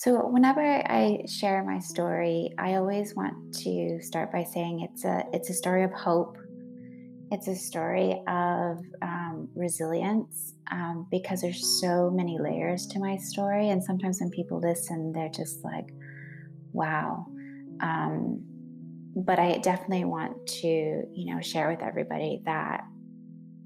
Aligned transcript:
So, 0.00 0.26
whenever 0.26 0.62
I 0.62 1.26
share 1.28 1.62
my 1.62 1.78
story, 1.78 2.54
I 2.56 2.76
always 2.76 3.14
want 3.14 3.52
to 3.56 4.00
start 4.00 4.32
by 4.32 4.44
saying 4.44 4.80
it's 4.80 5.04
a 5.04 5.24
it's 5.34 5.50
a 5.50 5.52
story 5.52 5.84
of 5.84 5.92
hope. 5.92 6.38
It's 7.30 7.48
a 7.48 7.54
story 7.54 8.12
of 8.26 8.78
um, 9.02 9.50
resilience 9.54 10.54
um, 10.72 11.06
because 11.10 11.42
there's 11.42 11.82
so 11.82 12.10
many 12.10 12.38
layers 12.38 12.86
to 12.86 12.98
my 12.98 13.18
story, 13.18 13.68
and 13.68 13.84
sometimes 13.84 14.20
when 14.22 14.30
people 14.30 14.58
listen, 14.58 15.12
they're 15.12 15.28
just 15.28 15.62
like, 15.62 15.90
"Wow." 16.72 17.26
Um, 17.82 18.42
but 19.14 19.38
I 19.38 19.58
definitely 19.58 20.06
want 20.06 20.46
to, 20.62 20.66
you 20.66 21.34
know, 21.34 21.42
share 21.42 21.68
with 21.68 21.82
everybody 21.82 22.40
that 22.46 22.84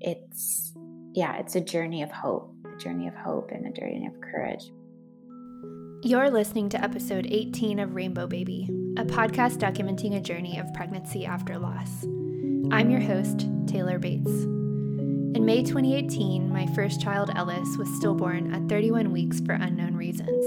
it's 0.01 0.75
yeah, 1.13 1.37
it's 1.37 1.55
a 1.55 1.61
journey 1.61 2.03
of 2.03 2.11
hope, 2.11 2.53
a 2.75 2.77
journey 2.77 3.07
of 3.07 3.15
hope, 3.15 3.53
and 3.53 3.69
a 3.69 3.71
journey 3.71 4.05
of 4.13 4.21
courage. 4.21 4.65
You're 6.07 6.29
listening 6.29 6.69
to 6.69 6.85
episode 6.85 7.27
18 7.31 7.79
of 7.79 7.95
Rainbow 7.95 8.27
Baby, 8.27 8.69
a 8.99 9.07
podcast 9.07 9.57
documenting 9.57 10.15
a 10.15 10.21
journey 10.21 10.59
of 10.59 10.71
pregnancy 10.75 11.25
after 11.25 11.57
loss. 11.59 12.05
I'm 12.71 12.91
your 12.91 13.01
host, 13.01 13.49
Taylor 13.67 13.99
Bates. 13.99 14.29
In 14.29 15.47
May 15.47 15.63
2018, 15.63 16.53
my 16.53 16.67
first 16.75 17.01
child, 17.01 17.31
Ellis, 17.35 17.79
was 17.79 17.89
stillborn 17.97 18.53
at 18.53 18.69
31 18.69 19.13
weeks 19.13 19.41
for 19.41 19.55
unknown 19.55 19.97
reasons. 19.97 20.45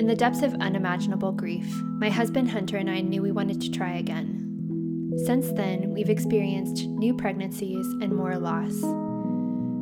In 0.00 0.08
the 0.08 0.16
depths 0.16 0.42
of 0.42 0.54
unimaginable 0.54 1.30
grief, 1.30 1.72
my 2.00 2.10
husband 2.10 2.50
Hunter 2.50 2.76
and 2.76 2.90
I 2.90 3.02
knew 3.02 3.22
we 3.22 3.30
wanted 3.30 3.60
to 3.60 3.70
try 3.70 3.98
again. 3.98 5.14
Since 5.26 5.52
then, 5.52 5.90
we've 5.90 6.10
experienced 6.10 6.86
new 6.86 7.14
pregnancies 7.14 7.86
and 8.02 8.12
more 8.12 8.36
loss. 8.36 8.82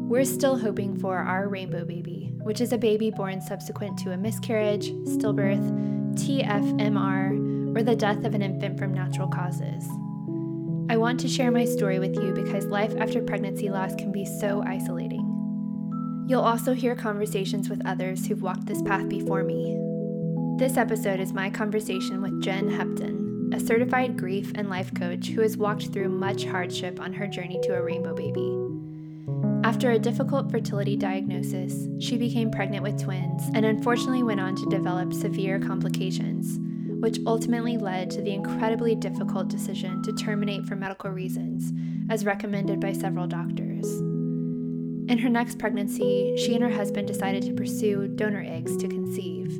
We're 0.08 0.24
still 0.24 0.56
hoping 0.56 0.96
for 0.98 1.18
our 1.18 1.48
rainbow 1.48 1.84
baby, 1.84 2.32
which 2.42 2.62
is 2.62 2.72
a 2.72 2.78
baby 2.78 3.10
born 3.10 3.42
subsequent 3.42 3.98
to 3.98 4.12
a 4.12 4.16
miscarriage, 4.16 4.90
stillbirth, 5.04 5.60
TFMR, 6.14 7.76
or 7.76 7.82
the 7.82 7.94
death 7.94 8.24
of 8.24 8.32
an 8.32 8.40
infant 8.40 8.78
from 8.78 8.94
natural 8.94 9.28
causes. 9.28 9.86
I 10.88 10.96
want 10.96 11.20
to 11.20 11.28
share 11.28 11.50
my 11.50 11.66
story 11.66 11.98
with 11.98 12.16
you 12.16 12.32
because 12.32 12.64
life 12.64 12.96
after 12.96 13.20
pregnancy 13.20 13.68
loss 13.68 13.94
can 13.96 14.10
be 14.10 14.24
so 14.24 14.64
isolating. 14.66 15.26
You'll 16.26 16.40
also 16.40 16.72
hear 16.72 16.96
conversations 16.96 17.68
with 17.68 17.86
others 17.86 18.26
who've 18.26 18.40
walked 18.40 18.64
this 18.64 18.80
path 18.80 19.10
before 19.10 19.44
me. 19.44 19.76
This 20.56 20.78
episode 20.78 21.20
is 21.20 21.34
my 21.34 21.50
conversation 21.50 22.22
with 22.22 22.42
Jen 22.42 22.70
Hepton, 22.70 23.54
a 23.54 23.60
certified 23.60 24.16
grief 24.16 24.52
and 24.54 24.70
life 24.70 24.94
coach 24.94 25.28
who 25.28 25.42
has 25.42 25.58
walked 25.58 25.92
through 25.92 26.08
much 26.08 26.46
hardship 26.46 26.98
on 26.98 27.12
her 27.12 27.26
journey 27.26 27.60
to 27.64 27.74
a 27.74 27.82
rainbow 27.82 28.14
baby. 28.14 28.57
After 29.68 29.90
a 29.90 29.98
difficult 29.98 30.50
fertility 30.50 30.96
diagnosis, 30.96 31.88
she 32.00 32.16
became 32.16 32.50
pregnant 32.50 32.82
with 32.82 33.02
twins 33.02 33.42
and 33.52 33.66
unfortunately 33.66 34.22
went 34.22 34.40
on 34.40 34.56
to 34.56 34.70
develop 34.70 35.12
severe 35.12 35.60
complications, 35.60 36.58
which 37.02 37.18
ultimately 37.26 37.76
led 37.76 38.10
to 38.12 38.22
the 38.22 38.32
incredibly 38.32 38.94
difficult 38.94 39.48
decision 39.48 40.02
to 40.04 40.14
terminate 40.14 40.64
for 40.64 40.74
medical 40.74 41.10
reasons, 41.10 41.74
as 42.08 42.24
recommended 42.24 42.80
by 42.80 42.94
several 42.94 43.26
doctors. 43.26 43.86
In 45.10 45.18
her 45.18 45.28
next 45.28 45.58
pregnancy, 45.58 46.34
she 46.38 46.54
and 46.54 46.64
her 46.64 46.70
husband 46.70 47.06
decided 47.06 47.42
to 47.42 47.52
pursue 47.52 48.08
donor 48.08 48.42
eggs 48.48 48.74
to 48.78 48.88
conceive. 48.88 49.52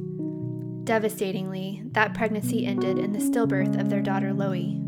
Devastatingly, 0.84 1.83
that 1.93 2.15
pregnancy 2.15 2.65
ended 2.65 2.98
in 2.98 3.12
the 3.12 3.19
stillbirth 3.19 3.78
of 3.78 3.91
their 3.91 4.00
daughter 4.00 4.33
Loie. 4.33 4.81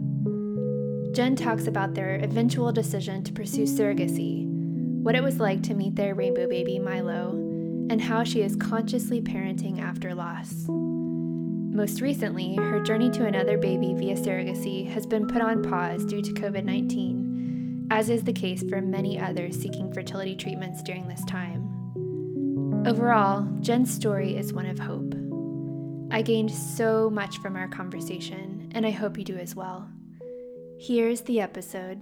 Jen 1.12 1.36
talks 1.36 1.66
about 1.66 1.92
their 1.92 2.14
eventual 2.14 2.72
decision 2.72 3.22
to 3.22 3.34
pursue 3.34 3.64
surrogacy 3.64 4.49
what 5.02 5.14
it 5.14 5.22
was 5.22 5.40
like 5.40 5.62
to 5.62 5.74
meet 5.74 5.96
their 5.96 6.14
rainbow 6.14 6.46
baby, 6.46 6.78
Milo, 6.78 7.30
and 7.90 8.00
how 8.00 8.22
she 8.22 8.42
is 8.42 8.54
consciously 8.56 9.20
parenting 9.20 9.80
after 9.80 10.14
loss. 10.14 10.66
Most 10.68 12.00
recently, 12.00 12.54
her 12.56 12.82
journey 12.82 13.08
to 13.10 13.24
another 13.24 13.56
baby 13.56 13.94
via 13.94 14.14
surrogacy 14.14 14.86
has 14.90 15.06
been 15.06 15.26
put 15.26 15.40
on 15.40 15.62
pause 15.62 16.04
due 16.04 16.20
to 16.20 16.32
COVID 16.32 16.64
19, 16.64 17.88
as 17.90 18.10
is 18.10 18.24
the 18.24 18.32
case 18.32 18.62
for 18.68 18.83
many 18.83 19.18
others 19.18 19.58
seeking 19.58 19.92
fertility 19.92 20.36
treatments 20.36 20.83
during 20.83 21.08
this 21.08 21.24
time. 21.24 21.66
Overall, 22.86 23.48
Jen's 23.60 23.92
story 23.92 24.36
is 24.36 24.52
one 24.52 24.66
of 24.66 24.78
hope. 24.78 25.14
I 26.10 26.22
gained 26.22 26.50
so 26.50 27.08
much 27.08 27.39
from 27.39 27.56
our 27.56 27.68
conversation, 27.68 28.70
and 28.74 28.84
I 28.84 28.90
hope 28.90 29.16
you 29.16 29.24
do 29.24 29.36
as 29.36 29.55
well. 29.56 29.89
Here's 30.78 31.22
the 31.22 31.40
episode. 31.40 32.00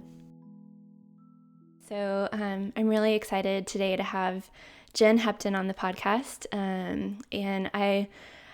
So 1.89 2.29
um, 2.31 2.71
I'm 2.75 2.87
really 2.87 3.15
excited 3.15 3.65
today 3.65 3.95
to 3.95 4.03
have 4.03 4.47
Jen 4.93 5.17
Hepton 5.17 5.57
on 5.57 5.67
the 5.67 5.73
podcast. 5.73 6.45
Um, 6.51 7.17
and 7.31 7.71
I, 7.73 8.07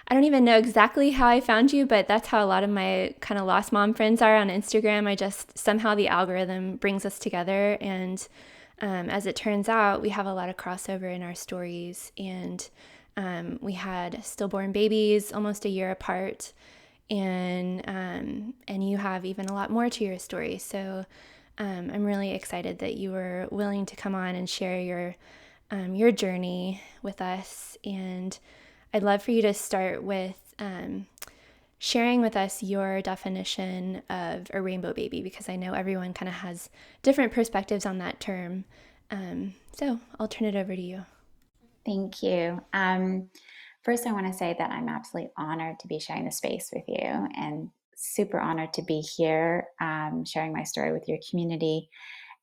I 0.07 0.13
don't 0.13 0.23
even 0.23 0.45
know 0.45 0.57
exactly 0.57 1.11
how 1.11 1.27
I 1.27 1.41
found 1.41 1.73
you, 1.73 1.85
but 1.85 2.07
that's 2.07 2.29
how 2.29 2.41
a 2.41 2.47
lot 2.47 2.63
of 2.63 2.69
my 2.69 3.13
kind 3.19 3.37
of 3.37 3.45
lost 3.45 3.73
mom 3.73 3.93
friends 3.93 4.21
are 4.21 4.37
on 4.37 4.47
Instagram. 4.47 5.05
I 5.05 5.15
just 5.15 5.57
somehow 5.57 5.95
the 5.95 6.07
algorithm 6.07 6.77
brings 6.77 7.05
us 7.05 7.19
together. 7.19 7.77
And 7.81 8.25
um, 8.81 9.09
as 9.09 9.25
it 9.25 9.35
turns 9.35 9.67
out, 9.67 10.01
we 10.01 10.09
have 10.09 10.27
a 10.27 10.33
lot 10.33 10.47
of 10.47 10.55
crossover 10.55 11.13
in 11.13 11.21
our 11.21 11.35
stories. 11.35 12.13
And 12.17 12.65
um, 13.17 13.59
we 13.61 13.73
had 13.73 14.23
stillborn 14.23 14.71
babies 14.71 15.33
almost 15.33 15.65
a 15.65 15.69
year 15.69 15.91
apart. 15.91 16.53
And 17.09 17.83
um, 17.85 18.53
and 18.69 18.89
you 18.89 18.95
have 18.97 19.25
even 19.25 19.47
a 19.47 19.53
lot 19.53 19.69
more 19.69 19.89
to 19.89 20.03
your 20.05 20.19
story. 20.19 20.57
So 20.57 21.05
um, 21.57 21.89
I'm 21.93 22.05
really 22.05 22.31
excited 22.31 22.79
that 22.79 22.95
you 22.95 23.11
were 23.11 23.47
willing 23.51 23.85
to 23.87 23.95
come 23.95 24.15
on 24.15 24.35
and 24.35 24.49
share 24.49 24.79
your 24.79 25.15
um, 25.71 25.95
your 25.95 26.11
journey 26.11 26.81
with 27.01 27.21
us. 27.21 27.77
And 27.83 28.37
I'd 28.93 29.03
love 29.03 29.23
for 29.23 29.31
you 29.31 29.41
to 29.41 29.53
start 29.53 30.03
with 30.03 30.53
um, 30.59 31.07
sharing 31.79 32.21
with 32.21 32.35
us 32.35 32.61
your 32.61 33.01
definition 33.01 34.01
of 34.09 34.47
a 34.53 34.61
rainbow 34.61 34.93
baby 34.93 35.21
because 35.21 35.49
I 35.49 35.55
know 35.55 35.73
everyone 35.73 36.13
kind 36.13 36.29
of 36.29 36.35
has 36.35 36.69
different 37.01 37.33
perspectives 37.33 37.85
on 37.85 37.97
that 37.99 38.19
term. 38.19 38.65
Um, 39.11 39.53
so 39.73 39.99
I'll 40.19 40.27
turn 40.27 40.47
it 40.47 40.55
over 40.55 40.75
to 40.75 40.81
you. 40.81 41.05
Thank 41.85 42.23
you. 42.23 42.61
Um, 42.73 43.29
first, 43.83 44.07
I 44.07 44.11
want 44.11 44.27
to 44.27 44.33
say 44.33 44.55
that 44.57 44.71
I'm 44.71 44.89
absolutely 44.89 45.31
honored 45.37 45.79
to 45.79 45.87
be 45.87 45.99
sharing 45.99 46.25
the 46.25 46.31
space 46.31 46.71
with 46.73 46.85
you 46.87 47.27
and 47.35 47.69
super 47.95 48.39
honored 48.39 48.73
to 48.73 48.83
be 48.83 48.99
here, 48.99 49.67
um, 49.81 50.23
sharing 50.25 50.53
my 50.53 50.63
story 50.63 50.91
with 50.91 51.07
your 51.07 51.19
community 51.29 51.89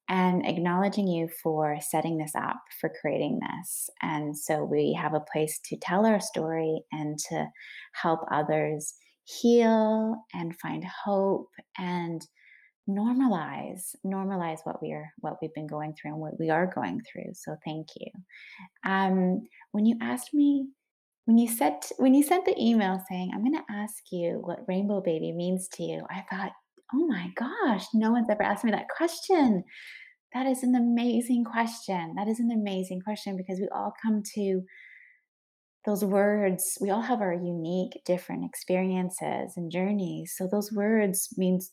and 0.08 0.44
acknowledging 0.46 1.06
you 1.06 1.28
for 1.42 1.78
setting 1.80 2.18
this 2.18 2.34
up, 2.34 2.60
for 2.80 2.92
creating 3.00 3.40
this. 3.40 3.88
And 4.02 4.36
so 4.36 4.64
we 4.64 4.92
have 5.00 5.14
a 5.14 5.24
place 5.32 5.60
to 5.66 5.76
tell 5.76 6.04
our 6.04 6.20
story 6.20 6.82
and 6.90 7.18
to 7.30 7.46
help 7.92 8.20
others 8.30 8.94
heal 9.24 10.16
and 10.34 10.58
find 10.58 10.84
hope 10.84 11.50
and 11.78 12.26
normalize 12.90 13.94
normalize 14.04 14.58
what 14.64 14.82
we're 14.82 15.12
what 15.20 15.36
we've 15.40 15.54
been 15.54 15.68
going 15.68 15.94
through 15.94 16.10
and 16.10 16.20
what 16.20 16.38
we 16.40 16.50
are 16.50 16.66
going 16.66 17.00
through 17.00 17.30
so 17.32 17.56
thank 17.64 17.86
you 17.96 18.10
um, 18.84 19.40
when 19.70 19.86
you 19.86 19.96
asked 20.00 20.34
me 20.34 20.66
when 21.24 21.38
you 21.38 21.48
said 21.48 21.74
when 21.98 22.14
you 22.14 22.22
sent 22.22 22.44
the 22.44 22.60
email 22.60 23.02
saying, 23.08 23.30
"I'm 23.32 23.44
gonna 23.44 23.64
ask 23.70 24.02
you 24.10 24.40
what 24.44 24.66
rainbow 24.68 25.00
baby 25.00 25.32
means 25.32 25.68
to 25.74 25.82
you," 25.82 26.04
I 26.10 26.24
thought, 26.30 26.52
"Oh 26.92 27.06
my 27.06 27.30
gosh, 27.36 27.86
no 27.94 28.10
one's 28.12 28.30
ever 28.30 28.42
asked 28.42 28.64
me 28.64 28.70
that 28.72 28.88
question." 28.88 29.64
That 30.34 30.46
is 30.46 30.62
an 30.62 30.74
amazing 30.74 31.44
question. 31.44 32.14
That 32.16 32.28
is 32.28 32.40
an 32.40 32.50
amazing 32.50 33.02
question 33.02 33.36
because 33.36 33.60
we 33.60 33.68
all 33.68 33.92
come 34.02 34.22
to 34.34 34.62
those 35.84 36.04
words, 36.04 36.78
we 36.80 36.90
all 36.90 37.02
have 37.02 37.20
our 37.20 37.32
unique, 37.34 38.00
different 38.06 38.44
experiences 38.44 39.54
and 39.56 39.70
journeys. 39.70 40.34
So 40.36 40.46
those 40.46 40.72
words 40.72 41.28
means 41.36 41.72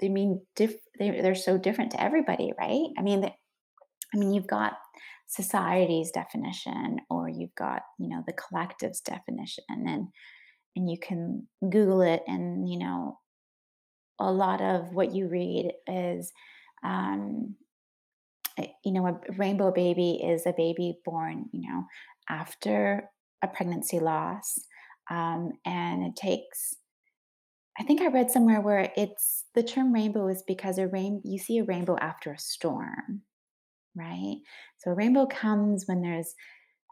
they 0.00 0.08
mean 0.08 0.42
diff, 0.54 0.74
they, 0.98 1.10
they're 1.10 1.34
so 1.34 1.58
different 1.58 1.90
to 1.92 2.02
everybody, 2.02 2.52
right? 2.58 2.86
I 2.98 3.02
mean, 3.02 3.24
I 3.24 4.16
mean, 4.16 4.32
you've 4.32 4.46
got 4.46 4.74
society's 5.34 6.10
definition 6.10 6.98
or 7.10 7.28
you've 7.28 7.54
got 7.56 7.82
you 7.98 8.08
know 8.08 8.22
the 8.26 8.32
collective's 8.34 9.00
definition 9.00 9.64
and 9.68 10.08
and 10.76 10.90
you 10.90 10.96
can 10.98 11.46
google 11.70 12.02
it 12.02 12.22
and 12.28 12.68
you 12.68 12.78
know 12.78 13.18
a 14.20 14.30
lot 14.30 14.60
of 14.60 14.94
what 14.94 15.12
you 15.12 15.26
read 15.26 15.72
is 15.88 16.32
um, 16.84 17.56
eh, 18.58 18.68
you 18.84 18.92
know 18.92 19.06
a 19.06 19.18
rainbow 19.36 19.72
baby 19.72 20.20
is 20.22 20.46
a 20.46 20.54
baby 20.56 20.98
born 21.04 21.46
you 21.52 21.68
know 21.68 21.84
after 22.28 23.10
a 23.42 23.48
pregnancy 23.48 23.98
loss 23.98 24.58
um, 25.10 25.52
and 25.66 26.04
it 26.04 26.14
takes 26.14 26.74
i 27.78 27.82
think 27.82 28.00
i 28.00 28.06
read 28.06 28.30
somewhere 28.30 28.60
where 28.60 28.92
it's 28.96 29.44
the 29.54 29.64
term 29.64 29.92
rainbow 29.92 30.28
is 30.28 30.44
because 30.46 30.78
a 30.78 30.86
rain 30.86 31.20
you 31.24 31.38
see 31.38 31.58
a 31.58 31.64
rainbow 31.64 31.96
after 31.98 32.30
a 32.30 32.38
storm 32.38 33.22
right? 33.94 34.36
So 34.78 34.90
a 34.90 34.94
rainbow 34.94 35.26
comes 35.26 35.84
when 35.86 36.02
there's 36.02 36.34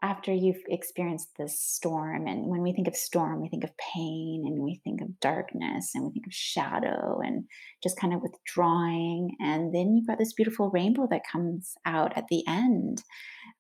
after 0.05 0.33
you've 0.33 0.63
experienced 0.67 1.29
this 1.39 1.61
storm. 1.61 2.27
And 2.27 2.47
when 2.47 2.63
we 2.63 2.73
think 2.73 2.89
of 2.89 2.97
storm, 2.97 3.41
we 3.41 3.49
think 3.49 3.63
of 3.63 3.71
pain 3.95 4.43
and 4.47 4.61
we 4.61 4.81
think 4.83 5.01
of 5.01 5.21
darkness 5.21 5.93
and 5.95 6.05
we 6.05 6.11
think 6.11 6.27
of 6.27 6.35
shadow 6.35 7.21
and 7.25 7.45
just 7.85 7.97
kind 7.97 8.13
of 8.13 8.21
withdrawing. 8.21 9.37
And 9.41 9.73
then 9.73 9.95
you've 9.95 10.09
got 10.09 10.19
this 10.19 10.33
beautiful 10.33 10.71
rainbow 10.71 11.07
that 11.11 11.23
comes 11.31 11.75
out 11.87 12.17
at 12.17 12.27
the 12.29 12.43
end. 12.49 13.03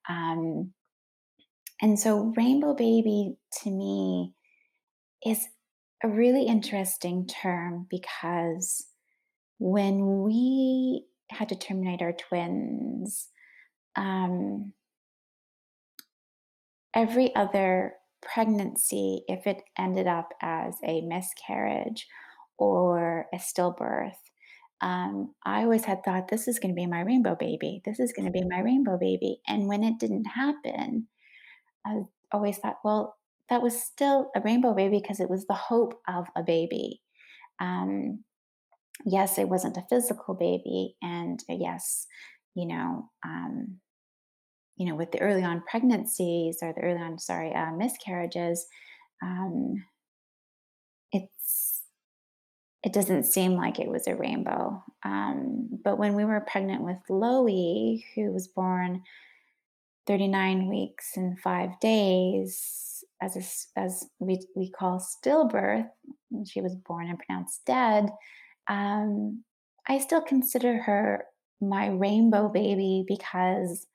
Um, 0.08 0.72
And 1.80 1.98
so, 1.98 2.32
rainbow 2.36 2.74
baby 2.74 3.34
to 3.62 3.70
me 3.70 4.32
is 5.26 5.48
a 6.04 6.08
really 6.08 6.44
interesting 6.46 7.26
term 7.26 7.86
because 7.90 8.86
when 9.58 10.22
we 10.22 11.06
had 11.30 11.48
to 11.48 11.56
terminate 11.56 12.02
our 12.02 12.12
twins, 12.12 13.28
um, 13.96 14.72
every 16.94 17.34
other 17.34 17.94
pregnancy, 18.20 19.22
if 19.28 19.46
it 19.46 19.62
ended 19.78 20.06
up 20.06 20.30
as 20.40 20.74
a 20.84 21.00
miscarriage 21.02 22.06
or 22.58 23.26
a 23.32 23.38
stillbirth, 23.38 24.12
um, 24.80 25.34
I 25.44 25.62
always 25.62 25.84
had 25.84 26.04
thought, 26.04 26.28
this 26.28 26.48
is 26.48 26.58
going 26.58 26.74
to 26.74 26.80
be 26.80 26.86
my 26.86 27.00
rainbow 27.02 27.36
baby. 27.38 27.82
This 27.84 28.00
is 28.00 28.12
going 28.12 28.26
to 28.26 28.32
be 28.32 28.44
my 28.48 28.60
rainbow 28.60 28.98
baby. 28.98 29.40
And 29.46 29.68
when 29.68 29.84
it 29.84 29.98
didn't 29.98 30.24
happen, 30.24 31.06
I 31.86 32.00
always 32.32 32.58
thought, 32.58 32.78
well, 32.84 33.16
that 33.48 33.62
was 33.62 33.80
still 33.80 34.30
a 34.34 34.40
rainbow 34.40 34.74
baby 34.74 34.98
because 35.00 35.20
it 35.20 35.30
was 35.30 35.46
the 35.46 35.54
hope 35.54 36.00
of 36.08 36.26
a 36.36 36.42
baby. 36.42 37.00
Um, 37.60 38.24
yes, 39.04 39.38
it 39.38 39.48
wasn't 39.48 39.76
a 39.76 39.86
physical 39.88 40.34
baby, 40.34 40.96
and 41.02 41.40
uh, 41.50 41.56
yes, 41.58 42.06
you 42.54 42.66
know, 42.66 43.10
um, 43.25 43.78
you 44.76 44.87
know, 44.87 44.94
with 44.94 45.12
the 45.12 45.20
early 45.20 45.44
on 45.44 45.62
pregnancies 45.69 46.58
or 46.62 46.72
the 46.72 46.81
early 46.81 47.00
on, 47.00 47.19
sorry, 47.19 47.54
uh, 47.54 47.72
miscarriages, 47.72 48.66
um, 49.22 49.84
it's 51.12 51.82
it 52.82 52.93
doesn't 52.93 53.25
seem 53.25 53.52
like 53.52 53.78
it 53.78 53.88
was 53.88 54.08
a 54.08 54.16
rainbow. 54.16 54.82
Um, 55.04 55.69
but 55.84 55.99
when 55.99 56.14
we 56.14 56.25
were 56.25 56.40
pregnant 56.40 56.82
with 56.82 56.96
Loie, 57.08 58.02
who 58.14 58.32
was 58.32 58.49
born 58.49 59.02
39 60.08 60.69
weeks 60.69 61.12
and 61.16 61.38
five 61.38 61.78
days, 61.81 63.04
as 63.20 63.37
a 63.76 63.81
as 63.81 64.06
we 64.19 64.40
we 64.56 64.70
call 64.70 64.99
stillbirth, 64.99 65.88
she 66.46 66.60
was 66.60 66.75
born 66.75 67.08
and 67.08 67.19
pronounced 67.19 67.64
dead, 67.66 68.10
um, 68.69 69.44
I 69.88 69.99
still 69.99 70.22
consider 70.22 70.78
her 70.82 71.25
my 71.62 71.88
rainbow 71.88 72.49
baby 72.49 73.05
because 73.06 73.87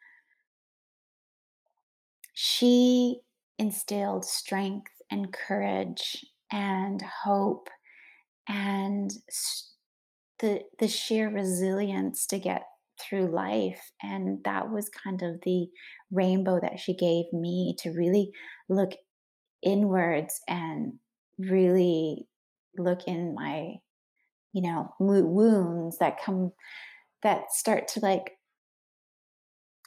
she 2.34 3.20
instilled 3.60 4.24
strength 4.24 4.92
and 5.12 5.34
courage 5.34 6.26
and 6.52 7.02
hope 7.24 7.68
and 8.48 9.12
the 10.40 10.62
the 10.80 10.88
sheer 10.88 11.30
resilience 11.30 12.26
to 12.28 12.40
get 12.40 12.64
through 13.00 13.34
life 13.34 13.92
and 14.02 14.44
that 14.44 14.70
was 14.72 14.90
kind 15.04 15.22
of 15.22 15.40
the 15.44 15.68
rainbow 16.12 16.60
that 16.60 16.80
she 16.80 16.96
gave 16.96 17.26
me 17.34 17.76
to 17.78 17.90
really 17.92 18.32
look 18.70 18.92
inwards 19.64 20.40
and 20.48 20.94
really 21.38 22.28
look 22.78 23.02
in 23.08 23.36
my 23.36 23.74
you 24.54 24.62
know 24.62 24.94
wounds 25.00 25.98
that 26.00 26.22
come 26.24 26.52
that 27.28 27.52
start 27.52 27.90
to 27.90 28.00
like 28.00 28.32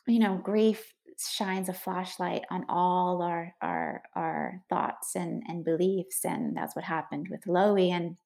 you 0.06 0.18
know 0.18 0.38
grief 0.42 0.92
shines 1.18 1.70
a 1.70 1.72
flashlight 1.72 2.42
on 2.50 2.66
all 2.68 3.22
our 3.22 3.54
our 3.62 4.02
our 4.14 4.60
thoughts 4.68 5.14
and 5.14 5.42
and 5.48 5.64
beliefs 5.64 6.20
and 6.24 6.54
that's 6.54 6.76
what 6.76 6.84
happened 6.84 7.28
with 7.30 7.40
Loie 7.46 7.90
and 7.90 8.16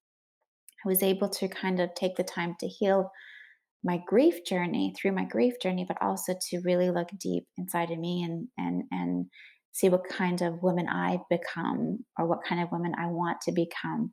I 0.84 0.88
was 0.88 1.02
able 1.02 1.28
to 1.28 1.46
kind 1.46 1.78
of 1.78 1.94
take 1.94 2.16
the 2.16 2.24
time 2.24 2.56
to 2.58 2.66
heal 2.66 3.12
my 3.84 4.00
grief 4.04 4.44
journey 4.44 4.92
through 4.96 5.12
my 5.12 5.24
grief 5.24 5.54
journey 5.62 5.84
but 5.86 6.02
also 6.02 6.34
to 6.50 6.60
really 6.64 6.90
look 6.90 7.08
deep 7.20 7.44
inside 7.56 7.92
of 7.92 7.98
me 8.00 8.24
and 8.24 8.48
and 8.58 8.82
and 8.90 9.26
see 9.70 9.88
what 9.88 10.08
kind 10.08 10.42
of 10.42 10.62
woman 10.62 10.88
I've 10.88 11.28
become 11.30 12.04
or 12.18 12.26
what 12.26 12.44
kind 12.44 12.60
of 12.60 12.72
woman 12.72 12.94
I 12.96 13.06
want 13.06 13.40
to 13.42 13.52
become. 13.52 14.12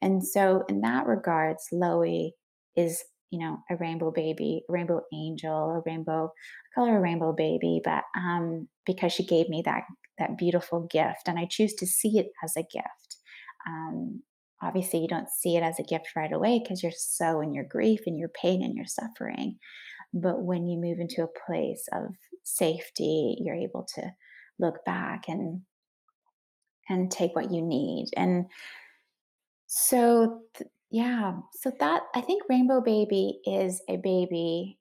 And 0.00 0.24
so, 0.24 0.62
in 0.68 0.80
that 0.82 1.06
regards, 1.06 1.66
Loie 1.72 2.30
is, 2.76 3.02
you 3.30 3.38
know, 3.38 3.58
a 3.70 3.76
rainbow 3.76 4.10
baby, 4.10 4.62
a 4.68 4.72
rainbow 4.72 5.02
angel, 5.12 5.70
a 5.70 5.82
rainbow, 5.88 6.26
I 6.26 6.68
call 6.74 6.86
her 6.86 6.98
a 6.98 7.00
rainbow 7.00 7.32
baby, 7.32 7.80
but 7.84 8.04
um, 8.16 8.68
because 8.86 9.12
she 9.12 9.24
gave 9.24 9.48
me 9.48 9.62
that 9.64 9.84
that 10.18 10.36
beautiful 10.36 10.86
gift, 10.90 11.22
and 11.26 11.38
I 11.38 11.46
choose 11.46 11.74
to 11.74 11.86
see 11.86 12.18
it 12.18 12.30
as 12.44 12.54
a 12.56 12.62
gift. 12.62 13.16
Um, 13.66 14.22
obviously, 14.62 15.00
you 15.00 15.08
don't 15.08 15.30
see 15.30 15.56
it 15.56 15.62
as 15.62 15.78
a 15.78 15.84
gift 15.84 16.08
right 16.16 16.32
away 16.32 16.60
because 16.62 16.82
you're 16.82 16.92
so 16.94 17.40
in 17.40 17.54
your 17.54 17.64
grief 17.64 18.00
and 18.06 18.18
your 18.18 18.28
pain 18.30 18.62
and 18.62 18.74
your 18.74 18.86
suffering. 18.86 19.58
But 20.12 20.42
when 20.42 20.66
you 20.66 20.78
move 20.78 20.98
into 20.98 21.22
a 21.22 21.46
place 21.46 21.86
of 21.92 22.14
safety, 22.42 23.36
you're 23.40 23.54
able 23.54 23.86
to 23.94 24.12
look 24.58 24.84
back 24.84 25.28
and 25.28 25.62
and 26.88 27.10
take 27.10 27.34
what 27.34 27.52
you 27.52 27.62
need. 27.62 28.06
And 28.16 28.46
so, 29.66 30.42
th 30.54 30.68
yeah, 30.90 31.38
so 31.52 31.72
that 31.78 32.02
I 32.14 32.20
think 32.20 32.42
Rainbow 32.48 32.80
Baby 32.80 33.40
is 33.44 33.80
a 33.88 33.96
baby 33.96 34.78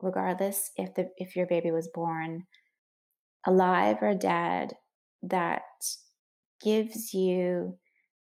regardless 0.00 0.70
if 0.76 0.94
the 0.94 1.08
if 1.16 1.34
your 1.34 1.46
baby 1.46 1.70
was 1.70 1.88
born 1.88 2.44
alive 3.46 3.96
or 4.02 4.14
dead 4.14 4.74
that 5.22 5.62
gives 6.62 7.14
you 7.14 7.78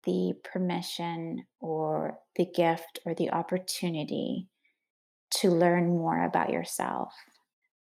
the 0.05 0.33
permission 0.45 1.45
or 1.61 2.19
the 2.37 2.47
gift 2.47 2.99
or 3.05 3.15
the 3.15 3.31
opportunity 3.31 4.49
to 5.31 5.51
learn 5.51 5.89
more 5.89 6.25
about 6.25 6.51
yourself, 6.51 7.13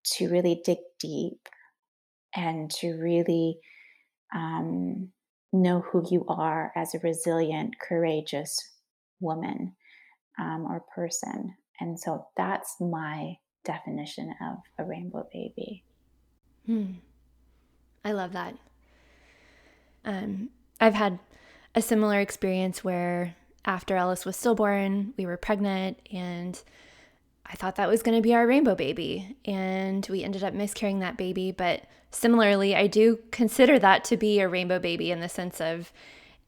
to 0.04 0.30
really 0.30 0.62
dig 0.64 0.78
deep 1.00 1.50
and 2.36 2.70
to 2.70 2.94
really 2.94 3.58
um, 4.34 5.10
know 5.52 5.84
who 5.92 6.06
you 6.10 6.26
are 6.28 6.72
as 6.76 6.94
a 6.94 7.00
resilient, 7.00 7.76
courageous 7.82 8.75
woman 9.20 9.76
um, 10.40 10.66
or 10.70 10.84
person. 10.94 11.56
And 11.80 12.00
so 12.00 12.28
that's 12.38 12.76
my 12.80 13.38
definition 13.64 14.34
of 14.42 14.58
a 14.78 14.86
rainbow 14.86 15.28
baby. 15.32 15.84
Hmm. 16.66 16.94
I 18.04 18.12
love 18.12 18.34
that. 18.34 18.56
Um, 20.04 20.50
I've 20.80 20.94
had 20.94 21.20
a 21.74 21.82
similar 21.82 22.20
experience 22.20 22.84
where 22.84 23.36
after 23.66 23.96
Ellis 23.96 24.26
was 24.26 24.38
stillborn, 24.38 25.14
we 25.18 25.26
were 25.26 25.38
pregnant 25.38 26.00
and 26.14 26.62
I 27.46 27.56
thought 27.56 27.76
that 27.76 27.90
was 27.90 28.02
going 28.02 28.18
to 28.18 28.22
be 28.22 28.34
our 28.34 28.48
rainbow 28.48 28.76
baby. 28.76 29.38
And 29.46 30.06
we 30.10 30.24
ended 30.24 30.44
up 30.44 30.54
miscarrying 30.54 31.00
that 31.00 31.18
baby. 31.18 31.52
But 31.52 31.84
similarly, 32.12 32.76
I 32.76 32.88
do 32.88 33.20
consider 33.32 33.78
that 33.80 34.04
to 34.06 34.18
be 34.18 34.40
a 34.40 34.48
rainbow 34.48 34.80
baby 34.80 35.12
in 35.12 35.20
the 35.20 35.30
sense 35.30 35.62
of, 35.62 35.92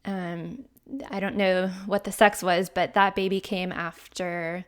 um, 0.06 0.66
I 1.10 1.20
don't 1.20 1.36
know 1.36 1.68
what 1.86 2.04
the 2.04 2.12
sex 2.12 2.42
was, 2.44 2.70
but 2.70 2.94
that 2.94 3.16
baby 3.16 3.40
came 3.40 3.72
after 3.72 4.66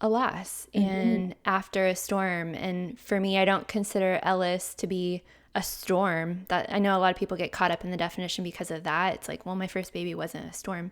a 0.00 0.08
loss 0.08 0.66
Mm-hmm. 0.74 0.88
and 0.88 1.34
after 1.44 1.86
a 1.86 1.94
storm. 1.94 2.54
And 2.54 2.98
for 2.98 3.20
me, 3.20 3.38
I 3.38 3.44
don't 3.44 3.68
consider 3.68 4.18
Ellis 4.22 4.74
to 4.74 4.86
be 4.86 5.22
a 5.54 5.62
storm. 5.62 6.46
That 6.48 6.66
I 6.72 6.78
know 6.80 6.96
a 6.96 6.98
lot 6.98 7.12
of 7.12 7.16
people 7.16 7.36
get 7.36 7.52
caught 7.52 7.70
up 7.70 7.84
in 7.84 7.90
the 7.92 7.96
definition 7.96 8.42
because 8.42 8.70
of 8.72 8.82
that. 8.82 9.14
It's 9.14 9.28
like, 9.28 9.46
well, 9.46 9.54
my 9.54 9.68
first 9.68 9.92
baby 9.92 10.14
wasn't 10.14 10.48
a 10.50 10.52
storm 10.52 10.90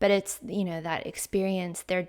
but 0.00 0.12
it's 0.12 0.38
you 0.46 0.64
know 0.64 0.80
that 0.80 1.08
experience 1.08 1.82
there 1.88 2.04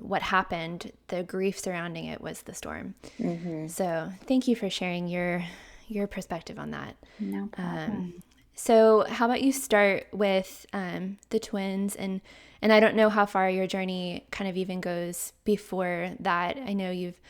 what 0.00 0.22
happened 0.22 0.90
the 1.08 1.22
grief 1.22 1.58
surrounding 1.58 2.06
it 2.06 2.22
was 2.22 2.40
the 2.42 2.54
storm 2.54 2.94
Mm-hmm. 3.20 3.66
so 3.66 4.10
thank 4.26 4.48
you 4.48 4.56
for 4.56 4.70
sharing 4.70 5.08
your 5.08 5.44
your 5.88 6.06
perspective 6.06 6.58
on 6.58 6.70
that 6.70 6.96
No 7.20 7.48
problem. 7.52 7.90
um, 7.90 8.22
so 8.62 9.04
how 9.08 9.24
about 9.24 9.42
you 9.42 9.52
start 9.52 10.06
with 10.12 10.66
um, 10.72 11.18
the 11.30 11.38
twins 11.38 11.96
and 11.96 12.20
and 12.60 12.72
i 12.72 12.80
don't 12.80 12.94
know 12.94 13.08
how 13.08 13.26
far 13.26 13.48
your 13.50 13.66
journey 13.66 14.26
kind 14.30 14.48
of 14.48 14.56
even 14.56 14.80
goes 14.80 15.32
before 15.44 16.12
that 16.20 16.56
i 16.66 16.72
know 16.72 16.90
you've 16.90 17.20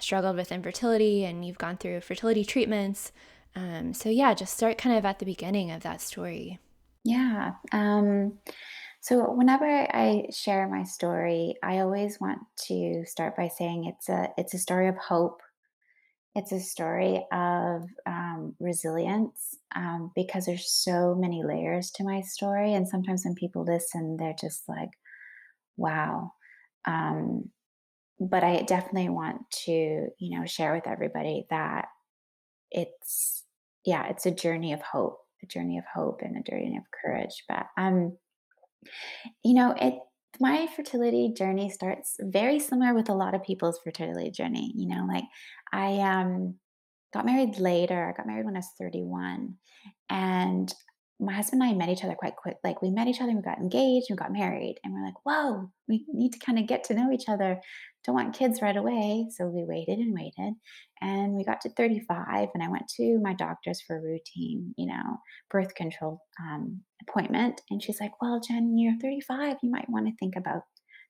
struggled 0.00 0.36
with 0.36 0.52
infertility 0.52 1.24
and 1.24 1.44
you've 1.44 1.58
gone 1.58 1.76
through 1.76 2.00
fertility 2.00 2.44
treatments 2.44 3.12
um, 3.56 3.92
so 3.92 4.08
yeah 4.08 4.32
just 4.34 4.56
start 4.56 4.78
kind 4.78 4.96
of 4.96 5.04
at 5.04 5.18
the 5.18 5.26
beginning 5.26 5.70
of 5.70 5.82
that 5.82 6.00
story 6.00 6.58
yeah. 7.08 7.52
Um, 7.72 8.38
so 9.00 9.30
whenever 9.32 9.64
I 9.64 10.26
share 10.30 10.68
my 10.68 10.82
story, 10.82 11.54
I 11.62 11.78
always 11.78 12.20
want 12.20 12.40
to 12.66 13.04
start 13.06 13.36
by 13.36 13.48
saying 13.48 13.86
it's 13.86 14.08
a 14.08 14.28
it's 14.36 14.54
a 14.54 14.58
story 14.58 14.88
of 14.88 14.96
hope. 14.96 15.40
It's 16.38 16.52
a 16.52 16.60
story 16.60 17.26
of 17.32 17.82
um, 18.06 18.54
resilience 18.60 19.58
um, 19.74 20.12
because 20.14 20.46
there's 20.46 20.70
so 20.70 21.16
many 21.16 21.42
layers 21.42 21.90
to 21.96 22.04
my 22.04 22.20
story, 22.20 22.74
and 22.74 22.86
sometimes 22.88 23.24
when 23.24 23.34
people 23.34 23.64
listen, 23.64 24.16
they're 24.16 24.36
just 24.40 24.62
like, 24.68 24.90
"Wow." 25.76 26.32
Um, 26.86 27.50
but 28.20 28.44
I 28.44 28.62
definitely 28.62 29.08
want 29.08 29.42
to, 29.64 29.72
you 29.72 30.38
know, 30.38 30.46
share 30.46 30.74
with 30.74 30.86
everybody 30.86 31.46
that 31.50 31.86
it's, 32.70 33.44
yeah, 33.84 34.08
it's 34.08 34.26
a 34.26 34.30
journey 34.30 34.72
of 34.72 34.82
hope, 34.82 35.18
a 35.42 35.46
journey 35.46 35.78
of 35.78 35.84
hope 35.92 36.20
and 36.22 36.36
a 36.36 36.50
journey 36.50 36.76
of 36.76 36.84
courage. 37.02 37.44
But, 37.48 37.66
um, 37.76 38.16
you 39.44 39.54
know, 39.54 39.74
it, 39.80 39.94
my 40.40 40.68
fertility 40.74 41.32
journey 41.36 41.70
starts 41.70 42.16
very 42.20 42.58
similar 42.58 42.94
with 42.94 43.08
a 43.08 43.14
lot 43.14 43.34
of 43.34 43.42
people's 43.42 43.80
fertility 43.82 44.30
journey. 44.30 44.72
You 44.74 44.88
know, 44.88 45.06
like 45.08 45.24
I, 45.72 45.98
um, 46.00 46.54
got 47.12 47.26
married 47.26 47.58
later. 47.58 48.08
I 48.08 48.12
got 48.16 48.26
married 48.26 48.44
when 48.44 48.56
I 48.56 48.58
was 48.58 48.70
31. 48.78 49.54
And 50.10 50.72
my 51.20 51.32
husband 51.32 51.62
and 51.62 51.70
I 51.70 51.74
met 51.74 51.88
each 51.88 52.04
other 52.04 52.14
quite 52.14 52.36
quick. 52.36 52.56
Like 52.62 52.80
we 52.80 52.90
met 52.90 53.08
each 53.08 53.20
other, 53.20 53.32
we 53.32 53.42
got 53.42 53.58
engaged, 53.58 54.06
we 54.08 54.16
got 54.16 54.32
married, 54.32 54.76
and 54.84 54.94
we're 54.94 55.04
like, 55.04 55.24
whoa, 55.24 55.70
we 55.88 56.04
need 56.12 56.32
to 56.32 56.38
kind 56.38 56.58
of 56.58 56.66
get 56.66 56.84
to 56.84 56.94
know 56.94 57.10
each 57.10 57.28
other. 57.28 57.60
Don't 58.04 58.14
want 58.14 58.36
kids 58.36 58.62
right 58.62 58.76
away. 58.76 59.26
So 59.30 59.46
we 59.46 59.64
waited 59.64 59.98
and 59.98 60.14
waited. 60.14 60.54
And 61.00 61.34
we 61.34 61.44
got 61.44 61.60
to 61.62 61.70
35, 61.70 62.48
and 62.54 62.62
I 62.62 62.68
went 62.68 62.88
to 62.96 63.18
my 63.22 63.34
doctor's 63.34 63.80
for 63.80 63.96
a 63.96 64.00
routine, 64.00 64.74
you 64.76 64.86
know, 64.86 65.18
birth 65.50 65.74
control 65.74 66.20
um, 66.40 66.82
appointment. 67.08 67.60
And 67.70 67.82
she's 67.82 68.00
like, 68.00 68.12
well, 68.20 68.40
Jen, 68.40 68.78
you're 68.78 68.98
35. 69.00 69.56
You 69.62 69.70
might 69.70 69.90
want 69.90 70.06
to 70.06 70.16
think 70.18 70.34
about 70.36 70.62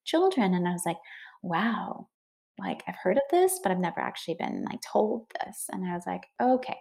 children. 0.07 0.55
And 0.55 0.67
I 0.67 0.73
was 0.73 0.83
like, 0.87 0.99
wow, 1.43 2.09
like 2.59 2.83
I've 2.89 2.97
heard 3.03 3.17
of 3.17 3.23
this, 3.31 3.61
but 3.63 3.73
I've 3.73 3.79
never 3.79 4.01
actually 4.01 4.37
been 4.39 4.65
like 4.65 4.81
told 4.91 5.27
this. 5.45 5.67
And 5.71 5.87
I 5.87 5.95
was 5.95 6.05
like, 6.07 6.23
okay. 6.43 6.77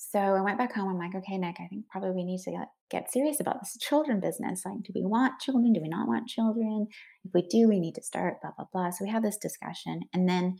So 0.00 0.20
I 0.20 0.40
went 0.42 0.58
back 0.58 0.72
home. 0.72 0.88
I'm 0.88 0.98
like, 0.98 1.16
okay, 1.16 1.36
Nick, 1.38 1.56
I 1.58 1.66
think 1.66 1.88
probably 1.90 2.12
we 2.12 2.24
need 2.24 2.40
to 2.44 2.52
get, 2.52 2.68
get 2.88 3.12
serious 3.12 3.40
about 3.40 3.60
this 3.60 3.76
children 3.80 4.20
business. 4.20 4.62
Like, 4.64 4.82
do 4.84 4.92
we 4.94 5.04
want 5.04 5.40
children? 5.40 5.72
Do 5.72 5.80
we 5.82 5.88
not 5.88 6.06
want 6.06 6.28
children? 6.28 6.86
If 7.24 7.32
we 7.34 7.42
do, 7.42 7.68
we 7.68 7.80
need 7.80 7.96
to 7.96 8.02
start, 8.02 8.40
blah, 8.40 8.52
blah, 8.56 8.66
blah. 8.72 8.90
So 8.90 9.04
we 9.04 9.10
had 9.10 9.24
this 9.24 9.38
discussion. 9.38 10.02
And 10.14 10.28
then 10.28 10.56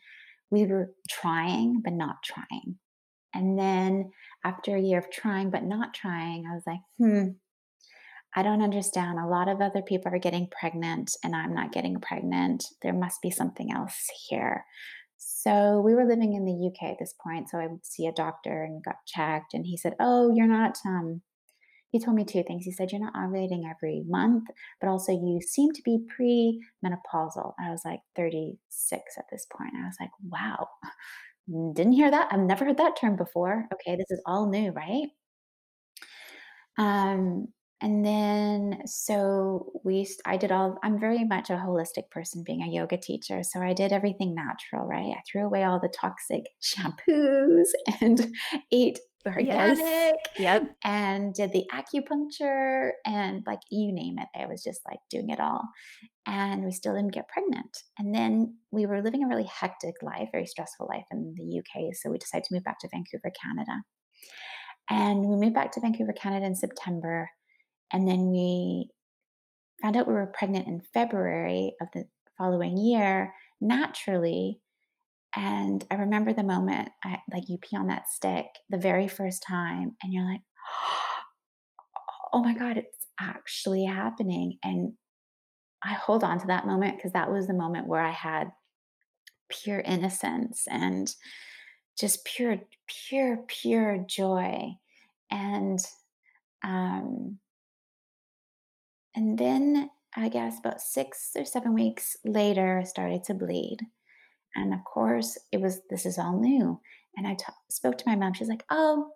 we 0.50 0.66
were 0.66 0.90
trying, 1.08 1.82
but 1.84 1.92
not 1.92 2.16
trying. 2.24 2.78
And 3.32 3.56
then 3.56 4.10
after 4.44 4.74
a 4.74 4.82
year 4.82 4.98
of 4.98 5.10
trying, 5.10 5.50
but 5.50 5.62
not 5.62 5.94
trying, 5.94 6.44
I 6.44 6.54
was 6.54 6.64
like, 6.66 6.80
hmm, 6.98 7.28
I 8.34 8.42
don't 8.42 8.62
understand. 8.62 9.20
A 9.20 9.26
lot 9.26 9.48
of 9.48 9.60
other 9.60 9.82
people 9.82 10.12
are 10.12 10.18
getting 10.18 10.48
pregnant 10.50 11.12
and 11.22 11.36
I'm 11.36 11.54
not 11.54 11.72
getting 11.72 12.00
pregnant. 12.00 12.64
There 12.82 12.92
must 12.92 13.22
be 13.22 13.30
something 13.30 13.70
else 13.72 14.06
here. 14.28 14.64
So 15.40 15.80
we 15.80 15.94
were 15.94 16.04
living 16.04 16.32
in 16.34 16.44
the 16.44 16.52
UK 16.52 16.90
at 16.90 16.98
this 16.98 17.14
point. 17.22 17.48
So 17.48 17.58
I 17.58 17.68
would 17.68 17.86
see 17.86 18.06
a 18.08 18.12
doctor 18.12 18.64
and 18.64 18.82
got 18.84 19.06
checked, 19.06 19.54
and 19.54 19.64
he 19.64 19.76
said, 19.76 19.94
"Oh, 20.00 20.32
you're 20.34 20.48
not." 20.48 20.78
Um, 20.84 21.22
he 21.90 22.00
told 22.00 22.16
me 22.16 22.24
two 22.24 22.42
things. 22.44 22.64
He 22.64 22.72
said, 22.72 22.92
"You're 22.92 23.00
not 23.02 23.14
ovulating 23.14 23.62
every 23.70 24.04
month, 24.08 24.48
but 24.80 24.88
also 24.88 25.12
you 25.12 25.40
seem 25.42 25.72
to 25.74 25.82
be 25.84 26.04
pre-menopausal." 26.16 27.54
I 27.60 27.70
was 27.70 27.82
like 27.84 28.00
36 28.16 29.18
at 29.18 29.26
this 29.30 29.46
point. 29.46 29.74
I 29.76 29.86
was 29.86 29.96
like, 30.00 30.10
"Wow, 30.24 30.68
didn't 31.74 31.92
hear 31.94 32.10
that. 32.10 32.28
I've 32.32 32.40
never 32.40 32.64
heard 32.66 32.78
that 32.78 32.96
term 32.96 33.16
before. 33.16 33.68
Okay, 33.74 33.96
this 33.96 34.10
is 34.10 34.22
all 34.26 34.48
new, 34.50 34.70
right?" 34.72 35.08
Um, 36.76 37.48
and 37.80 38.04
then 38.04 38.80
so 38.86 39.72
we 39.84 40.06
i 40.24 40.36
did 40.36 40.50
all 40.50 40.78
I'm 40.82 40.98
very 40.98 41.24
much 41.24 41.50
a 41.50 41.54
holistic 41.54 42.10
person 42.10 42.42
being 42.44 42.62
a 42.62 42.70
yoga 42.70 42.96
teacher. 42.96 43.42
So 43.42 43.60
I 43.60 43.72
did 43.72 43.92
everything 43.92 44.34
natural, 44.34 44.86
right? 44.86 45.14
I 45.16 45.22
threw 45.30 45.44
away 45.44 45.64
all 45.64 45.80
the 45.80 45.88
toxic 45.88 46.44
shampoos 46.62 47.68
and 48.00 48.34
ate 48.72 48.98
Yes. 49.26 49.78
organic 49.78 50.14
Yep. 50.38 50.70
and 50.84 51.34
did 51.34 51.52
the 51.52 51.64
acupuncture 51.72 52.92
and 53.04 53.42
like 53.46 53.60
you 53.70 53.92
name 53.92 54.16
it. 54.18 54.28
I 54.38 54.46
was 54.46 54.62
just 54.62 54.80
like 54.88 55.00
doing 55.10 55.30
it 55.30 55.40
all. 55.40 55.62
And 56.26 56.64
we 56.64 56.70
still 56.70 56.94
didn't 56.94 57.12
get 57.12 57.28
pregnant. 57.28 57.76
And 57.98 58.14
then 58.14 58.56
we 58.70 58.86
were 58.86 59.02
living 59.02 59.24
a 59.24 59.28
really 59.28 59.48
hectic 59.60 59.94
life, 60.02 60.28
very 60.32 60.46
stressful 60.46 60.88
life 60.88 61.04
in 61.10 61.34
the 61.36 61.58
UK. 61.58 61.94
So 61.94 62.10
we 62.10 62.18
decided 62.18 62.44
to 62.44 62.54
move 62.54 62.64
back 62.64 62.78
to 62.80 62.88
Vancouver, 62.92 63.32
Canada. 63.42 63.82
And 64.88 65.20
we 65.28 65.36
moved 65.36 65.54
back 65.54 65.72
to 65.72 65.80
Vancouver, 65.80 66.12
Canada 66.12 66.46
in 66.46 66.54
September 66.54 67.28
and 67.92 68.06
then 68.06 68.30
we 68.30 68.90
found 69.82 69.96
out 69.96 70.08
we 70.08 70.14
were 70.14 70.26
pregnant 70.26 70.66
in 70.66 70.82
February 70.92 71.74
of 71.80 71.88
the 71.92 72.04
following 72.36 72.76
year 72.76 73.34
naturally. 73.60 74.60
And 75.36 75.84
I 75.90 75.96
remember 75.96 76.32
the 76.32 76.42
moment 76.42 76.88
I, 77.04 77.18
like 77.32 77.48
you 77.48 77.58
pee 77.58 77.76
on 77.76 77.88
that 77.88 78.08
stick 78.08 78.46
the 78.70 78.78
very 78.78 79.08
first 79.08 79.42
time, 79.46 79.96
and 80.02 80.12
you're 80.12 80.24
like, 80.30 80.40
oh 82.32 82.42
my 82.42 82.54
God, 82.54 82.76
it's 82.76 83.06
actually 83.20 83.84
happening. 83.84 84.58
And 84.62 84.94
I 85.82 85.92
hold 85.92 86.24
on 86.24 86.40
to 86.40 86.46
that 86.48 86.66
moment 86.66 86.96
because 86.96 87.12
that 87.12 87.30
was 87.30 87.46
the 87.46 87.54
moment 87.54 87.86
where 87.86 88.02
I 88.02 88.10
had 88.10 88.50
pure 89.48 89.80
innocence 89.80 90.64
and 90.68 91.12
just 91.98 92.24
pure, 92.24 92.58
pure, 92.86 93.44
pure 93.46 93.98
joy. 94.08 94.72
And 95.30 95.78
um, 96.64 97.38
And 99.18 99.36
then 99.36 99.90
I 100.16 100.28
guess 100.28 100.60
about 100.60 100.80
6 100.80 101.32
or 101.36 101.44
7 101.44 101.74
weeks 101.74 102.16
later, 102.24 102.78
I 102.78 102.84
started 102.84 103.24
to 103.24 103.34
bleed. 103.34 103.78
And 104.56 104.74
of 104.74 104.84
course, 104.84 105.38
it 105.52 105.60
was 105.60 105.80
this 105.90 106.06
is 106.06 106.18
all 106.18 106.40
new. 106.40 106.80
And 107.16 107.26
I 107.26 107.36
spoke 107.70 107.98
to 107.98 108.04
my 108.08 108.16
mom. 108.16 108.34
She's 108.34 108.48
like, 108.48 108.64
"Oh, 108.70 109.12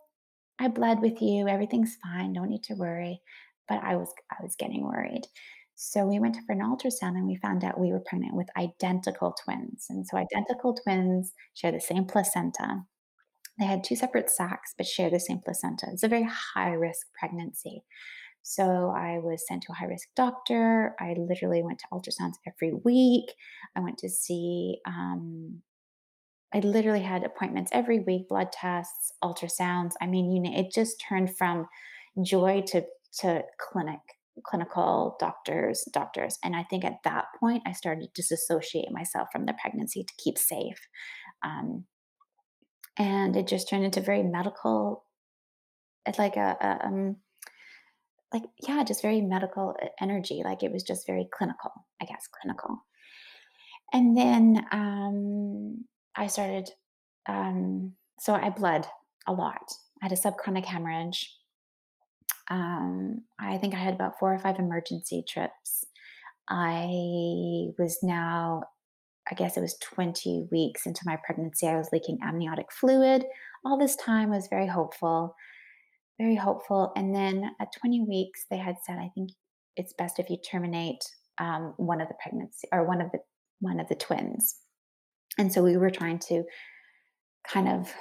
I 0.59 0.69
bled 0.69 1.01
with 1.01 1.23
you. 1.23 1.49
Everything's 1.49 1.97
fine. 2.03 2.33
Don't 2.35 2.51
need 2.51 2.65
to 2.65 2.75
worry." 2.75 3.23
But 3.69 3.83
I 3.85 3.97
was 3.97 4.13
I 4.33 4.43
was 4.43 4.57
getting 4.57 4.85
worried. 4.85 5.29
So 5.77 6.07
we 6.07 6.21
went 6.21 6.37
for 6.47 6.53
an 6.53 6.61
ultrasound 6.61 7.17
and 7.19 7.27
we 7.29 7.37
found 7.37 7.65
out 7.65 7.81
we 7.81 7.93
were 7.93 8.01
pregnant 8.01 8.37
with 8.37 8.49
identical 8.59 9.33
twins. 9.45 9.87
And 9.91 10.07
so 10.09 10.17
identical 10.19 10.75
twins 10.75 11.35
share 11.55 11.73
the 11.73 11.81
same 11.81 12.07
placenta. 12.07 12.85
They 13.59 13.67
had 13.67 13.85
2 13.85 13.97
separate 13.97 14.31
sacs 14.31 14.75
but 14.77 14.87
share 14.87 15.11
the 15.11 15.21
same 15.21 15.41
placenta. 15.41 15.89
It's 15.93 16.03
a 16.05 16.09
very 16.09 16.25
high 16.55 16.73
risk 16.73 17.09
pregnancy. 17.19 17.85
So 18.43 18.93
I 18.97 19.19
was 19.19 19.47
sent 19.47 19.63
to 19.65 19.73
a 19.73 19.75
high 19.75 19.87
risk 19.87 20.09
doctor. 20.17 20.95
I 21.01 21.15
literally 21.17 21.63
went 21.63 21.79
to 21.81 21.87
ultrasounds 21.93 22.35
every 22.47 22.73
week. 22.85 23.33
I 23.77 23.81
went 23.81 23.99
to 23.99 24.09
see, 24.09 24.79
um, 24.87 25.63
I 26.53 26.59
literally 26.59 27.03
had 27.03 27.25
appointments 27.25 27.71
every 27.73 28.01
week, 28.01 28.29
blood 28.29 28.53
tests, 28.53 29.13
ultrasounds. 29.23 29.93
I 30.01 30.07
mean, 30.07 30.31
you 30.31 30.43
know, 30.43 30.59
it 30.59 30.73
just 30.75 31.03
turned 31.09 31.37
from 31.37 31.67
joy 32.23 32.63
to 32.69 32.85
to 33.21 33.43
clinic, 33.61 34.01
clinical 34.45 35.17
doctors, 35.21 35.87
doctors. 35.93 36.39
And 36.43 36.57
I 36.57 36.63
think 36.63 36.85
at 36.85 37.03
that 37.05 37.27
point, 37.39 37.63
I 37.67 37.73
started 37.73 38.03
to 38.05 38.11
disassociate 38.15 38.91
myself 38.91 39.29
from 39.31 39.45
the 39.45 39.55
pregnancy 39.61 40.03
to 40.03 40.15
keep 40.17 40.39
safe. 40.39 40.79
Um, 41.45 41.85
and 42.99 43.37
it 43.37 43.47
just 43.47 43.69
turned 43.69 43.85
into 43.85 44.01
very 44.01 44.23
medical, 44.23 45.05
it's 46.07 46.19
like 46.19 46.37
a, 46.37 46.57
a 46.61 46.87
um, 46.87 47.17
like 48.33 48.45
yeah 48.67 48.83
just 48.85 49.03
very 49.03 49.21
medical 49.21 49.77
e- 49.83 49.89
energy 50.01 50.43
like 50.45 50.63
it 50.63 50.73
was 50.73 50.83
just 50.83 51.07
very 51.07 51.29
clinical 51.33 51.73
i 52.01 52.05
guess 52.05 52.29
clinical. 52.41 52.85
And 53.93 54.17
then 54.17 54.65
um 54.73 55.85
i 56.17 56.27
started 56.27 56.71
um 57.29 57.93
so 58.19 58.35
i 58.35 58.49
bled 58.51 58.87
a 59.27 59.33
lot. 59.33 59.63
I 60.03 60.07
had 60.07 60.13
a 60.13 60.17
subchorionic 60.17 60.65
hemorrhage. 60.65 61.31
Um 62.51 63.23
i 63.39 63.59
think 63.59 63.75
i 63.75 63.79
had 63.79 63.95
about 63.95 64.19
four 64.19 64.33
or 64.35 64.39
five 64.39 64.59
emergency 64.59 65.25
trips. 65.29 65.85
I 66.49 66.87
was 67.79 67.99
now 68.03 68.63
i 69.31 69.35
guess 69.35 69.57
it 69.57 69.61
was 69.61 69.77
20 69.79 70.49
weeks 70.51 70.87
into 70.87 71.03
my 71.05 71.17
pregnancy 71.25 71.69
i 71.69 71.77
was 71.77 71.91
leaking 71.93 72.19
amniotic 72.23 72.73
fluid. 72.73 73.25
All 73.65 73.79
this 73.79 73.95
time 73.95 74.33
I 74.33 74.37
was 74.37 74.49
very 74.49 74.67
hopeful 74.67 75.37
very 76.19 76.37
hopeful. 76.37 76.93
And 76.97 77.15
then 77.15 77.51
at 77.61 77.73
20 77.81 78.05
weeks, 78.09 78.47
they 78.51 78.59
had 78.59 78.77
said, 78.85 78.99
I 78.99 79.11
think 79.15 79.31
it's 79.77 79.95
best 79.95 80.19
if 80.19 80.31
you 80.31 80.37
terminate 80.37 81.03
um, 81.39 81.75
one 81.77 82.01
of 82.01 82.09
the 82.09 82.15
pregnancy 82.23 82.69
or 82.73 82.85
one 82.87 83.01
of 83.01 83.11
the 83.13 83.19
one 83.61 83.79
of 83.79 83.89
the 83.89 83.95
twins. 83.95 84.57
And 85.39 85.53
so 85.53 85.63
we 85.63 85.77
were 85.77 85.91
trying 85.91 86.19
to 86.29 86.43
kind 87.47 87.69
of 87.69 87.93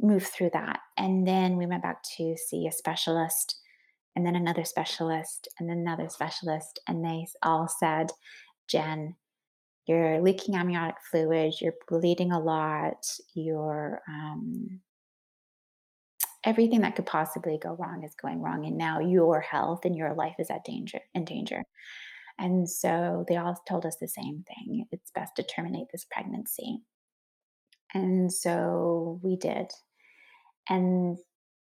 move 0.00 0.24
through 0.24 0.50
that. 0.52 0.80
And 0.98 1.26
then 1.26 1.56
we 1.56 1.66
went 1.66 1.82
back 1.82 2.02
to 2.16 2.36
see 2.36 2.66
a 2.66 2.72
specialist 2.72 3.56
and 4.16 4.26
then 4.26 4.36
another 4.36 4.64
specialist 4.64 5.48
and 5.58 5.68
then 5.68 5.78
another 5.78 6.08
specialist. 6.08 6.80
And 6.88 7.04
they 7.04 7.26
all 7.42 7.68
said, 7.68 8.10
Jen, 8.68 9.14
you're 9.86 10.20
leaking 10.20 10.56
amniotic 10.56 10.96
fluid, 11.10 11.54
you're 11.60 11.74
bleeding 11.88 12.32
a 12.32 12.40
lot, 12.40 13.04
you're 13.34 14.00
um, 14.08 14.80
everything 16.44 16.80
that 16.82 16.96
could 16.96 17.06
possibly 17.06 17.58
go 17.58 17.76
wrong 17.78 18.04
is 18.04 18.14
going 18.20 18.40
wrong 18.40 18.66
and 18.66 18.76
now 18.76 19.00
your 19.00 19.40
health 19.40 19.84
and 19.84 19.96
your 19.96 20.14
life 20.14 20.34
is 20.38 20.50
at 20.50 20.64
danger 20.64 21.00
in 21.14 21.24
danger. 21.24 21.62
And 22.38 22.68
so 22.68 23.24
they 23.28 23.36
all 23.36 23.56
told 23.68 23.86
us 23.86 23.96
the 24.00 24.08
same 24.08 24.44
thing 24.48 24.86
it's 24.90 25.10
best 25.12 25.36
to 25.36 25.42
terminate 25.42 25.86
this 25.92 26.06
pregnancy. 26.10 26.80
And 27.94 28.32
so 28.32 29.20
we 29.22 29.36
did. 29.36 29.70
And 30.68 31.16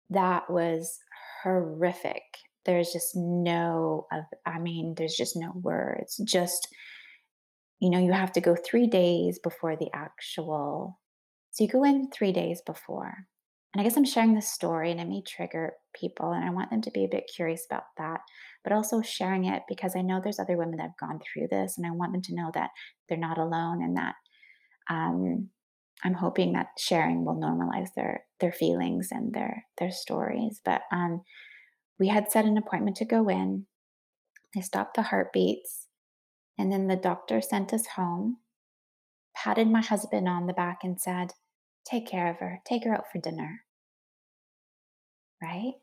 that 0.10 0.50
was 0.50 0.98
horrific. 1.44 2.24
There's 2.66 2.92
just 2.92 3.16
no 3.16 4.08
i 4.46 4.58
mean 4.60 4.96
there's 4.98 5.16
just 5.16 5.36
no 5.36 5.52
words. 5.62 6.18
Just 6.26 6.68
you 7.80 7.90
know 7.90 8.00
you 8.00 8.14
have 8.14 8.32
to 8.34 8.42
go 8.42 8.56
3 8.56 8.88
days 8.88 9.40
before 9.40 9.76
the 9.76 9.90
actual 9.94 11.00
so 11.52 11.64
you 11.64 11.70
go 11.70 11.84
in 11.84 12.10
3 12.12 12.32
days 12.32 12.62
before 12.66 13.28
and 13.76 13.82
I 13.82 13.84
guess 13.84 13.98
I'm 13.98 14.06
sharing 14.06 14.34
this 14.34 14.48
story 14.48 14.90
and 14.90 15.02
it 15.02 15.08
may 15.10 15.22
trigger 15.22 15.74
people, 15.94 16.32
and 16.32 16.46
I 16.46 16.50
want 16.50 16.70
them 16.70 16.82
to 16.84 16.92
be 16.92 17.04
a 17.04 17.10
bit 17.10 17.30
curious 17.36 17.66
about 17.70 17.84
that, 17.98 18.22
but 18.64 18.72
also 18.72 19.02
sharing 19.02 19.44
it 19.44 19.64
because 19.68 19.98
I 19.98 20.02
know 20.02 20.22
there's 20.24 20.40
other 20.40 20.56
women 20.56 20.78
that 20.78 20.84
have 20.84 20.98
gone 20.98 21.20
through 21.20 21.50
this, 21.52 21.78
and 21.78 21.86
I 21.86 21.92
want 21.92 22.14
them 22.14 22.22
to 22.22 22.36
know 22.36 22.52
that 22.54 22.70
they're 23.10 23.18
not 23.18 23.38
alone 23.38 23.84
and 23.84 23.98
that 23.98 24.16
um, 24.90 25.50
I'm 26.06 26.14
hoping 26.14 26.54
that 26.54 26.68
sharing 26.78 27.26
will 27.26 27.36
normalize 27.36 27.90
their 27.98 28.24
their 28.40 28.54
feelings 28.54 29.10
and 29.12 29.34
their 29.34 29.66
their 29.78 29.92
stories. 29.92 30.62
But 30.64 30.84
um, 30.94 31.24
we 32.00 32.08
had 32.08 32.32
set 32.32 32.46
an 32.46 32.58
appointment 32.58 32.96
to 32.98 33.06
go 33.06 33.28
in. 33.28 33.66
They 34.54 34.62
stopped 34.62 34.96
the 34.96 35.02
heartbeats, 35.02 35.88
and 36.58 36.72
then 36.72 36.88
the 36.88 36.96
doctor 36.96 37.42
sent 37.42 37.74
us 37.74 37.88
home, 37.88 38.38
patted 39.36 39.68
my 39.68 39.82
husband 39.82 40.30
on 40.30 40.48
the 40.48 40.54
back, 40.54 40.80
and 40.84 40.98
said, 40.98 41.34
"Take 41.86 42.08
care 42.08 42.32
of 42.32 42.38
her. 42.38 42.62
Take 42.66 42.86
her 42.86 42.94
out 42.94 43.12
for 43.12 43.20
dinner." 43.20 43.65
Right? 45.42 45.74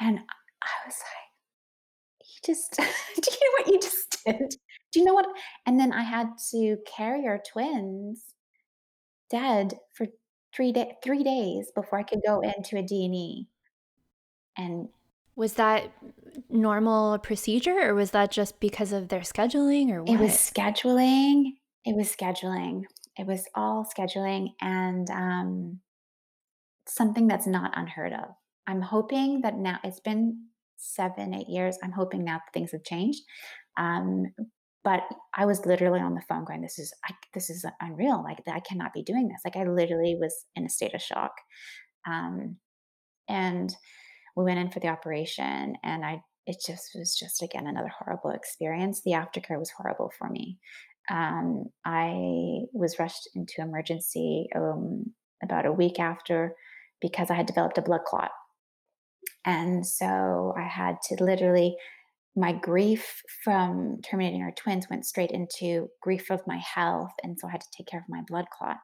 And 0.00 0.18
I 0.62 0.86
was 0.86 0.96
like, 0.96 2.26
"You 2.28 2.54
just 2.54 2.72
do 2.76 3.30
you 3.30 3.38
know 3.40 3.52
what 3.58 3.68
you 3.68 3.80
just 3.80 4.18
did? 4.26 4.56
Do 4.92 5.00
you 5.00 5.04
know 5.04 5.14
what?" 5.14 5.26
And 5.66 5.78
then 5.80 5.92
I 5.92 6.02
had 6.02 6.28
to 6.52 6.78
carry 6.86 7.26
our 7.26 7.40
twins 7.52 8.34
dead 9.30 9.74
for 9.94 10.06
3 10.54 10.72
day 10.72 10.96
3 11.02 11.24
days 11.24 11.70
before 11.74 11.98
I 11.98 12.02
could 12.02 12.20
go 12.26 12.40
into 12.40 12.76
a 12.78 12.82
D&E. 12.82 13.48
And 14.56 14.88
Was 15.34 15.54
that 15.54 15.90
normal 16.50 17.18
procedure 17.18 17.78
or 17.90 17.94
was 17.94 18.10
that 18.10 18.30
just 18.30 18.60
because 18.60 18.92
of 18.92 19.08
their 19.08 19.20
scheduling 19.20 19.90
or 19.90 20.04
what? 20.04 20.10
it 20.10 20.18
was 20.20 20.32
scheduling, 20.32 21.52
it 21.84 21.96
was 21.96 22.14
scheduling. 22.14 22.84
It 23.18 23.26
was 23.26 23.46
all 23.54 23.84
scheduling 23.86 24.54
and, 24.60 25.08
um, 25.10 25.80
something 26.86 27.26
that's 27.26 27.46
not 27.46 27.72
unheard 27.76 28.12
of. 28.12 28.34
I'm 28.66 28.80
hoping 28.80 29.40
that 29.42 29.56
now 29.56 29.78
it's 29.84 30.00
been 30.00 30.46
7, 30.76 31.34
8 31.34 31.48
years. 31.48 31.78
I'm 31.82 31.92
hoping 31.92 32.24
now 32.24 32.40
things 32.52 32.72
have 32.72 32.84
changed. 32.84 33.22
Um, 33.76 34.26
but 34.84 35.02
I 35.34 35.46
was 35.46 35.64
literally 35.64 36.00
on 36.00 36.14
the 36.14 36.22
phone 36.28 36.44
going, 36.44 36.60
"This 36.60 36.78
is 36.78 36.92
I 37.04 37.12
this 37.34 37.50
is 37.50 37.64
unreal. 37.80 38.22
Like, 38.22 38.38
I 38.48 38.60
cannot 38.60 38.92
be 38.92 39.02
doing 39.02 39.28
this." 39.28 39.42
Like, 39.44 39.56
I 39.56 39.64
literally 39.64 40.16
was 40.20 40.44
in 40.56 40.66
a 40.66 40.68
state 40.68 40.94
of 40.94 41.00
shock. 41.00 41.32
Um, 42.06 42.56
and 43.28 43.74
we 44.36 44.44
went 44.44 44.58
in 44.58 44.70
for 44.70 44.80
the 44.80 44.88
operation 44.88 45.76
and 45.84 46.04
I 46.04 46.22
it 46.46 46.56
just 46.66 46.90
was 46.96 47.16
just 47.16 47.42
again 47.42 47.66
another 47.66 47.92
horrible 47.96 48.30
experience. 48.30 49.02
The 49.02 49.12
aftercare 49.12 49.58
was 49.58 49.70
horrible 49.70 50.10
for 50.18 50.28
me. 50.28 50.58
Um, 51.10 51.66
I 51.84 52.62
was 52.72 52.98
rushed 52.98 53.28
into 53.34 53.60
emergency 53.60 54.48
um, 54.56 55.12
about 55.42 55.66
a 55.66 55.72
week 55.72 56.00
after 56.00 56.54
because 57.00 57.30
I 57.30 57.34
had 57.34 57.46
developed 57.46 57.78
a 57.78 57.82
blood 57.82 58.02
clot. 58.06 58.30
And 59.44 59.86
so 59.86 60.54
I 60.56 60.62
had 60.62 60.96
to 61.08 61.22
literally, 61.22 61.76
my 62.36 62.52
grief 62.52 63.22
from 63.44 63.98
terminating 64.08 64.42
our 64.42 64.52
twins 64.52 64.86
went 64.88 65.06
straight 65.06 65.30
into 65.30 65.88
grief 66.00 66.30
of 66.30 66.46
my 66.46 66.58
health. 66.58 67.12
And 67.22 67.38
so 67.38 67.48
I 67.48 67.52
had 67.52 67.60
to 67.60 67.70
take 67.76 67.86
care 67.86 68.00
of 68.00 68.06
my 68.08 68.22
blood 68.26 68.46
clot. 68.56 68.78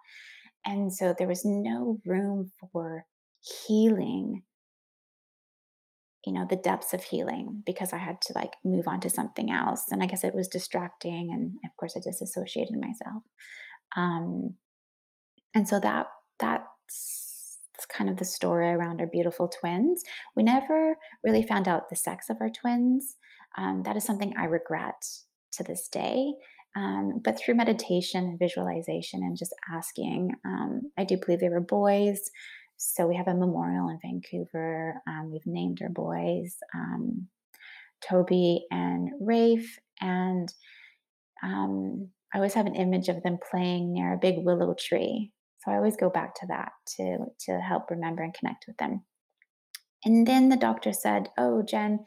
And 0.66 0.92
so 0.92 1.14
there 1.16 1.28
was 1.28 1.44
no 1.44 1.98
room 2.04 2.50
for 2.72 3.04
healing 3.66 4.42
you 6.28 6.34
know, 6.34 6.46
the 6.48 6.56
depths 6.56 6.92
of 6.92 7.02
healing 7.02 7.62
because 7.64 7.94
I 7.94 7.96
had 7.96 8.20
to 8.22 8.34
like 8.34 8.52
move 8.62 8.86
on 8.86 9.00
to 9.00 9.08
something 9.08 9.50
else. 9.50 9.84
And 9.90 10.02
I 10.02 10.06
guess 10.06 10.24
it 10.24 10.34
was 10.34 10.46
distracting. 10.46 11.30
And 11.32 11.52
of 11.64 11.74
course, 11.78 11.94
I 11.96 12.00
disassociated 12.00 12.76
myself. 12.78 13.22
Um, 13.96 14.54
and 15.54 15.66
so 15.66 15.80
that 15.80 16.08
that's, 16.38 17.27
kind 17.86 18.10
of 18.10 18.16
the 18.16 18.24
story 18.24 18.68
around 18.68 19.00
our 19.00 19.06
beautiful 19.06 19.48
twins. 19.48 20.02
We 20.36 20.42
never 20.42 20.96
really 21.24 21.42
found 21.42 21.68
out 21.68 21.88
the 21.88 21.96
sex 21.96 22.30
of 22.30 22.38
our 22.40 22.50
twins. 22.50 23.16
Um, 23.56 23.82
that 23.84 23.96
is 23.96 24.04
something 24.04 24.34
I 24.36 24.44
regret 24.44 25.06
to 25.52 25.64
this 25.64 25.88
day. 25.88 26.32
Um, 26.76 27.20
but 27.24 27.38
through 27.38 27.54
meditation 27.54 28.24
and 28.24 28.38
visualization 28.38 29.22
and 29.22 29.36
just 29.36 29.54
asking, 29.72 30.32
um, 30.44 30.82
I 30.96 31.04
do 31.04 31.16
believe 31.16 31.40
they 31.40 31.48
were 31.48 31.60
boys. 31.60 32.30
So 32.76 33.06
we 33.06 33.16
have 33.16 33.26
a 33.26 33.34
memorial 33.34 33.88
in 33.88 33.98
Vancouver. 34.00 34.94
Um, 35.08 35.30
we've 35.32 35.46
named 35.46 35.80
our 35.82 35.88
boys 35.88 36.56
um, 36.74 37.26
Toby 38.00 38.66
and 38.70 39.10
Rafe. 39.20 39.78
And 40.00 40.52
um, 41.42 42.10
I 42.32 42.38
always 42.38 42.54
have 42.54 42.66
an 42.66 42.76
image 42.76 43.08
of 43.08 43.22
them 43.22 43.38
playing 43.50 43.92
near 43.92 44.12
a 44.12 44.18
big 44.18 44.36
willow 44.38 44.74
tree. 44.78 45.32
I 45.68 45.76
always 45.76 45.96
go 45.96 46.10
back 46.10 46.34
to 46.36 46.46
that 46.48 46.72
to, 46.96 47.18
to 47.46 47.60
help 47.60 47.90
remember 47.90 48.22
and 48.22 48.34
connect 48.34 48.66
with 48.66 48.76
them. 48.78 49.04
And 50.04 50.26
then 50.26 50.48
the 50.48 50.56
doctor 50.56 50.92
said, 50.92 51.28
Oh, 51.36 51.62
Jen, 51.62 52.04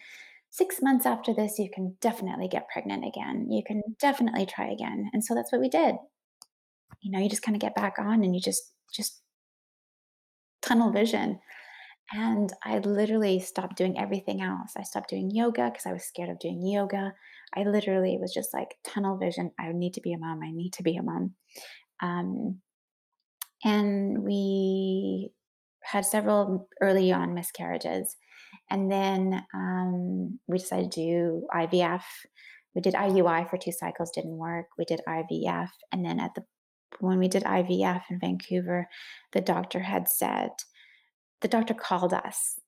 six 0.49 0.81
months 0.81 1.05
after 1.05 1.33
this, 1.33 1.59
you 1.59 1.69
can 1.73 1.95
definitely 2.01 2.47
get 2.47 2.69
pregnant 2.69 3.05
again. 3.05 3.47
You 3.49 3.63
can 3.65 3.81
definitely 3.99 4.45
try 4.45 4.69
again. 4.69 5.09
And 5.13 5.23
so 5.23 5.35
that's 5.35 5.51
what 5.51 5.61
we 5.61 5.69
did. 5.69 5.95
You 7.01 7.11
know, 7.11 7.19
you 7.19 7.29
just 7.29 7.41
kind 7.41 7.55
of 7.55 7.61
get 7.61 7.75
back 7.75 7.95
on 7.99 8.23
and 8.23 8.35
you 8.35 8.41
just, 8.41 8.63
just 8.93 9.21
tunnel 10.61 10.91
vision. 10.91 11.39
And 12.13 12.51
I 12.63 12.79
literally 12.79 13.39
stopped 13.39 13.77
doing 13.77 13.97
everything 13.97 14.41
else. 14.41 14.73
I 14.77 14.83
stopped 14.83 15.09
doing 15.09 15.31
yoga 15.31 15.69
because 15.71 15.85
I 15.85 15.93
was 15.93 16.03
scared 16.03 16.29
of 16.29 16.39
doing 16.39 16.65
yoga. 16.65 17.13
I 17.55 17.63
literally 17.63 18.17
was 18.19 18.33
just 18.33 18.53
like 18.53 18.75
tunnel 18.83 19.17
vision. 19.17 19.51
I 19.59 19.71
need 19.71 19.93
to 19.93 20.01
be 20.01 20.13
a 20.13 20.17
mom. 20.17 20.41
I 20.43 20.51
need 20.51 20.73
to 20.73 20.83
be 20.83 20.97
a 20.97 21.03
mom. 21.03 21.35
Um, 22.01 22.59
and 23.63 24.23
we 24.23 25.31
had 25.83 26.05
several 26.05 26.67
early 26.81 27.11
on 27.11 27.33
miscarriages. 27.33 28.15
And 28.69 28.91
then 28.91 29.43
um, 29.53 30.39
we 30.47 30.57
decided 30.57 30.91
to 30.91 31.01
do 31.01 31.47
IVF. 31.53 32.03
We 32.75 32.81
did 32.81 32.93
IUI 32.93 33.49
for 33.49 33.57
two 33.57 33.71
cycles, 33.71 34.11
didn't 34.11 34.37
work. 34.37 34.67
We 34.77 34.85
did 34.85 35.01
IVF. 35.07 35.69
And 35.91 36.05
then 36.05 36.19
at 36.19 36.35
the 36.35 36.43
when 36.99 37.19
we 37.19 37.27
did 37.27 37.43
IVF 37.43 38.03
in 38.09 38.19
Vancouver, 38.19 38.87
the 39.31 39.41
doctor 39.41 39.79
had 39.79 40.07
said, 40.09 40.49
the 41.41 41.47
doctor 41.47 41.73
called 41.73 42.13
us 42.13 42.59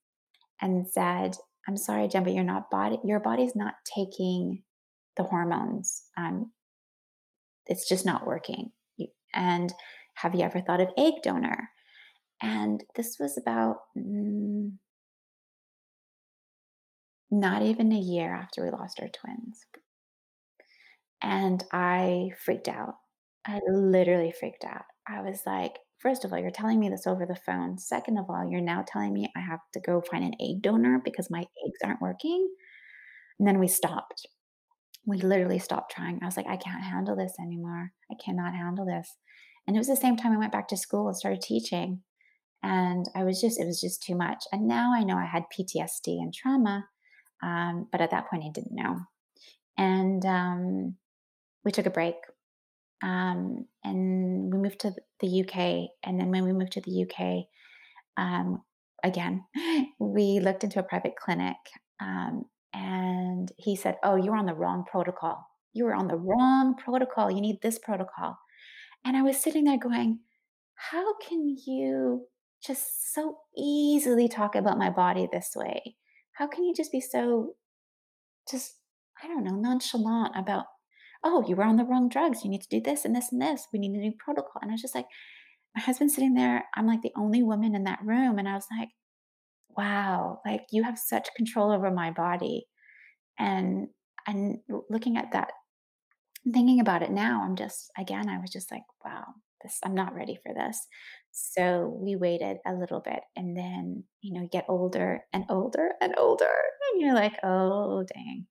and 0.62 0.88
said, 0.88 1.36
I'm 1.67 1.77
sorry, 1.77 2.08
Jen, 2.08 2.23
but 2.23 2.34
you're 2.34 2.43
not 2.43 2.71
body, 2.71 2.99
your 3.03 3.19
body's 3.19 3.56
not 3.56 3.75
taking 3.95 4.63
the 5.17 5.23
hormones. 5.23 6.03
Um, 6.17 6.51
it's 7.67 7.88
just 7.88 8.06
not 8.06 8.25
working. 8.25 8.71
And 9.34 9.73
have 10.15 10.36
you 10.36 10.41
ever 10.41 10.62
thought 10.62 10.82
of 10.82 10.89
egg 10.97 11.15
donor? 11.23 11.69
And 12.41 12.84
this 12.95 13.17
was 13.19 13.38
about 13.38 13.78
mm, 13.97 14.71
not 17.32 17.62
even 17.63 17.91
a 17.91 17.97
year 17.99 18.34
after 18.34 18.63
we 18.63 18.69
lost 18.69 18.99
our 18.99 19.08
twins. 19.10 19.65
And 21.21 21.63
I 21.71 22.32
freaked 22.43 22.67
out. 22.67 22.95
I 23.45 23.60
literally 23.67 24.34
freaked 24.38 24.65
out. 24.65 24.84
I 25.08 25.21
was 25.21 25.41
like, 25.45 25.80
first 25.99 26.26
of 26.26 26.32
all, 26.32 26.39
you're 26.39 26.52
telling 26.52 26.80
me 26.80 26.89
this 26.89 27.08
over 27.08 27.26
the 27.26 27.36
phone. 27.45 27.78
Second 27.78 28.17
of 28.17 28.26
all, 28.30 28.45
you're 28.49 28.62
now 28.62 28.84
telling 28.88 29.13
me 29.13 29.32
I 29.36 29.39
have 29.39 29.60
to 29.73 29.80
go 29.80 30.02
find 30.02 30.23
an 30.23 30.36
egg 30.39 30.62
donor 30.62 31.02
because 31.04 31.30
my 31.30 31.39
eggs 31.39 31.80
aren't 31.84 32.02
working. 32.02 32.47
And 33.39 33.47
then 33.47 33.60
we 33.60 33.67
stopped. 33.67 34.28
We 35.06 35.17
literally 35.17 35.60
stopped 35.60 35.93
trying. 35.93 36.19
I 36.21 36.26
was 36.26 36.38
like, 36.38 36.47
I 36.47 36.58
can't 36.58 36.84
handle 36.84 37.15
this 37.15 37.34
anymore. 37.39 37.91
I 38.12 38.15
cannot 38.23 38.54
handle 38.54 38.86
this. 38.86 39.15
And 39.67 39.76
it 39.76 39.80
was 39.80 39.88
the 39.88 39.95
same 39.95 40.17
time 40.17 40.34
I 40.34 40.38
went 40.38 40.52
back 40.52 40.67
to 40.69 40.78
school 40.78 41.08
and 41.08 41.17
started 41.17 41.41
teaching. 41.41 42.02
And 42.62 43.06
I 43.15 43.23
was 43.23 43.41
just, 43.41 43.60
it 43.60 43.65
was 43.65 43.82
just 43.82 44.04
too 44.04 44.15
much. 44.15 44.45
And 44.52 44.67
now 44.67 44.93
I 44.93 45.04
know 45.04 45.17
I 45.17 45.26
had 45.26 45.43
PTSD 45.58 46.19
and 46.19 46.34
trauma. 46.34 46.86
Um, 47.41 47.88
but 47.91 48.02
at 48.02 48.12
that 48.12 48.30
point, 48.30 48.43
I 48.45 48.52
didn't 48.54 48.76
know. 48.76 48.99
And 49.78 50.26
um, 50.26 50.95
we 51.65 51.71
took 51.71 51.86
a 51.86 51.91
break 51.91 52.15
um, 53.04 53.65
and 53.84 54.52
we 54.52 54.60
moved 54.60 54.80
to 54.80 54.93
the 55.19 55.41
UK. 55.41 55.89
And 56.04 56.19
then 56.19 56.32
when 56.32 56.45
we 56.45 56.54
moved 56.54 56.73
to 56.73 56.82
the 56.82 57.04
UK, 57.04 57.45
um, 58.17 58.62
again, 59.04 59.43
we 59.99 60.39
looked 60.39 60.63
into 60.63 60.80
a 60.80 60.84
private 60.84 61.15
clinic, 61.15 61.58
um, 61.99 62.45
and 62.73 63.52
he 63.58 63.76
said, 63.76 63.97
"Oh, 64.04 64.15
you're 64.15 64.38
on 64.38 64.45
the 64.45 64.56
wrong 64.56 64.86
protocol. 64.89 65.45
You 65.73 65.86
were 65.86 65.93
on 65.93 66.08
the 66.08 66.15
wrong 66.15 66.76
protocol. 66.76 67.30
You 67.30 67.41
need 67.41 67.62
this 67.62 67.78
protocol." 67.78 68.38
And 69.05 69.17
I 69.17 69.21
was 69.21 69.37
sitting 69.37 69.65
there 69.65 69.77
going, 69.77 70.19
"How 70.75 71.15
can 71.17 71.55
you 71.65 72.27
just 72.65 73.13
so 73.13 73.39
easily 73.57 74.27
talk 74.27 74.55
about 74.55 74.77
my 74.77 74.89
body 74.89 75.27
this 75.31 75.51
way? 75.55 75.97
How 76.33 76.47
can 76.47 76.63
you 76.63 76.73
just 76.73 76.91
be 76.91 77.01
so 77.01 77.55
just 78.49 78.77
I 79.23 79.27
don't 79.27 79.43
know, 79.43 79.55
nonchalant 79.55 80.33
about 80.35 80.65
oh, 81.23 81.43
you 81.47 81.55
were 81.55 81.63
on 81.63 81.77
the 81.77 81.85
wrong 81.85 82.09
drugs. 82.09 82.43
You 82.43 82.49
need 82.49 82.61
to 82.61 82.69
do 82.69 82.81
this 82.81 83.05
and 83.05 83.15
this 83.15 83.31
and 83.31 83.41
this. 83.41 83.67
We 83.71 83.79
need 83.79 83.91
a 83.91 83.99
new 83.99 84.13
protocol. 84.19 84.59
And 84.61 84.69
I 84.69 84.73
was 84.73 84.81
just 84.81 84.95
like, 84.95 85.05
my 85.75 85.81
husband's 85.81 86.15
sitting 86.15 86.33
there. 86.33 86.65
I'm 86.75 86.85
like 86.85 87.01
the 87.01 87.13
only 87.15 87.41
woman 87.41 87.75
in 87.75 87.85
that 87.85 87.99
room. 88.03 88.37
And 88.37 88.47
I 88.47 88.55
was 88.55 88.67
like, 88.77 88.89
wow, 89.69 90.41
like 90.45 90.65
you 90.71 90.83
have 90.83 90.99
such 90.99 91.29
control 91.35 91.71
over 91.71 91.89
my 91.91 92.11
body. 92.11 92.65
And 93.39 93.87
and 94.27 94.59
looking 94.89 95.17
at 95.17 95.31
that, 95.31 95.51
thinking 96.51 96.79
about 96.79 97.03
it 97.03 97.12
now, 97.12 97.43
I'm 97.43 97.56
just 97.56 97.91
again, 97.97 98.29
I 98.29 98.39
was 98.39 98.51
just 98.51 98.71
like, 98.71 98.84
wow, 99.03 99.25
this 99.62 99.79
I'm 99.84 99.95
not 99.95 100.15
ready 100.15 100.38
for 100.43 100.53
this. 100.53 100.88
So 101.32 101.97
we 102.01 102.15
waited 102.15 102.58
a 102.65 102.73
little 102.73 102.99
bit 102.99 103.21
and 103.36 103.58
then, 103.58 104.03
you 104.21 104.34
know, 104.34 104.41
you 104.41 104.49
get 104.49 104.65
older 104.67 105.21
and 105.34 105.45
older 105.49 105.91
and 106.01 106.13
older. 106.17 106.45
And 106.91 107.01
you're 107.01 107.15
like, 107.15 107.34
oh 107.43 108.03
dang. 108.13 108.47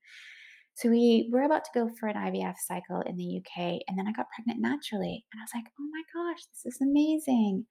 So 0.75 0.89
we 0.89 1.29
were 1.31 1.43
about 1.43 1.65
to 1.67 1.71
go 1.75 1.91
for 2.01 2.09
an 2.09 2.17
IVF 2.17 2.55
cycle 2.67 3.03
in 3.03 3.17
the 3.17 3.39
UK, 3.39 3.83
and 3.87 3.99
then 3.99 4.07
I 4.09 4.13
got 4.13 4.27
pregnant 4.35 4.61
naturally. 4.61 5.25
And 5.31 5.41
I 5.41 5.45
was 5.45 5.51
like, 5.55 5.67
oh 5.79 5.89
my 5.93 6.03
gosh, 6.15 6.41
this 6.47 6.75
is 6.75 6.81
amazing. 6.81 7.67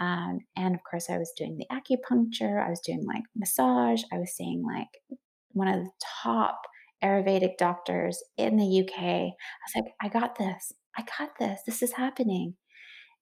Um, 0.00 0.38
and 0.56 0.74
of 0.74 0.80
course, 0.88 1.10
I 1.10 1.18
was 1.18 1.32
doing 1.36 1.58
the 1.58 1.66
acupuncture, 1.74 2.64
I 2.64 2.70
was 2.70 2.80
doing 2.80 3.04
like 3.06 3.22
massage, 3.36 4.02
I 4.12 4.18
was 4.18 4.34
seeing 4.36 4.62
like 4.64 4.88
one 5.50 5.68
of 5.68 5.84
the 5.84 5.90
top 6.22 6.60
Ayurvedic 7.04 7.58
doctors 7.58 8.22
in 8.36 8.56
the 8.56 8.80
UK. 8.80 9.02
I 9.02 9.32
was 9.32 9.74
like, 9.76 9.84
I 10.00 10.08
got 10.08 10.38
this. 10.38 10.72
I 10.96 11.04
got 11.18 11.38
this. 11.38 11.60
This 11.66 11.82
is 11.82 11.92
happening. 11.92 12.54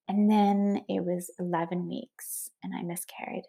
And 0.07 0.29
then 0.29 0.81
it 0.89 1.03
was 1.03 1.31
11 1.39 1.87
weeks 1.87 2.49
and 2.63 2.73
I 2.75 2.83
miscarried. 2.83 3.43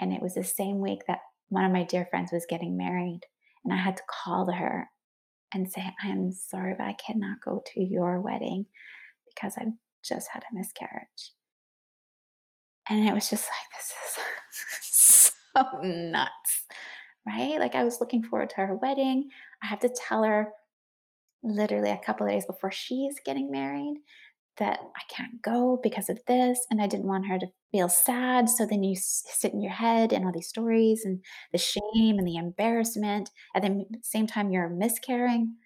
And 0.00 0.12
it 0.12 0.22
was 0.22 0.34
the 0.34 0.44
same 0.44 0.80
week 0.80 1.00
that 1.06 1.20
one 1.48 1.64
of 1.64 1.72
my 1.72 1.84
dear 1.84 2.06
friends 2.10 2.32
was 2.32 2.46
getting 2.48 2.76
married. 2.76 3.20
And 3.64 3.72
I 3.72 3.76
had 3.76 3.96
to 3.96 4.02
call 4.24 4.50
her 4.52 4.88
and 5.52 5.70
say, 5.70 5.82
I 6.02 6.08
am 6.08 6.30
sorry, 6.32 6.74
but 6.76 6.86
I 6.86 6.94
cannot 6.94 7.38
go 7.44 7.62
to 7.74 7.82
your 7.82 8.20
wedding 8.20 8.66
because 9.26 9.54
I've 9.58 9.72
just 10.04 10.28
had 10.32 10.44
a 10.44 10.54
miscarriage. 10.54 11.32
And 12.88 13.06
it 13.06 13.12
was 13.12 13.28
just 13.28 13.46
like, 13.46 13.68
this 13.76 13.92
is 14.04 15.32
so 15.62 15.80
nuts, 15.82 16.57
right? 17.26 17.58
Like, 17.58 17.74
I 17.74 17.84
was 17.84 18.00
looking 18.00 18.22
forward 18.22 18.50
to 18.50 18.56
her 18.56 18.74
wedding. 18.74 19.30
I 19.62 19.66
have 19.66 19.80
to 19.80 19.88
tell 19.88 20.24
her 20.24 20.52
literally 21.42 21.90
a 21.90 22.00
couple 22.04 22.26
of 22.26 22.32
days 22.32 22.46
before 22.46 22.72
she's 22.72 23.16
getting 23.24 23.50
married 23.50 23.98
that 24.58 24.80
I 24.80 25.00
can't 25.14 25.40
go 25.42 25.78
because 25.82 26.10
of 26.10 26.18
this. 26.26 26.66
And 26.70 26.82
I 26.82 26.86
didn't 26.86 27.06
want 27.06 27.26
her 27.28 27.38
to 27.38 27.46
feel 27.72 27.88
sad. 27.88 28.48
So 28.48 28.66
then 28.66 28.82
you 28.82 28.96
sit 28.96 29.52
in 29.52 29.60
your 29.60 29.72
head 29.72 30.12
and 30.12 30.24
all 30.24 30.32
these 30.32 30.48
stories 30.48 31.04
and 31.04 31.22
the 31.52 31.58
shame 31.58 32.18
and 32.18 32.26
the 32.26 32.36
embarrassment. 32.36 33.30
At 33.54 33.62
the 33.62 33.84
same 34.02 34.26
time, 34.26 34.50
you're 34.50 34.68
miscarrying. 34.68 35.56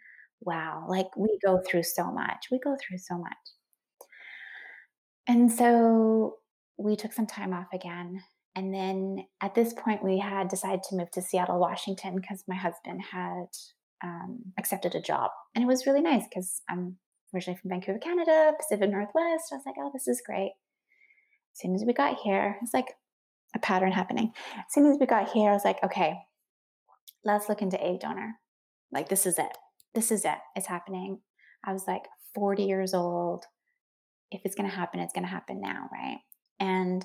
Wow. 0.40 0.86
Like 0.88 1.16
we 1.16 1.38
go 1.44 1.60
through 1.66 1.84
so 1.84 2.10
much. 2.10 2.48
We 2.50 2.58
go 2.58 2.76
through 2.76 2.98
so 2.98 3.16
much. 3.16 3.32
And 5.26 5.50
so 5.50 6.36
we 6.76 6.96
took 6.96 7.12
some 7.12 7.26
time 7.26 7.52
off 7.52 7.68
again. 7.72 8.22
And 8.54 8.74
then 8.74 9.26
at 9.40 9.54
this 9.54 9.72
point, 9.72 10.04
we 10.04 10.18
had 10.18 10.48
decided 10.48 10.82
to 10.84 10.96
move 10.96 11.10
to 11.12 11.22
Seattle, 11.22 11.58
Washington, 11.58 12.16
because 12.16 12.44
my 12.46 12.54
husband 12.54 13.00
had 13.10 13.46
um, 14.04 14.52
accepted 14.58 14.94
a 14.94 15.00
job. 15.00 15.30
And 15.54 15.64
it 15.64 15.68
was 15.68 15.86
really 15.86 16.02
nice 16.02 16.24
because 16.28 16.60
I'm 16.68 16.96
originally 17.34 17.58
from 17.58 17.70
Vancouver, 17.70 17.98
Canada, 17.98 18.52
Pacific 18.58 18.90
Northwest. 18.90 19.52
I 19.52 19.56
was 19.56 19.62
like, 19.64 19.76
oh, 19.78 19.90
this 19.92 20.06
is 20.06 20.22
great. 20.24 20.52
As 21.54 21.60
soon 21.60 21.74
as 21.74 21.84
we 21.86 21.92
got 21.92 22.18
here, 22.18 22.58
it's 22.62 22.74
like 22.74 22.94
a 23.54 23.58
pattern 23.58 23.92
happening. 23.92 24.32
As 24.56 24.64
soon 24.70 24.90
as 24.90 24.98
we 24.98 25.06
got 25.06 25.30
here, 25.30 25.50
I 25.50 25.54
was 25.54 25.64
like, 25.64 25.82
okay, 25.82 26.18
let's 27.24 27.48
look 27.48 27.62
into 27.62 27.82
egg 27.82 28.00
donor. 28.00 28.34
Like, 28.90 29.08
this 29.08 29.26
is 29.26 29.38
it. 29.38 29.56
This 29.94 30.10
is 30.10 30.24
it. 30.24 30.38
It's 30.56 30.66
happening. 30.66 31.20
I 31.64 31.72
was 31.72 31.86
like 31.86 32.04
40 32.34 32.64
years 32.64 32.92
old. 32.94 33.44
If 34.30 34.42
it's 34.44 34.54
going 34.54 34.68
to 34.68 34.74
happen, 34.74 35.00
it's 35.00 35.12
going 35.12 35.24
to 35.24 35.30
happen 35.30 35.60
now, 35.60 35.88
right? 35.92 36.18
And 36.58 37.04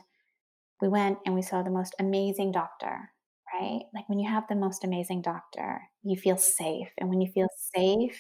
we 0.82 0.88
went 0.88 1.20
and 1.26 1.36
we 1.36 1.42
saw 1.42 1.64
the 1.64 1.70
most 1.72 1.96
amazing 2.00 2.52
doctor, 2.52 3.10
right? 3.54 3.82
Like 3.94 4.08
when 4.10 4.20
you 4.20 4.30
have 4.30 4.44
the 4.50 4.56
most 4.56 4.84
amazing 4.84 5.22
doctor, 5.22 5.82
you 6.04 6.18
feel 6.18 6.38
safe. 6.38 6.90
And 6.98 7.10
when 7.10 7.22
you 7.22 7.32
feel 7.34 7.48
safe, 7.76 8.18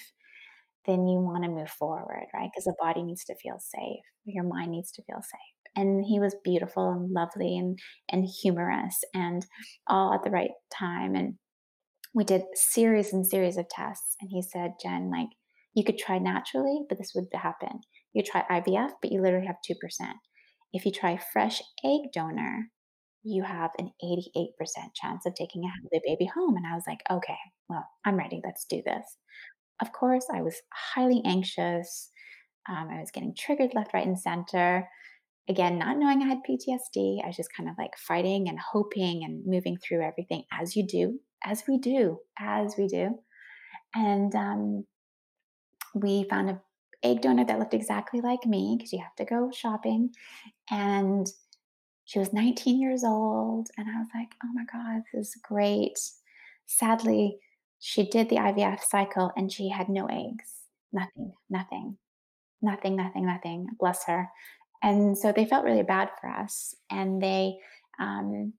then 0.86 1.08
you 1.08 1.20
want 1.20 1.44
to 1.44 1.50
move 1.50 1.70
forward, 1.70 2.26
right? 2.34 2.50
Because 2.54 2.66
the 2.66 2.76
body 2.80 3.04
needs 3.04 3.26
to 3.26 3.36
feel 3.36 3.60
safe, 3.60 4.04
your 4.26 4.44
mind 4.44 4.72
needs 4.72 4.92
to 4.94 5.04
feel 5.04 5.22
safe. 5.22 5.56
And 5.76 6.04
he 6.06 6.20
was 6.20 6.36
beautiful 6.44 6.90
and 6.92 7.12
lovely 7.12 7.58
and 7.58 7.78
and 8.10 8.26
humorous 8.42 8.98
and 9.14 9.46
all 9.88 10.14
at 10.14 10.24
the 10.24 10.32
right 10.32 10.52
time. 10.74 11.16
And 11.16 11.36
we 12.14 12.24
did 12.24 12.44
series 12.56 13.14
and 13.14 13.26
series 13.26 13.58
of 13.58 13.70
tests. 13.70 14.16
And 14.22 14.30
he 14.32 14.42
said, 14.42 14.74
Jen, 14.82 15.12
like 15.12 15.30
you 15.74 15.84
could 15.84 15.98
try 15.98 16.18
naturally, 16.20 16.82
but 16.90 16.98
this 16.98 17.14
would 17.16 17.28
happen. 17.34 17.82
You 18.14 18.24
try 18.24 18.44
IVF, 18.50 18.92
but 19.02 19.12
you 19.12 19.22
literally 19.22 19.48
have 19.48 19.62
2%. 19.66 20.16
If 20.74 20.86
you 20.86 20.92
try 20.92 21.20
fresh 21.34 21.62
egg 21.84 22.12
donor, 22.14 22.70
you 23.24 23.44
have 23.44 23.72
an 23.78 23.92
88% 24.04 24.48
chance 24.96 25.26
of 25.26 25.36
taking 25.36 25.64
a 25.64 25.68
healthy 25.68 26.02
baby 26.06 26.30
home. 26.34 26.56
And 26.56 26.66
I 26.66 26.76
was 26.76 26.84
like, 26.88 27.02
okay, 27.10 27.38
well, 27.70 27.86
I'm 28.06 28.18
ready. 28.18 28.42
Let's 28.44 28.66
do 28.70 28.82
this. 28.86 29.18
Of 29.82 29.92
course, 29.92 30.26
I 30.34 30.42
was 30.42 30.56
highly 30.74 31.22
anxious. 31.26 32.10
Um, 32.70 32.90
I 32.92 33.00
was 33.00 33.12
getting 33.12 33.36
triggered 33.38 33.74
left, 33.74 33.94
right, 33.94 34.06
and 34.06 34.20
center. 34.20 34.88
Again, 35.50 35.78
not 35.80 35.98
knowing 35.98 36.22
I 36.22 36.28
had 36.28 36.40
PTSD, 36.40 37.24
I 37.24 37.28
was 37.28 37.38
just 37.38 37.54
kind 37.56 37.70
of 37.70 37.76
like 37.78 37.98
fighting 37.98 38.50
and 38.50 38.60
hoping 38.60 39.24
and 39.24 39.46
moving 39.46 39.78
through 39.78 40.04
everything 40.04 40.44
as 40.52 40.76
you 40.76 40.86
do, 40.86 41.20
as 41.46 41.64
we 41.68 41.78
do, 41.78 42.20
as 42.38 42.76
we 42.78 42.88
do. 42.88 43.18
And 43.96 44.36
um, 44.36 44.86
we 45.96 46.26
found 46.30 46.50
a 46.50 46.62
egg 47.04 47.22
donor 47.22 47.46
that 47.46 47.60
looked 47.60 47.74
exactly 47.74 48.22
like 48.22 48.46
me 48.46 48.76
because 48.78 48.94
you 48.94 49.00
have 49.00 49.16
to 49.16 49.26
go 49.26 49.52
shopping. 49.52 50.12
And 50.70 51.28
she 52.06 52.20
was 52.20 52.34
19 52.34 52.80
years 52.82 53.04
old. 53.04 53.70
And 53.78 53.88
I 53.90 54.00
was 54.00 54.08
like, 54.16 54.34
oh 54.44 54.54
my 54.54 54.64
God, 54.72 55.04
this 55.14 55.30
is 55.30 55.42
great. 55.44 56.00
Sadly, 56.66 57.38
she 57.80 58.10
did 58.10 58.30
the 58.30 58.38
IVF 58.38 58.82
cycle 58.82 59.32
and 59.36 59.52
she 59.52 59.70
had 59.70 59.90
no 59.90 60.06
eggs. 60.08 60.54
Nothing, 60.92 61.34
nothing, 61.50 61.98
nothing, 62.62 62.96
nothing, 62.96 63.26
nothing. 63.26 63.68
Bless 63.80 64.06
her. 64.06 64.30
And 64.82 65.18
so 65.18 65.32
they 65.32 65.46
felt 65.46 65.66
really 65.66 65.84
bad 65.84 66.10
for 66.20 66.30
us. 66.30 66.76
And 66.90 67.22
they, 67.22 67.58
um, 68.00 68.54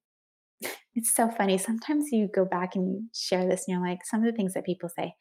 it's 0.99 1.15
so 1.15 1.31
funny. 1.31 1.57
Sometimes 1.59 2.07
you 2.11 2.29
go 2.35 2.45
back 2.45 2.75
and 2.75 2.89
you 2.89 3.03
share 3.15 3.49
this 3.49 3.65
and 3.67 3.75
you're 3.75 3.89
like, 3.89 4.05
some 4.05 4.21
of 4.21 4.27
the 4.27 4.37
things 4.37 4.53
that 4.55 4.67
people 4.67 4.89
say, 4.89 5.15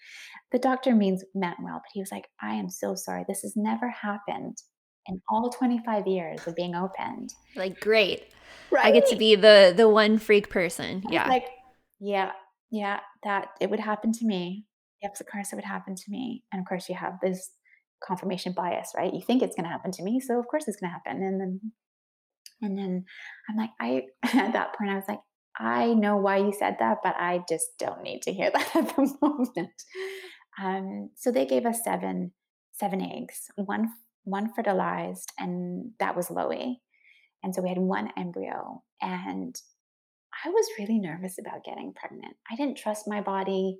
the 0.51 0.57
doctor 0.57 0.95
means 0.95 1.23
meant 1.35 1.57
well, 1.61 1.75
but 1.75 1.91
he 1.93 1.99
was 1.99 2.11
like, 2.11 2.27
I 2.41 2.55
am 2.55 2.67
so 2.67 2.95
sorry. 2.95 3.25
This 3.27 3.41
has 3.41 3.53
never 3.55 3.89
happened 3.89 4.57
in 5.05 5.21
all 5.29 5.51
25 5.51 6.07
years 6.07 6.45
of 6.47 6.55
being 6.55 6.73
opened. 6.73 7.29
Like, 7.55 7.79
great. 7.79 8.33
Right. 8.71 8.85
I 8.85 8.91
get 8.91 9.07
to 9.09 9.15
be 9.15 9.35
the 9.35 9.71
the 9.77 9.87
one 9.87 10.17
freak 10.17 10.49
person. 10.49 11.03
Yeah. 11.09 11.27
Like, 11.29 11.45
yeah, 11.99 12.31
yeah, 12.71 12.99
that 13.23 13.49
it 13.61 13.69
would 13.69 13.79
happen 13.79 14.11
to 14.13 14.25
me. 14.25 14.65
Yes, 15.03 15.21
of 15.21 15.27
course 15.27 15.53
it 15.53 15.55
would 15.55 15.63
happen 15.63 15.95
to 15.95 16.03
me. 16.09 16.43
And 16.51 16.59
of 16.59 16.67
course 16.67 16.89
you 16.89 16.95
have 16.95 17.13
this 17.21 17.51
confirmation 18.03 18.53
bias, 18.53 18.93
right? 18.97 19.13
You 19.13 19.21
think 19.21 19.43
it's 19.43 19.55
gonna 19.55 19.69
happen 19.69 19.91
to 19.91 20.03
me, 20.03 20.19
so 20.19 20.39
of 20.39 20.47
course 20.47 20.67
it's 20.67 20.77
gonna 20.77 20.91
happen. 20.91 21.21
And 21.21 21.39
then 21.39 21.61
and 22.61 22.77
then 22.77 23.05
I'm 23.49 23.57
like, 23.57 23.69
I 23.79 24.01
at 24.37 24.53
that 24.53 24.75
point 24.75 24.89
I 24.89 24.95
was 24.95 25.05
like, 25.07 25.19
I 25.59 25.93
know 25.93 26.17
why 26.17 26.37
you 26.37 26.53
said 26.57 26.77
that, 26.79 26.99
but 27.03 27.15
I 27.17 27.43
just 27.49 27.77
don't 27.79 28.03
need 28.03 28.21
to 28.23 28.33
hear 28.33 28.51
that 28.53 28.75
at 28.75 28.95
the 28.95 29.13
moment. 29.21 29.83
Um, 30.61 31.09
so 31.15 31.31
they 31.31 31.45
gave 31.45 31.65
us 31.65 31.83
seven 31.83 32.31
seven 32.73 33.01
eggs, 33.01 33.49
one 33.55 33.89
one 34.23 34.53
fertilized, 34.53 35.31
and 35.39 35.91
that 35.99 36.15
was 36.15 36.29
Loie. 36.29 36.75
And 37.43 37.53
so 37.55 37.61
we 37.61 37.69
had 37.69 37.77
one 37.77 38.09
embryo, 38.17 38.83
and 39.01 39.55
I 40.45 40.49
was 40.49 40.67
really 40.77 40.99
nervous 40.99 41.37
about 41.39 41.63
getting 41.63 41.93
pregnant. 41.93 42.35
I 42.51 42.55
didn't 42.55 42.77
trust 42.77 43.07
my 43.07 43.21
body. 43.21 43.79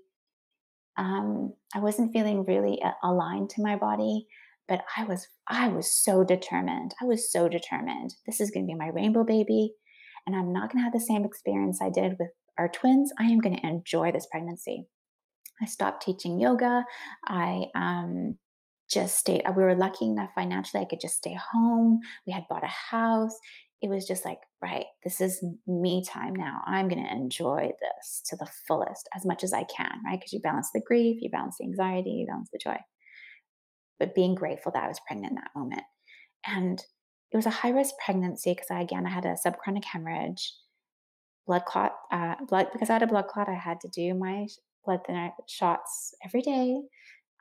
Um, 0.97 1.53
I 1.75 1.79
wasn't 1.79 2.13
feeling 2.13 2.45
really 2.45 2.81
aligned 3.03 3.51
to 3.51 3.61
my 3.61 3.75
body, 3.75 4.27
but 4.67 4.81
I 4.95 5.03
was 5.03 5.27
I 5.47 5.67
was 5.67 5.91
so 5.91 6.23
determined. 6.23 6.93
I 7.01 7.05
was 7.05 7.31
so 7.31 7.47
determined. 7.47 8.15
This 8.25 8.41
is 8.41 8.51
going 8.51 8.65
to 8.65 8.71
be 8.71 8.75
my 8.75 8.89
rainbow 8.89 9.23
baby, 9.23 9.73
and 10.27 10.35
I'm 10.35 10.51
not 10.51 10.71
going 10.71 10.79
to 10.79 10.83
have 10.83 10.93
the 10.93 10.99
same 10.99 11.25
experience 11.25 11.81
I 11.81 11.89
did 11.89 12.17
with 12.19 12.29
our 12.59 12.67
twins. 12.67 13.11
I 13.17 13.23
am 13.23 13.39
going 13.39 13.55
to 13.55 13.65
enjoy 13.65 14.11
this 14.11 14.27
pregnancy. 14.29 14.85
I 15.61 15.65
stopped 15.65 16.03
teaching 16.03 16.39
yoga. 16.39 16.83
I 17.25 17.67
um, 17.73 18.37
just 18.91 19.17
stayed. 19.17 19.43
We 19.55 19.63
were 19.63 19.73
lucky 19.73 20.05
enough 20.05 20.29
financially; 20.35 20.83
I 20.83 20.87
could 20.87 20.99
just 20.99 21.15
stay 21.15 21.35
home. 21.53 22.01
We 22.27 22.33
had 22.33 22.43
bought 22.49 22.63
a 22.63 22.67
house. 22.67 23.35
It 23.81 23.89
was 23.89 24.07
just 24.07 24.25
like, 24.25 24.39
right, 24.61 24.85
this 25.03 25.21
is 25.21 25.43
me 25.67 26.03
time 26.03 26.35
now. 26.35 26.61
I'm 26.65 26.87
going 26.87 27.03
to 27.03 27.11
enjoy 27.11 27.71
this 27.79 28.21
to 28.27 28.35
the 28.35 28.47
fullest 28.67 29.07
as 29.15 29.23
much 29.23 29.43
as 29.43 29.53
I 29.53 29.65
can, 29.65 29.99
right? 30.03 30.19
Because 30.19 30.33
you 30.33 30.41
balance 30.41 30.71
the 30.73 30.81
grief, 30.81 31.21
you 31.21 31.29
balance 31.29 31.57
the 31.59 31.65
anxiety, 31.65 32.09
you 32.09 32.27
balance 32.27 32.49
the 32.51 32.59
joy. 32.61 32.77
But 33.99 34.15
being 34.15 34.33
grateful 34.33 34.71
that 34.71 34.83
I 34.83 34.87
was 34.87 34.99
pregnant 35.05 35.31
in 35.31 35.35
that 35.35 35.51
moment. 35.55 35.83
And 36.45 36.83
it 37.31 37.37
was 37.37 37.45
a 37.45 37.51
high 37.51 37.69
risk 37.69 37.95
pregnancy 38.03 38.53
because 38.53 38.71
I, 38.71 38.81
again, 38.81 39.05
I 39.05 39.09
had 39.09 39.25
a 39.25 39.35
subchorionic 39.35 39.85
hemorrhage 39.85 40.53
blood 41.45 41.65
clot, 41.65 41.93
uh, 42.11 42.35
blood 42.47 42.67
because 42.73 42.89
I 42.89 42.93
had 42.93 43.03
a 43.03 43.07
blood 43.07 43.27
clot. 43.27 43.49
I 43.49 43.55
had 43.55 43.79
to 43.81 43.87
do 43.87 44.13
my 44.13 44.47
blood 44.85 44.99
thinner 45.07 45.31
shots 45.47 46.13
every 46.23 46.41
day 46.41 46.79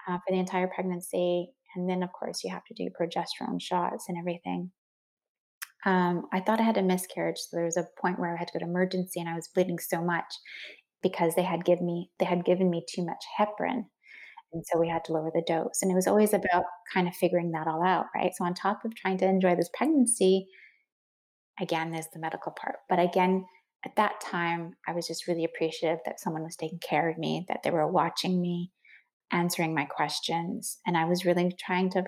uh, 0.08 0.18
for 0.18 0.30
the 0.30 0.38
entire 0.38 0.68
pregnancy, 0.68 1.50
and 1.74 1.88
then 1.88 2.02
of 2.02 2.12
course 2.12 2.42
you 2.42 2.50
have 2.50 2.64
to 2.64 2.74
do 2.74 2.88
progesterone 2.98 3.60
shots 3.60 4.06
and 4.08 4.16
everything. 4.16 4.70
Um, 5.84 6.26
I 6.32 6.40
thought 6.40 6.60
I 6.60 6.64
had 6.64 6.78
a 6.78 6.82
miscarriage, 6.82 7.38
so 7.38 7.56
there 7.56 7.64
was 7.64 7.76
a 7.76 7.86
point 8.00 8.18
where 8.18 8.34
I 8.34 8.38
had 8.38 8.48
to 8.48 8.54
go 8.54 8.64
to 8.64 8.70
emergency, 8.70 9.20
and 9.20 9.28
I 9.28 9.34
was 9.34 9.48
bleeding 9.48 9.78
so 9.78 10.02
much 10.02 10.32
because 11.02 11.34
they 11.34 11.42
had 11.42 11.64
given 11.64 11.86
me 11.86 12.10
they 12.18 12.26
had 12.26 12.44
given 12.44 12.70
me 12.70 12.84
too 12.88 13.04
much 13.04 13.24
heparin, 13.38 13.86
and 14.56 14.64
so 14.66 14.80
we 14.80 14.88
had 14.88 15.04
to 15.04 15.12
lower 15.12 15.30
the 15.32 15.44
dose. 15.46 15.82
And 15.82 15.92
it 15.92 15.94
was 15.94 16.08
always 16.08 16.32
about 16.32 16.64
kind 16.92 17.06
of 17.06 17.14
figuring 17.14 17.52
that 17.52 17.68
all 17.68 17.84
out, 17.84 18.06
right? 18.14 18.32
So 18.34 18.44
on 18.44 18.54
top 18.54 18.84
of 18.84 18.96
trying 18.96 19.18
to 19.18 19.28
enjoy 19.28 19.54
this 19.54 19.70
pregnancy, 19.76 20.48
again, 21.60 21.92
there's 21.92 22.08
the 22.12 22.18
medical 22.18 22.52
part. 22.52 22.76
But 22.88 22.98
again, 22.98 23.44
at 23.84 23.94
that 23.96 24.20
time, 24.20 24.72
I 24.88 24.92
was 24.92 25.06
just 25.06 25.28
really 25.28 25.44
appreciative 25.44 25.98
that 26.06 26.18
someone 26.18 26.42
was 26.42 26.56
taking 26.56 26.80
care 26.80 27.08
of 27.08 27.18
me, 27.18 27.44
that 27.48 27.62
they 27.62 27.70
were 27.70 27.86
watching 27.86 28.40
me. 28.40 28.72
answering 29.32 29.74
my 29.74 29.84
questions. 29.84 30.78
And 30.86 30.96
I 30.96 31.04
was 31.04 31.24
really 31.24 31.52
trying 31.58 31.90
to 31.90 32.04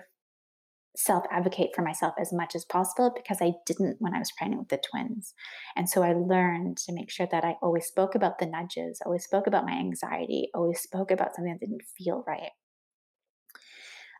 self 0.95 1.23
advocate 1.31 1.69
for 1.75 1.81
myself 1.81 2.13
as 2.19 2.33
much 2.33 2.55
as 2.55 2.65
possible 2.65 3.11
because 3.15 3.37
I 3.41 3.53
didn't 3.65 3.97
when 3.99 4.13
I 4.13 4.19
was 4.19 4.31
pregnant 4.37 4.61
with 4.61 4.69
the 4.69 4.81
twins. 4.91 5.33
And 5.75 5.89
so 5.89 6.03
I 6.03 6.13
learned 6.13 6.77
to 6.77 6.93
make 6.93 7.09
sure 7.09 7.27
that 7.31 7.43
I 7.43 7.55
always 7.61 7.85
spoke 7.85 8.15
about 8.15 8.39
the 8.39 8.45
nudges, 8.45 9.01
always 9.05 9.23
spoke 9.23 9.47
about 9.47 9.65
my 9.65 9.73
anxiety, 9.73 10.49
always 10.53 10.79
spoke 10.79 11.11
about 11.11 11.35
something 11.35 11.53
that 11.53 11.65
didn't 11.65 11.83
feel 11.97 12.23
right. 12.27 12.51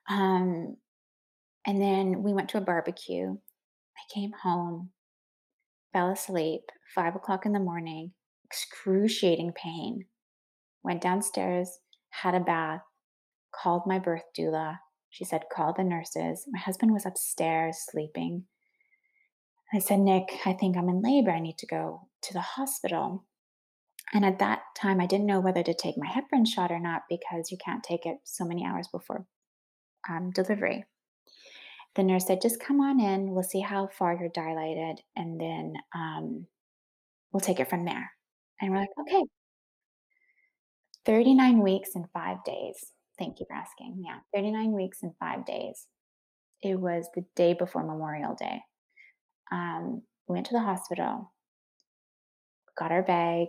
Um, 0.10 0.78
and 1.66 1.82
then 1.82 2.24
we 2.24 2.34
went 2.34 2.50
to 2.50 2.58
a 2.58 2.62
barbecue. 2.62 3.32
I 3.32 4.14
came 4.14 4.32
home, 4.42 4.90
fell 5.94 6.10
asleep, 6.10 6.62
five 6.96 7.16
o'clock 7.16 7.46
in 7.46 7.54
the 7.54 7.60
morning, 7.60 8.14
excruciating 8.46 9.54
pain. 9.54 10.06
Went 10.84 11.02
downstairs, 11.02 11.80
had 12.10 12.36
a 12.36 12.40
bath, 12.40 12.82
called 13.54 13.84
my 13.86 14.00
birth 14.00 14.24
doula. 14.38 14.78
She 15.10 15.26
said, 15.26 15.44
call 15.52 15.74
the 15.74 15.84
nurses. 15.84 16.46
My 16.50 16.60
husband 16.60 16.94
was 16.94 17.06
upstairs 17.06 17.78
sleeping. 17.90 18.46
I 19.74 19.80
said, 19.80 20.00
Nick, 20.00 20.30
I 20.46 20.54
think 20.54 20.78
I'm 20.78 20.90
in 20.90 21.02
labor. 21.02 21.32
I 21.32 21.40
need 21.40 21.58
to 21.60 21.68
go 21.68 22.08
to 22.24 22.34
the 22.34 22.42
hospital. 22.42 23.26
And 24.14 24.26
at 24.26 24.40
that 24.40 24.62
time, 24.76 25.00
I 25.00 25.06
didn't 25.06 25.28
know 25.28 25.40
whether 25.40 25.62
to 25.62 25.74
take 25.74 25.96
my 25.98 26.08
heparin 26.08 26.48
shot 26.48 26.72
or 26.72 26.80
not 26.80 27.04
because 27.10 27.52
you 27.52 27.58
can't 27.64 27.84
take 27.84 28.06
it 28.06 28.18
so 28.24 28.46
many 28.46 28.66
hours 28.66 28.88
before 28.88 29.26
um, 30.10 30.32
delivery. 30.32 30.86
The 31.96 32.04
nurse 32.04 32.26
said, 32.26 32.42
just 32.42 32.60
come 32.60 32.82
on 32.82 33.00
in. 33.00 33.32
We'll 33.32 33.44
see 33.44 33.62
how 33.62 33.88
far 33.88 34.16
you're 34.16 34.30
dilated, 34.30 35.04
and 35.16 35.40
then 35.40 35.74
um, 35.94 36.48
we'll 37.32 37.42
take 37.42 37.60
it 37.60 37.70
from 37.70 37.86
there. 37.86 38.12
And 38.62 38.72
we're 38.72 38.80
like, 38.80 38.90
okay. 39.02 39.24
39 41.06 41.62
weeks 41.62 41.90
and 41.96 42.06
five 42.14 42.44
days. 42.44 42.92
Thank 43.20 43.40
you 43.42 43.46
for 43.48 43.56
asking. 43.56 44.02
Yeah, 44.06 44.20
39 44.34 44.72
weeks 44.72 45.04
and 45.04 45.12
five 45.20 45.46
days. 45.46 45.88
It 46.64 46.80
was 46.80 47.08
the 47.14 47.26
day 47.36 47.54
before 47.54 47.84
Memorial 47.84 48.36
Day. 48.40 48.62
Um, 49.52 50.04
we 50.28 50.34
went 50.34 50.46
to 50.48 50.54
the 50.54 50.62
hospital, 50.62 51.32
got 52.78 52.92
our 52.92 53.04
bag, 53.04 53.48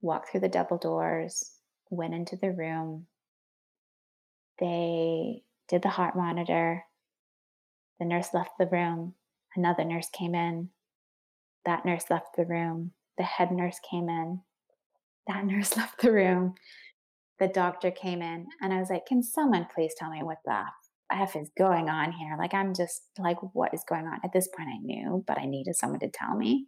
walked 0.00 0.30
through 0.30 0.40
the 0.40 0.48
double 0.48 0.78
doors, 0.78 1.52
went 1.90 2.14
into 2.14 2.36
the 2.36 2.52
room. 2.52 3.06
They 4.60 5.42
did 5.68 5.82
the 5.82 5.88
heart 5.88 6.16
monitor. 6.16 6.84
The 7.98 8.06
nurse 8.06 8.28
left 8.32 8.52
the 8.58 8.66
room. 8.66 9.14
Another 9.56 9.84
nurse 9.84 10.08
came 10.10 10.34
in. 10.34 10.68
That 11.64 11.84
nurse 11.84 12.04
left 12.10 12.36
the 12.36 12.44
room. 12.44 12.92
The 13.18 13.24
head 13.24 13.50
nurse 13.50 13.80
came 13.90 14.08
in. 14.08 14.40
That 15.26 15.44
nurse 15.46 15.76
left 15.76 16.00
the 16.02 16.12
room. 16.12 16.54
The 17.38 17.48
doctor 17.48 17.90
came 17.90 18.22
in, 18.22 18.46
and 18.62 18.72
I 18.72 18.78
was 18.78 18.90
like, 18.90 19.06
Can 19.06 19.22
someone 19.22 19.66
please 19.74 19.94
tell 19.96 20.10
me 20.10 20.22
what 20.22 20.38
the 20.44 20.62
F 21.12 21.36
is 21.36 21.50
going 21.56 21.88
on 21.88 22.12
here? 22.12 22.36
Like, 22.38 22.54
I'm 22.54 22.74
just 22.74 23.02
like, 23.18 23.38
What 23.54 23.74
is 23.74 23.84
going 23.88 24.06
on? 24.06 24.20
At 24.24 24.32
this 24.32 24.48
point, 24.56 24.68
I 24.68 24.78
knew, 24.82 25.24
but 25.26 25.38
I 25.38 25.46
needed 25.46 25.76
someone 25.76 26.00
to 26.00 26.10
tell 26.10 26.36
me. 26.36 26.66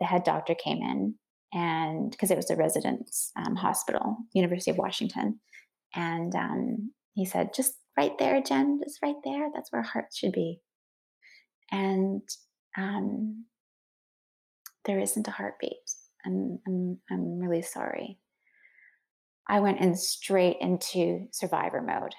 The 0.00 0.06
head 0.06 0.24
doctor 0.24 0.54
came 0.54 0.82
in, 0.82 1.14
and 1.52 2.10
because 2.10 2.30
it 2.30 2.36
was 2.36 2.50
a 2.50 2.56
residence 2.56 3.32
um, 3.36 3.56
hospital, 3.56 4.16
University 4.34 4.70
of 4.70 4.78
Washington. 4.78 5.40
And 5.94 6.34
um, 6.34 6.92
he 7.14 7.24
said, 7.24 7.50
Just 7.54 7.74
right 7.96 8.12
there, 8.18 8.42
Jen, 8.42 8.80
just 8.84 8.98
right 9.02 9.16
there. 9.24 9.48
That's 9.54 9.72
where 9.72 9.82
hearts 9.82 10.16
should 10.16 10.32
be. 10.32 10.60
And 11.70 12.22
um, 12.76 13.46
there 14.84 15.00
isn't 15.00 15.28
a 15.28 15.32
heartbeat. 15.32 15.72
And 16.24 16.58
I'm, 16.66 16.98
I'm 17.10 17.38
really 17.38 17.62
sorry. 17.62 18.18
I 19.48 19.60
went 19.60 19.80
in 19.80 19.94
straight 19.94 20.56
into 20.60 21.26
survivor 21.32 21.80
mode. 21.80 22.14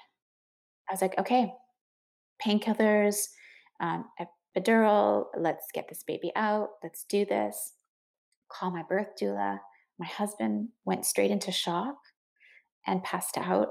I 0.88 0.92
was 0.92 1.02
like, 1.02 1.18
okay, 1.18 1.52
painkillers, 2.44 3.26
um, 3.80 4.06
epidural, 4.56 5.26
let's 5.36 5.66
get 5.74 5.88
this 5.88 6.02
baby 6.06 6.32
out, 6.34 6.70
let's 6.82 7.04
do 7.08 7.24
this. 7.26 7.74
Call 8.50 8.70
my 8.70 8.82
birth 8.88 9.08
doula. 9.20 9.58
My 9.98 10.06
husband 10.06 10.68
went 10.84 11.04
straight 11.04 11.30
into 11.30 11.52
shock 11.52 11.96
and 12.86 13.04
passed 13.04 13.36
out. 13.36 13.68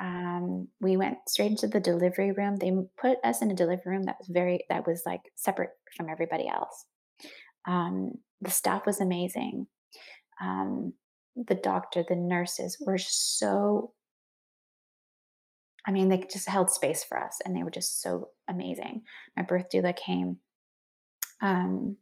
Um, 0.00 0.68
we 0.80 0.96
went 0.96 1.18
straight 1.28 1.50
into 1.50 1.66
the 1.66 1.80
delivery 1.80 2.32
room. 2.32 2.56
They 2.56 2.72
put 2.98 3.18
us 3.24 3.42
in 3.42 3.50
a 3.50 3.54
delivery 3.54 3.92
room 3.92 4.04
that 4.04 4.16
was 4.18 4.28
very, 4.28 4.64
that 4.68 4.86
was 4.86 5.02
like 5.04 5.22
separate 5.34 5.70
from 5.96 6.08
everybody 6.08 6.48
else. 6.48 6.86
Um, 7.66 8.12
the 8.40 8.50
staff 8.50 8.86
was 8.86 9.00
amazing. 9.00 9.66
Um, 10.40 10.92
the 11.36 11.54
doctor, 11.54 12.04
the 12.08 12.16
nurses 12.16 12.78
were 12.80 12.98
so, 12.98 13.92
I 15.86 15.92
mean, 15.92 16.08
they 16.08 16.24
just 16.30 16.48
held 16.48 16.70
space 16.70 17.04
for 17.04 17.18
us 17.18 17.38
and 17.44 17.54
they 17.54 17.62
were 17.62 17.70
just 17.70 18.00
so 18.02 18.30
amazing. 18.48 19.02
My 19.36 19.42
birth 19.42 19.66
doula 19.72 19.94
came. 19.94 20.38
Um, 21.42 21.98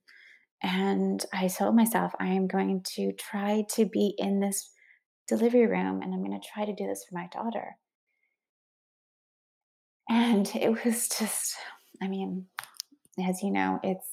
and 0.62 1.25
I 1.33 1.49
told 1.49 1.75
myself, 1.75 2.12
I 2.18 2.29
am 2.29 2.47
going 2.47 2.83
to 2.94 3.12
try 3.12 3.64
to 3.73 3.85
be 3.85 4.14
in 4.16 4.40
this 4.40 4.70
delivery 5.29 5.66
room 5.66 6.01
and 6.01 6.14
I'm 6.14 6.25
going 6.25 6.40
to 6.40 6.49
try 6.55 6.64
to 6.64 6.75
do 6.75 6.87
this 6.87 7.05
for 7.09 7.18
my 7.18 7.29
daughter. 7.33 7.77
And 10.09 10.51
it 10.55 10.85
was 10.85 11.09
just, 11.09 11.55
I 12.03 12.09
mean, 12.09 12.47
as 13.27 13.42
you 13.42 13.51
know, 13.51 13.81
it's 13.83 14.07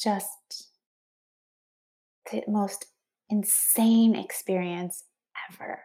just 0.00 0.70
the 2.30 2.42
most 2.46 2.86
insane 3.30 4.14
experience 4.16 5.04
ever. 5.50 5.82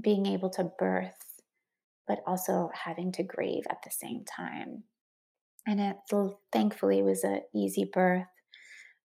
Being 0.00 0.26
able 0.26 0.50
to 0.50 0.70
birth, 0.78 1.40
but 2.06 2.20
also 2.26 2.70
having 2.74 3.12
to 3.12 3.22
grieve 3.22 3.64
at 3.70 3.78
the 3.84 3.90
same 3.90 4.24
time. 4.24 4.84
And 5.66 5.80
it 5.80 5.96
thankfully 6.52 7.02
was 7.02 7.24
an 7.24 7.40
easy 7.54 7.88
birth. 7.90 8.26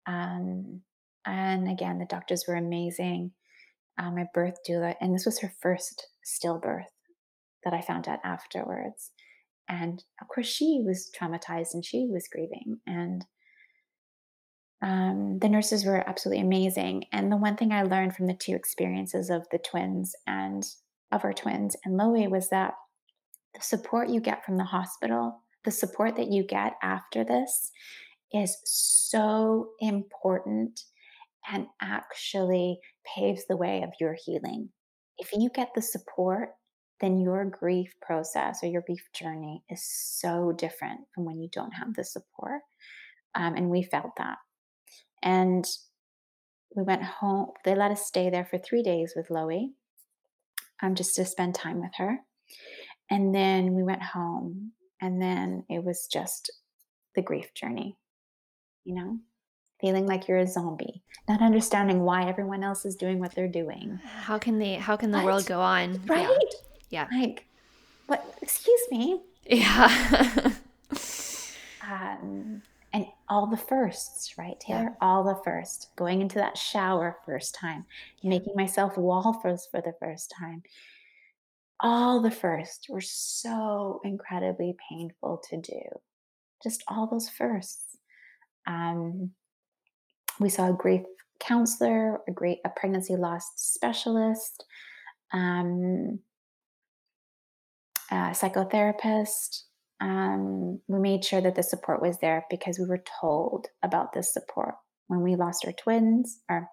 Um, 0.06 0.82
and 1.26 1.70
again, 1.70 2.00
the 2.00 2.06
doctors 2.06 2.44
were 2.48 2.56
amazing. 2.56 3.32
Um, 3.98 4.16
my 4.16 4.26
birth 4.34 4.58
doula, 4.68 4.96
and 5.00 5.16
this 5.16 5.26
was 5.26 5.40
her 5.40 5.54
first 5.62 6.08
stillbirth 6.26 6.86
that 7.64 7.74
I 7.74 7.82
found 7.82 8.08
out 8.08 8.20
afterwards. 8.24 9.12
And 9.70 10.04
of 10.22 10.28
course, 10.28 10.48
she 10.48 10.82
was 10.86 11.10
traumatized 11.18 11.74
and 11.74 11.86
she 11.86 12.08
was 12.12 12.28
grieving. 12.32 12.80
And 12.86 13.26
um, 14.84 15.40
the 15.40 15.48
nurses 15.48 15.86
were 15.86 16.08
absolutely 16.08 16.44
amazing. 16.44 17.06
And 17.14 17.32
the 17.32 17.38
one 17.38 17.56
thing 17.56 17.72
I 17.72 17.84
learned 17.84 18.16
from 18.16 18.28
the 18.28 18.34
two 18.34 18.54
experiences 18.54 19.30
of 19.30 19.48
the 19.50 19.58
twins 19.58 20.14
and 20.28 20.64
of 21.12 21.24
our 21.24 21.32
twins 21.32 21.78
and 21.86 21.96
Loie 21.96 22.28
was 22.30 22.50
that 22.50 22.74
the 23.54 23.62
support 23.62 24.10
you 24.10 24.20
get 24.20 24.44
from 24.44 24.58
the 24.58 24.66
hospital, 24.66 25.40
the 25.64 25.72
support 25.72 26.18
that 26.18 26.32
you 26.32 26.44
get 26.44 26.74
after 26.84 27.24
this 27.24 27.72
is 28.34 28.58
so 28.66 29.70
important 29.80 30.82
and 31.50 31.68
actually 31.82 32.80
paves 33.16 33.46
the 33.48 33.58
way 33.58 33.84
of 33.84 33.92
your 34.02 34.18
healing. 34.26 34.70
If 35.18 35.30
you 35.34 35.50
get 35.54 35.70
the 35.76 35.82
support, 35.82 36.50
then 37.00 37.20
your 37.20 37.46
grief 37.46 37.94
process 38.02 38.60
or 38.64 38.68
your 38.68 38.84
grief 38.86 39.08
journey 39.14 39.64
is 39.70 39.86
so 39.86 40.52
different 40.52 41.02
from 41.16 41.24
when 41.24 41.40
you 41.40 41.48
don't 41.52 41.72
have 41.72 41.94
the 41.94 42.04
support. 42.04 42.62
Um, 43.36 43.56
and 43.56 43.70
we 43.70 43.84
felt 43.84 44.12
that. 44.18 44.38
And 45.24 45.66
we 46.76 46.84
went 46.84 47.04
home. 47.04 47.52
They 47.66 47.76
let 47.76 47.92
us 47.92 48.06
stay 48.06 48.30
there 48.30 48.46
for 48.46 48.58
three 48.58 48.84
days 48.84 49.14
with 49.16 49.30
Loie, 49.30 49.70
um, 50.82 50.96
just 50.96 51.16
to 51.16 51.26
spend 51.26 51.56
time 51.56 51.80
with 51.82 51.92
her. 51.98 52.20
And 53.10 53.34
then 53.34 53.74
we 53.74 53.84
went 53.84 54.02
home. 54.04 54.74
And 55.02 55.22
then 55.22 55.66
it 55.70 55.84
was 55.84 56.08
just 56.12 56.52
the 57.16 57.22
grief 57.22 57.54
journey, 57.54 57.98
you 58.86 58.96
know, 58.96 59.20
feeling 59.82 60.06
like 60.06 60.28
you're 60.28 60.38
a 60.38 60.48
zombie, 60.48 61.04
not 61.28 61.42
understanding 61.42 62.02
why 62.02 62.28
everyone 62.28 62.64
else 62.64 62.86
is 62.86 62.96
doing 62.96 63.20
what 63.20 63.36
they're 63.36 63.48
doing. 63.48 64.00
How 64.04 64.38
can 64.38 64.60
they, 64.60 64.76
how 64.76 64.96
can 64.96 65.12
the 65.12 65.18
what? 65.18 65.26
world 65.26 65.46
go 65.46 65.60
on? 65.60 66.02
Right? 66.06 66.38
Yeah. 66.90 67.08
yeah. 67.12 67.20
Like, 67.20 67.46
what? 68.08 68.38
Excuse 68.42 68.82
me. 68.92 69.22
Yeah. 69.46 70.54
um, 71.92 72.62
all 73.30 73.48
the 73.48 73.58
firsts, 73.58 74.38
right, 74.38 74.60
Taylor? 74.60 74.84
Yeah. 74.84 74.90
All 75.02 75.24
the 75.24 75.40
first. 75.44 75.90
Going 75.96 76.22
into 76.22 76.36
that 76.36 76.58
shower 76.58 77.18
first 77.26 77.56
time, 77.56 77.86
yeah. 78.22 78.30
making 78.30 78.54
myself 78.56 78.98
waffles 78.98 79.68
for 79.72 79.82
the 79.82 79.94
first 80.00 80.34
time. 80.38 80.64
All 81.80 82.22
the 82.22 82.32
first 82.32 82.88
were 82.90 83.02
so 83.02 84.02
incredibly 84.04 84.76
painful 84.90 85.42
to 85.50 85.58
do. 85.58 85.82
Just 86.64 86.84
all 86.88 87.08
those 87.08 87.30
firsts. 87.30 87.98
Um, 88.68 89.32
we 90.40 90.50
saw 90.50 90.70
a 90.70 90.74
grief 90.74 91.02
counselor, 91.40 92.22
a 92.28 92.32
great 92.32 92.60
a 92.66 92.70
pregnancy 92.70 93.16
loss 93.16 93.46
specialist, 93.56 94.66
um, 95.34 96.20
a 98.12 98.32
psychotherapist, 98.32 99.64
um, 100.04 100.82
we 100.90 101.00
made 101.00 101.24
sure 101.24 101.40
that 101.40 101.56
the 101.56 101.64
support 101.64 102.02
was 102.02 102.18
there 102.20 102.44
because 102.50 102.78
we 102.78 102.86
were 102.86 103.04
told 103.22 103.68
about 103.84 104.12
this 104.12 104.34
support 104.34 104.76
when 105.08 105.22
we 105.22 105.38
lost 105.38 105.64
our 105.66 105.72
twins 105.72 106.40
or 106.50 106.68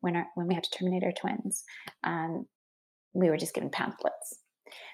when 0.00 0.16
our, 0.16 0.26
when 0.34 0.48
we 0.48 0.54
had 0.54 0.64
to 0.64 0.70
terminate 0.76 1.04
our 1.04 1.12
twins. 1.12 1.62
Um, 2.02 2.46
we 3.14 3.30
were 3.30 3.36
just 3.36 3.54
given 3.54 3.70
pamphlets. 3.70 4.40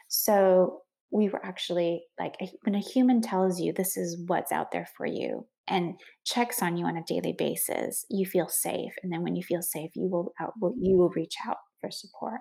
So 0.08 0.82
we 1.10 1.30
were 1.30 1.44
actually 1.44 2.02
like 2.20 2.34
when 2.64 2.74
a 2.74 2.78
human 2.78 3.22
tells 3.22 3.58
you 3.58 3.72
this 3.72 3.96
is 3.96 4.22
what's 4.26 4.52
out 4.52 4.70
there 4.70 4.88
for 4.96 5.06
you 5.06 5.46
and 5.66 5.94
checks 6.26 6.60
on 6.60 6.76
you 6.76 6.84
on 6.84 6.98
a 6.98 7.04
daily 7.06 7.34
basis, 7.36 8.04
you 8.10 8.26
feel 8.26 8.48
safe. 8.48 8.92
And 9.02 9.10
then 9.10 9.22
when 9.22 9.34
you 9.34 9.42
feel 9.42 9.62
safe, 9.62 9.92
you 9.94 10.08
will 10.10 10.34
out, 10.38 10.52
you 10.60 10.98
will 10.98 11.10
reach 11.16 11.36
out 11.48 11.56
for 11.80 11.90
support. 11.90 12.40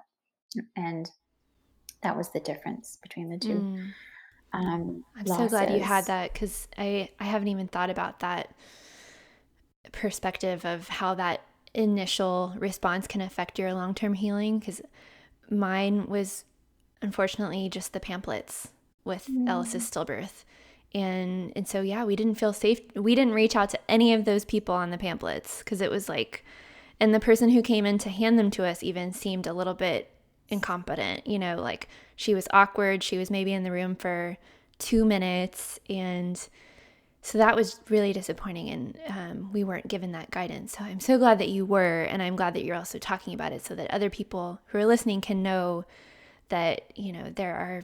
And 0.76 1.10
that 2.04 2.18
was 2.18 2.34
the 2.34 2.42
difference 2.42 2.98
between 3.02 3.30
the 3.30 3.38
two. 3.38 3.60
Mm. 3.60 3.92
Um, 4.54 5.04
I'm 5.16 5.26
so 5.28 5.48
glad 5.48 5.72
you 5.72 5.82
had 5.82 6.06
that 6.08 6.34
because 6.34 6.68
I, 6.78 7.10
I 7.20 7.24
haven't 7.26 7.48
even 7.48 7.68
thought 7.68 7.90
about 7.90 8.20
that 8.20 8.54
perspective 9.92 10.66
of 10.66 10.88
how 10.88 11.16
that 11.16 11.42
initial 11.74 12.54
response 12.58 13.08
can 13.08 13.22
affect 13.22 13.58
your 13.58 13.74
long 13.74 13.94
term 13.94 14.14
healing. 14.14 14.60
Because 14.60 14.82
mine 15.50 16.08
was 16.08 16.44
unfortunately 17.02 17.70
just 17.70 17.94
the 17.94 18.00
pamphlets 18.00 18.70
with 19.04 19.30
Ellis's 19.48 19.90
Mm, 19.90 19.92
stillbirth. 19.92 20.44
And 20.94 21.54
and 21.56 21.68
so 21.68 21.82
yeah, 21.82 22.04
we 22.04 22.16
didn't 22.16 22.36
feel 22.36 22.54
safe. 22.54 22.82
We 22.96 23.16
didn't 23.16 23.34
reach 23.34 23.56
out 23.56 23.70
to 23.70 23.80
any 23.90 24.14
of 24.14 24.26
those 24.26 24.44
people 24.44 24.76
on 24.76 24.90
the 24.90 24.98
pamphlets 24.98 25.60
because 25.60 25.82
it 25.82 25.90
was 25.90 26.10
like 26.10 26.44
and 27.00 27.14
the 27.16 27.20
person 27.20 27.50
who 27.50 27.62
came 27.62 27.86
in 27.86 27.98
to 28.00 28.10
hand 28.10 28.38
them 28.38 28.52
to 28.52 28.66
us 28.66 28.84
even 28.84 29.12
seemed 29.14 29.48
a 29.48 29.54
little 29.54 29.74
bit 29.74 30.12
incompetent, 30.50 31.26
you 31.26 31.40
know, 31.40 31.60
like 31.60 31.88
she 32.22 32.36
was 32.36 32.48
awkward, 32.54 33.02
she 33.02 33.18
was 33.18 33.32
maybe 33.32 33.52
in 33.52 33.64
the 33.64 33.72
room 33.72 33.96
for 33.96 34.38
2 34.78 35.04
minutes. 35.04 35.80
And 35.90 36.38
so 37.24 37.40
that 37.40 37.56
was 37.56 37.80
really 37.90 38.14
disappointing. 38.14 38.70
And 38.70 39.00
um, 39.08 39.50
we 39.52 39.64
weren't 39.64 39.88
given 39.88 40.12
that 40.12 40.30
guidance. 40.30 40.78
So 40.78 40.84
i'm 40.84 41.00
so 41.00 41.18
glad 41.18 41.40
that 41.40 41.50
you 41.50 41.66
were. 41.66 42.04
And 42.04 42.22
i'm 42.22 42.36
glad 42.36 42.54
that 42.54 42.64
you're 42.64 42.76
also 42.76 43.00
talking 43.00 43.34
about 43.34 43.54
it 43.54 43.66
so 43.66 43.74
that 43.74 43.90
other 43.90 44.12
people 44.12 44.60
who 44.68 44.78
are 44.78 44.86
listening 44.86 45.22
can 45.22 45.42
know 45.42 45.84
that 46.50 46.92
you 46.96 47.12
know 47.12 47.32
there 47.36 47.56
are 47.56 47.84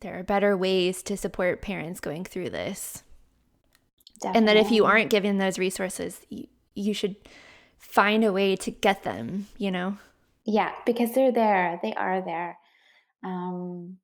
there 0.00 0.18
are 0.18 0.22
better 0.22 0.56
ways 0.56 1.02
to 1.02 1.16
support 1.16 1.60
parents 1.60 2.00
going 2.00 2.24
through 2.24 2.50
this. 2.50 3.02
And 4.24 4.48
that 4.48 4.56
if 4.56 4.70
you 4.70 4.86
aren't 4.86 5.10
given 5.10 5.36
those 5.36 5.58
resources 5.58 6.20
you, 6.30 6.46
you 6.74 6.94
should 6.94 7.16
find 7.78 8.24
a 8.24 8.32
way 8.32 8.56
to 8.56 8.70
get 8.70 9.02
them 9.02 9.48
you 9.58 9.70
know? 9.70 9.98
Yeah, 10.44 10.72
because 10.86 11.12
they're 11.12 11.32
there. 11.32 11.78
They 11.82 11.92
are 11.92 12.22
there. 12.22 12.56
Um, 13.24 13.98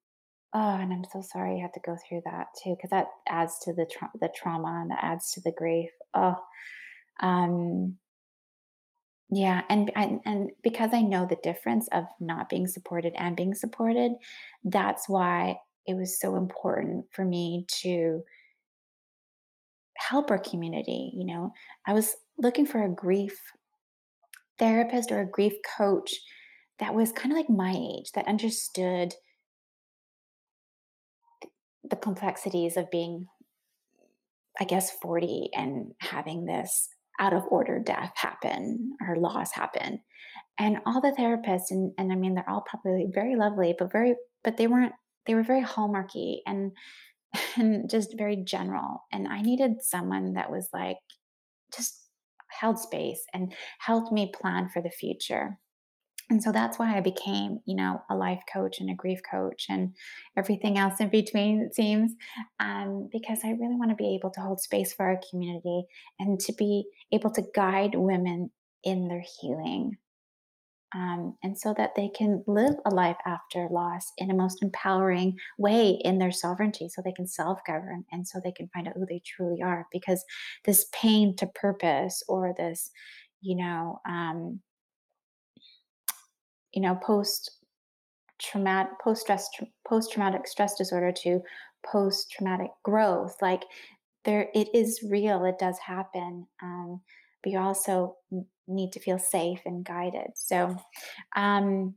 oh, 0.55 0.77
and 0.77 0.93
I'm 0.93 1.05
so 1.13 1.23
sorry 1.23 1.57
you 1.57 1.63
had 1.63 1.75
to 1.75 1.81
go 1.85 1.97
through 2.09 2.23
that 2.25 2.49
too, 2.63 2.75
because 2.77 2.91
that 2.91 3.07
adds 3.29 3.59
to 3.65 3.73
the 3.73 3.87
tra- 3.87 4.11
the 4.21 4.31
trauma 4.35 4.81
and 4.83 4.91
that 4.91 5.03
adds 5.03 5.33
to 5.33 5.41
the 5.41 5.53
grief. 5.53 5.91
Oh, 6.15 6.37
um, 7.21 7.97
yeah, 9.31 9.63
and 9.71 9.91
and 9.97 10.21
and 10.27 10.51
because 10.63 10.91
I 10.93 11.01
know 11.01 11.27
the 11.27 11.39
difference 11.43 11.89
of 11.93 12.05
not 12.21 12.51
being 12.51 12.67
supported 12.67 13.15
and 13.17 13.37
being 13.37 13.55
supported, 13.55 14.13
that's 14.65 15.09
why 15.09 15.57
it 15.87 15.95
was 15.95 16.21
so 16.21 16.37
important 16.37 17.07
for 17.13 17.25
me 17.25 17.67
to 17.81 18.23
help 19.97 20.31
our 20.31 20.39
community. 20.39 21.13
You 21.15 21.25
know, 21.25 21.53
I 21.87 21.93
was 21.95 22.15
looking 22.39 22.67
for 22.67 22.85
a 22.85 22.89
grief 22.89 23.41
therapist 24.59 25.11
or 25.11 25.21
a 25.21 25.31
grief 25.31 25.55
coach 25.79 26.15
that 26.83 26.95
was 26.95 27.13
kind 27.13 27.31
of 27.31 27.37
like 27.37 27.49
my 27.49 27.73
age 27.77 28.11
that 28.17 28.27
understood 28.27 29.15
the 31.89 31.95
complexities 31.95 32.77
of 32.77 32.91
being 32.91 33.29
I 34.59 34.65
guess 34.65 34.91
40 35.01 35.51
and 35.55 35.93
having 36.01 36.45
this 36.45 36.89
out 37.21 37.33
of 37.33 37.45
order 37.49 37.79
death 37.79 38.13
happen 38.17 38.97
or 39.01 39.17
loss 39.17 39.53
happen. 39.53 40.01
And 40.59 40.79
all 40.85 41.01
the 41.01 41.15
therapists 41.17 41.71
and 41.71 41.93
and 41.99 42.11
I 42.13 42.17
mean 42.17 42.35
they're 42.35 42.51
all 42.51 42.65
probably 42.67 43.07
very 43.15 43.37
lovely, 43.37 43.77
but 43.79 43.93
very 43.93 44.17
but 44.43 44.57
they 44.57 44.67
weren't 44.67 44.93
they 45.27 45.37
were 45.37 45.45
very 45.45 45.63
hallmarky 45.63 46.39
and 46.47 46.73
and 47.57 47.89
just 47.89 48.19
very 48.19 48.37
general. 48.37 49.05
And 49.13 49.29
I 49.29 49.41
needed 49.41 49.83
someone 49.83 50.33
that 50.33 50.51
was 50.51 50.69
like 50.73 50.99
just 51.73 52.09
held 52.51 52.81
space 52.81 53.25
and 53.33 53.55
helped 53.79 54.11
me 54.11 54.33
plan 54.35 54.69
for 54.69 54.83
the 54.83 54.91
future. 54.91 55.61
And 56.33 56.43
so 56.43 56.51
that's 56.51 56.79
why 56.79 56.97
I 56.97 57.01
became, 57.03 57.61
you 57.67 57.77
know, 57.77 58.01
a 58.09 58.17
life 58.17 58.41
coach 58.51 58.81
and 58.81 58.89
a 58.89 58.95
grief 58.95 59.21
coach 59.31 59.67
and 59.69 59.95
everything 60.35 60.79
else 60.79 60.99
in 60.99 61.11
between, 61.11 61.61
it 61.61 61.75
seems, 61.75 62.13
um, 62.59 63.11
because 63.13 63.41
I 63.45 63.51
really 63.51 63.77
want 63.77 63.91
to 63.91 63.97
be 63.97 64.15
able 64.15 64.31
to 64.31 64.41
hold 64.41 64.59
space 64.59 64.95
for 64.95 65.05
our 65.05 65.21
community 65.29 65.85
and 66.19 66.41
to 66.41 66.55
be 66.55 66.87
able 67.13 67.31
to 67.33 67.45
guide 67.55 67.95
women 67.95 68.51
in 68.83 69.09
their 69.09 69.23
healing. 69.41 69.99
Um, 70.95 71.37
and 71.43 71.59
so 71.59 71.75
that 71.77 71.97
they 71.97 72.09
can 72.09 72.45
live 72.47 72.77
a 72.87 72.95
life 72.95 73.19
after 73.27 73.69
loss 73.71 74.11
in 74.17 74.31
a 74.31 74.35
most 74.35 74.63
empowering 74.63 75.37
way 75.59 75.99
in 76.03 76.19
their 76.19 76.33
sovereignty, 76.33 76.89
so 76.89 77.03
they 77.05 77.13
can 77.13 77.27
self 77.27 77.61
govern 77.67 78.07
and 78.11 78.27
so 78.27 78.41
they 78.43 78.53
can 78.53 78.71
find 78.73 78.89
out 78.89 78.95
who 78.97 79.05
they 79.07 79.21
truly 79.23 79.61
are. 79.61 79.87
Because 79.93 80.25
this 80.65 80.87
pain 80.95 81.37
to 81.37 81.47
purpose 81.47 82.23
or 82.27 82.55
this, 82.57 82.91
you 83.43 83.55
know, 83.57 84.01
um, 84.09 84.61
you 86.73 86.83
know, 86.83 86.95
post 86.97 87.59
traumatic 88.39 88.93
post 89.03 89.23
stress 89.23 89.49
post 89.87 90.13
traumatic 90.13 90.49
stress 90.49 90.75
disorder 90.75 91.13
to 91.13 91.41
post 91.87 92.29
traumatic 92.33 92.71
growth 92.83 93.37
like 93.41 93.63
there 94.25 94.49
it 94.53 94.69
is 94.75 95.01
real 95.09 95.45
it 95.45 95.59
does 95.61 95.79
happen 95.79 96.45
um, 96.61 97.01
but 97.43 97.53
you 97.53 97.59
also 97.59 98.17
need 98.69 98.93
to 98.93 99.01
feel 99.01 99.19
safe 99.19 99.61
and 99.65 99.85
guided. 99.85 100.31
So 100.35 100.77
um 101.37 101.95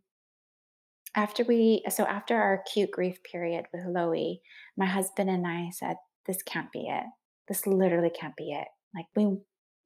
after 1.15 1.43
we 1.43 1.83
so 1.89 2.03
after 2.05 2.35
our 2.35 2.55
acute 2.55 2.91
grief 2.91 3.17
period 3.23 3.65
with 3.73 3.85
Loie, 3.85 4.39
my 4.77 4.85
husband 4.85 5.29
and 5.29 5.47
I 5.47 5.69
said 5.71 5.95
this 6.25 6.41
can't 6.43 6.71
be 6.71 6.87
it. 6.87 7.05
This 7.47 7.67
literally 7.67 8.09
can't 8.09 8.35
be 8.35 8.51
it. 8.51 8.67
Like 8.95 9.05
we 9.15 9.37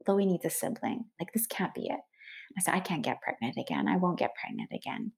Loie 0.07 0.25
needs 0.25 0.45
a 0.45 0.49
sibling. 0.49 1.05
Like 1.19 1.33
this 1.33 1.47
can't 1.47 1.73
be 1.73 1.89
it 1.89 1.99
I 2.57 2.61
said 2.61 2.73
I 2.73 2.79
can't 2.79 3.03
get 3.03 3.21
pregnant 3.21 3.57
again 3.57 3.87
I 3.87 3.97
won't 3.97 4.19
get 4.19 4.35
pregnant 4.35 4.69
again 4.73 5.11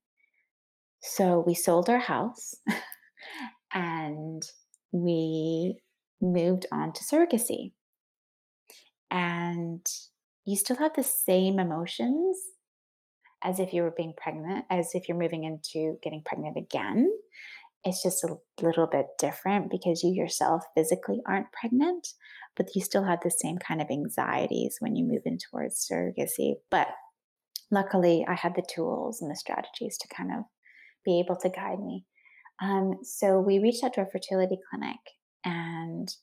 so 1.01 1.43
we 1.45 1.55
sold 1.55 1.89
our 1.89 1.99
house 1.99 2.55
and 3.73 4.43
we 4.91 5.79
moved 6.21 6.65
on 6.71 6.93
to 6.93 7.03
surrogacy. 7.03 7.73
And 9.09 9.85
you 10.45 10.55
still 10.55 10.77
have 10.77 10.93
the 10.95 11.03
same 11.03 11.59
emotions 11.59 12.37
as 13.43 13.59
if 13.59 13.73
you 13.73 13.81
were 13.81 13.93
being 13.95 14.13
pregnant, 14.15 14.65
as 14.69 14.91
if 14.93 15.07
you're 15.07 15.17
moving 15.17 15.43
into 15.43 15.97
getting 16.03 16.21
pregnant 16.23 16.55
again. 16.55 17.09
It's 17.83 18.03
just 18.03 18.23
a 18.23 18.35
little 18.61 18.85
bit 18.85 19.07
different 19.17 19.71
because 19.71 20.03
you 20.03 20.13
yourself 20.13 20.63
physically 20.75 21.21
aren't 21.25 21.51
pregnant, 21.51 22.09
but 22.55 22.75
you 22.75 22.81
still 22.81 23.03
have 23.03 23.21
the 23.23 23.31
same 23.31 23.57
kind 23.57 23.81
of 23.81 23.89
anxieties 23.89 24.75
when 24.79 24.95
you 24.95 25.03
move 25.03 25.23
in 25.25 25.39
towards 25.39 25.87
surrogacy. 25.91 26.57
But 26.69 26.89
luckily, 27.71 28.25
I 28.27 28.35
had 28.35 28.55
the 28.55 28.67
tools 28.67 29.21
and 29.21 29.31
the 29.31 29.35
strategies 29.35 29.97
to 29.97 30.15
kind 30.15 30.31
of 30.31 30.43
be 31.03 31.19
able 31.19 31.35
to 31.37 31.49
guide 31.49 31.79
me. 31.79 32.05
Um, 32.61 32.99
so 33.03 33.39
we 33.39 33.59
reached 33.59 33.83
out 33.83 33.93
to 33.93 34.01
a 34.01 34.05
fertility 34.05 34.57
clinic 34.69 34.99
and 35.43 36.13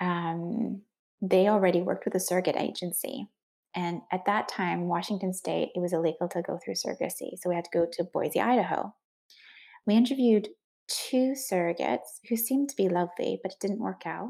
um, 0.00 0.82
they 1.22 1.48
already 1.48 1.80
worked 1.80 2.04
with 2.04 2.14
a 2.14 2.20
surrogate 2.20 2.56
agency. 2.56 3.28
And 3.74 4.00
at 4.12 4.26
that 4.26 4.48
time, 4.48 4.88
Washington 4.88 5.32
State, 5.32 5.70
it 5.74 5.80
was 5.80 5.92
illegal 5.92 6.28
to 6.28 6.42
go 6.42 6.58
through 6.62 6.74
surrogacy. 6.74 7.38
So 7.38 7.48
we 7.48 7.54
had 7.54 7.64
to 7.64 7.70
go 7.72 7.86
to 7.90 8.04
Boise, 8.04 8.40
Idaho. 8.40 8.94
We 9.86 9.94
interviewed 9.94 10.48
two 10.88 11.34
surrogates 11.34 12.20
who 12.28 12.36
seemed 12.36 12.70
to 12.70 12.76
be 12.76 12.88
lovely, 12.88 13.38
but 13.42 13.52
it 13.52 13.60
didn't 13.60 13.80
work 13.80 14.02
out. 14.06 14.28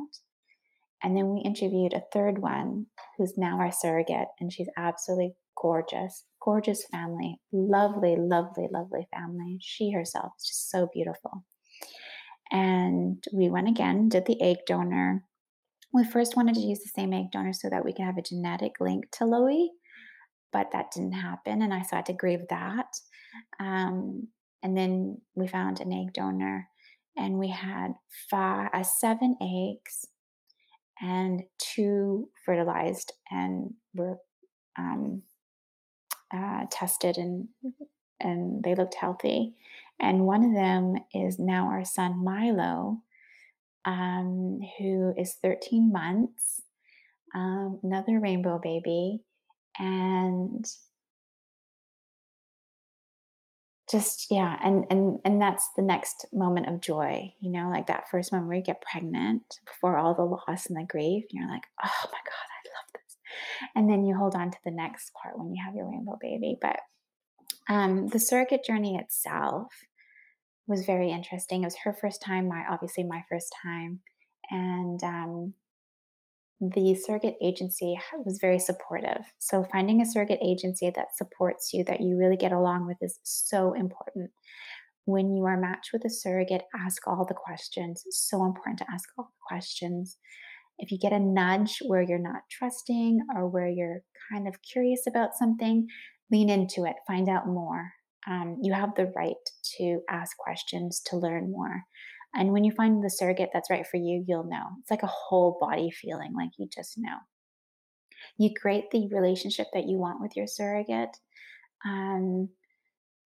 And 1.03 1.17
then 1.17 1.29
we 1.29 1.41
interviewed 1.41 1.95
a 1.95 2.03
third 2.13 2.39
one 2.39 2.87
who's 3.17 3.39
now 3.39 3.61
our 3.61 3.71
surrogate, 3.71 4.29
and 4.41 4.53
she's 4.53 4.69
absolutely 4.77 5.35
gorgeous, 5.61 6.25
gorgeous 6.43 6.85
family, 6.87 7.41
lovely, 7.53 8.17
lovely, 8.17 8.69
lovely 8.71 9.07
family. 9.13 9.59
She 9.61 9.91
herself 9.91 10.33
is 10.39 10.47
just 10.47 10.71
so 10.71 10.89
beautiful. 10.93 11.45
And 12.51 13.23
we 13.33 13.49
went 13.49 13.69
again, 13.69 14.09
did 14.09 14.27
the 14.27 14.41
egg 14.41 14.59
donor. 14.67 15.25
We 15.93 16.05
first 16.05 16.37
wanted 16.37 16.55
to 16.55 16.61
use 16.61 16.81
the 16.81 16.91
same 16.95 17.13
egg 17.13 17.27
donor 17.33 17.53
so 17.53 17.69
that 17.71 17.85
we 17.85 17.93
could 17.93 18.05
have 18.05 18.19
a 18.19 18.23
genetic 18.23 18.73
link 18.81 19.11
to 19.13 19.25
Loie, 19.25 19.69
but 20.53 20.69
that 20.73 20.93
didn't 20.95 21.13
happen. 21.13 21.63
And 21.63 21.75
I 21.75 21.83
so 21.83 21.89
I 21.93 21.97
had 21.97 22.07
to 22.07 22.13
grieve 22.13 22.47
that. 22.51 22.87
Um, 23.61 24.29
and 24.63 24.77
then 24.77 25.19
we 25.35 25.47
found 25.47 25.81
an 25.81 25.93
egg 25.93 26.13
donor 26.15 26.69
and 27.17 27.39
we 27.39 27.49
had 27.49 27.93
five, 28.31 28.71
uh, 28.73 28.83
seven 28.83 29.37
eggs 29.43 30.07
and 31.01 31.43
two 31.59 32.29
fertilized 32.45 33.13
and 33.31 33.75
were 33.95 34.17
um, 34.79 35.23
uh, 36.33 36.67
tested 36.71 37.17
and 37.19 37.49
and 38.21 38.63
they 38.63 38.75
looked 38.75 38.95
healthy. 38.95 39.55
And 40.01 40.27
one 40.27 40.45
of 40.45 40.55
them 40.55 40.97
is 41.13 41.39
now 41.39 41.67
our 41.69 41.85
son 41.85 42.25
Milo, 42.25 42.99
um, 43.85 44.61
who 44.79 45.13
is 45.17 45.35
13 45.43 45.93
months, 45.93 46.63
um, 47.35 47.81
another 47.83 48.21
rainbow 48.21 48.61
baby, 48.63 49.21
and 49.79 50.65
just 53.91 54.27
yeah 54.31 54.59
and 54.63 54.85
and 54.91 55.19
and 55.25 55.41
that's 55.41 55.71
the 55.77 55.83
next 55.83 56.27
moment 56.33 56.69
of 56.69 56.81
joy 56.81 57.33
you 57.41 57.51
know 57.51 57.71
like 57.71 57.87
that 57.87 58.09
first 58.11 58.33
moment 58.33 58.49
where 58.49 58.59
you 58.59 58.63
get 58.63 58.83
pregnant 58.83 59.43
before 59.67 59.97
all 59.97 60.15
the 60.15 60.23
loss 60.23 60.67
and 60.67 60.77
the 60.77 60.85
grief 60.85 61.25
you're 61.31 61.49
like 61.49 61.65
oh 61.83 62.05
my 62.05 62.19
god 62.25 62.58
and 63.75 63.91
then 63.91 64.05
you 64.05 64.17
hold 64.17 64.35
on 64.35 64.51
to 64.51 64.59
the 64.65 64.71
next 64.71 65.13
part 65.21 65.39
when 65.39 65.55
you 65.55 65.63
have 65.65 65.75
your 65.75 65.91
rainbow 65.91 66.19
baby 66.21 66.57
but 66.61 66.81
um, 67.69 68.09
the 68.09 68.19
surrogate 68.19 68.65
journey 68.65 68.97
itself 68.97 69.73
was 70.67 70.87
very 70.87 71.11
interesting 71.11 71.63
it 71.63 71.67
was 71.67 71.77
her 71.85 71.93
first 71.93 72.23
time 72.23 72.49
my 72.49 72.65
obviously 72.71 73.05
my 73.05 73.23
first 73.29 73.55
time 73.63 74.01
and 74.51 75.03
um, 75.03 75.55
the 76.61 76.95
surrogate 76.95 77.37
agency 77.41 77.97
was 78.25 78.39
very 78.41 78.59
supportive. 78.59 79.25
So, 79.39 79.65
finding 79.71 80.01
a 80.01 80.07
surrogate 80.07 80.41
agency 80.43 80.91
that 80.91 81.17
supports 81.17 81.73
you, 81.73 81.85
that 81.85 82.01
you 82.01 82.17
really 82.17 82.37
get 82.37 82.53
along 82.53 82.87
with, 82.87 82.97
is 83.01 83.21
so 83.23 83.75
important. 83.75 84.31
When 85.05 85.33
you 85.33 85.45
are 85.45 85.57
matched 85.57 85.93
with 85.93 86.05
a 86.05 86.11
surrogate, 86.11 86.65
ask 86.75 87.07
all 87.07 87.25
the 87.25 87.35
questions. 87.35 88.03
It's 88.07 88.29
so 88.29 88.45
important 88.45 88.79
to 88.79 88.87
ask 88.93 89.09
all 89.17 89.27
the 89.27 89.47
questions. 89.57 90.17
If 90.79 90.93
you 90.93 90.99
get 90.99 91.13
a 91.13 91.19
nudge 91.19 91.79
where 91.87 92.03
you're 92.03 92.19
not 92.19 92.43
trusting 92.51 93.21
or 93.35 93.49
where 93.49 93.69
you're 93.69 94.01
kind 94.33 94.47
of 94.47 94.63
curious 94.63 95.07
about 95.07 95.35
something, 95.35 95.87
lean 96.31 96.51
into 96.51 96.85
it, 96.85 96.97
find 97.07 97.29
out 97.29 97.47
more. 97.47 97.93
Um, 98.27 98.59
you 98.63 98.73
have 98.73 98.95
the 98.95 99.13
right 99.17 99.35
to 99.79 100.01
ask 100.11 100.37
questions 100.37 101.01
to 101.07 101.17
learn 101.17 101.51
more. 101.51 101.83
And 102.35 102.53
when 102.53 102.63
you 102.63 102.73
find 102.73 103.03
the 103.03 103.11
surrogate 103.11 103.51
that's 103.53 103.71
right 103.71 103.87
for 103.87 103.97
you, 103.97 104.25
you'll 104.29 104.45
know. 104.45 104.67
It's 104.81 104.91
like 104.91 105.03
a 105.03 105.07
whole 105.07 105.57
body 105.61 105.91
feeling, 105.91 106.35
like 106.35 106.51
you 106.59 106.69
just 106.73 106.99
know. 106.99 107.17
You 108.37 108.51
create 108.61 108.91
the 108.91 109.09
relationship 109.13 109.69
that 109.73 109.89
you 109.89 109.99
want 109.99 110.21
with 110.21 110.37
your 110.37 110.47
surrogate. 110.47 111.17
Um, 111.87 112.51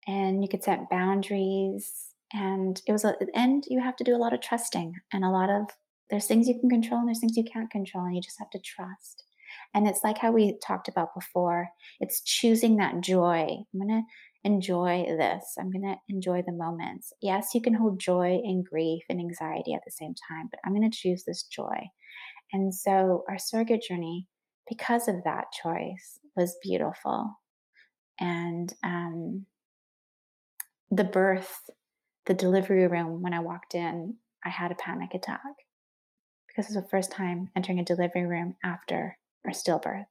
and 0.07 0.42
you 0.42 0.48
could 0.48 0.62
set 0.62 0.90
boundaries. 0.90 1.90
And 2.32 2.80
it 2.86 2.92
was, 2.92 3.05
a, 3.05 3.14
and 3.34 3.64
you 3.66 3.80
have 3.80 3.96
to 3.96 4.05
do 4.05 4.14
a 4.14 4.18
lot 4.18 4.32
of 4.32 4.40
trusting 4.40 4.94
and 5.12 5.24
a 5.24 5.30
lot 5.30 5.50
of, 5.50 5.66
there's 6.12 6.26
things 6.26 6.46
you 6.46 6.60
can 6.60 6.68
control 6.68 7.00
and 7.00 7.08
there's 7.08 7.20
things 7.20 7.38
you 7.38 7.44
can't 7.50 7.70
control, 7.70 8.04
and 8.04 8.14
you 8.14 8.20
just 8.20 8.38
have 8.38 8.50
to 8.50 8.60
trust. 8.60 9.24
And 9.74 9.88
it's 9.88 10.04
like 10.04 10.18
how 10.18 10.30
we 10.30 10.58
talked 10.64 10.86
about 10.86 11.14
before 11.14 11.68
it's 12.00 12.22
choosing 12.22 12.76
that 12.76 13.00
joy. 13.00 13.46
I'm 13.48 13.80
going 13.80 13.88
to 13.88 14.02
enjoy 14.44 15.06
this. 15.08 15.54
I'm 15.58 15.70
going 15.70 15.84
to 15.84 15.96
enjoy 16.10 16.42
the 16.46 16.52
moments. 16.52 17.14
Yes, 17.22 17.54
you 17.54 17.62
can 17.62 17.72
hold 17.72 17.98
joy 17.98 18.40
and 18.44 18.62
grief 18.62 19.02
and 19.08 19.18
anxiety 19.18 19.72
at 19.72 19.80
the 19.86 19.90
same 19.90 20.14
time, 20.28 20.48
but 20.50 20.60
I'm 20.64 20.74
going 20.74 20.88
to 20.88 20.96
choose 20.96 21.24
this 21.24 21.44
joy. 21.44 21.88
And 22.52 22.74
so 22.74 23.24
our 23.28 23.38
surrogate 23.38 23.82
journey, 23.82 24.28
because 24.68 25.08
of 25.08 25.24
that 25.24 25.46
choice, 25.62 26.18
was 26.36 26.58
beautiful. 26.62 27.30
And 28.20 28.70
um, 28.84 29.46
the 30.90 31.04
birth, 31.04 31.56
the 32.26 32.34
delivery 32.34 32.86
room, 32.86 33.22
when 33.22 33.32
I 33.32 33.40
walked 33.40 33.74
in, 33.74 34.16
I 34.44 34.50
had 34.50 34.72
a 34.72 34.76
panic 34.76 35.14
attack 35.14 35.40
because 36.55 36.70
it 36.70 36.76
was 36.76 36.84
the 36.84 36.90
first 36.90 37.11
time 37.11 37.50
entering 37.57 37.78
a 37.78 37.84
delivery 37.84 38.26
room 38.26 38.57
after 38.64 39.18
a 39.46 39.50
stillbirth. 39.50 40.07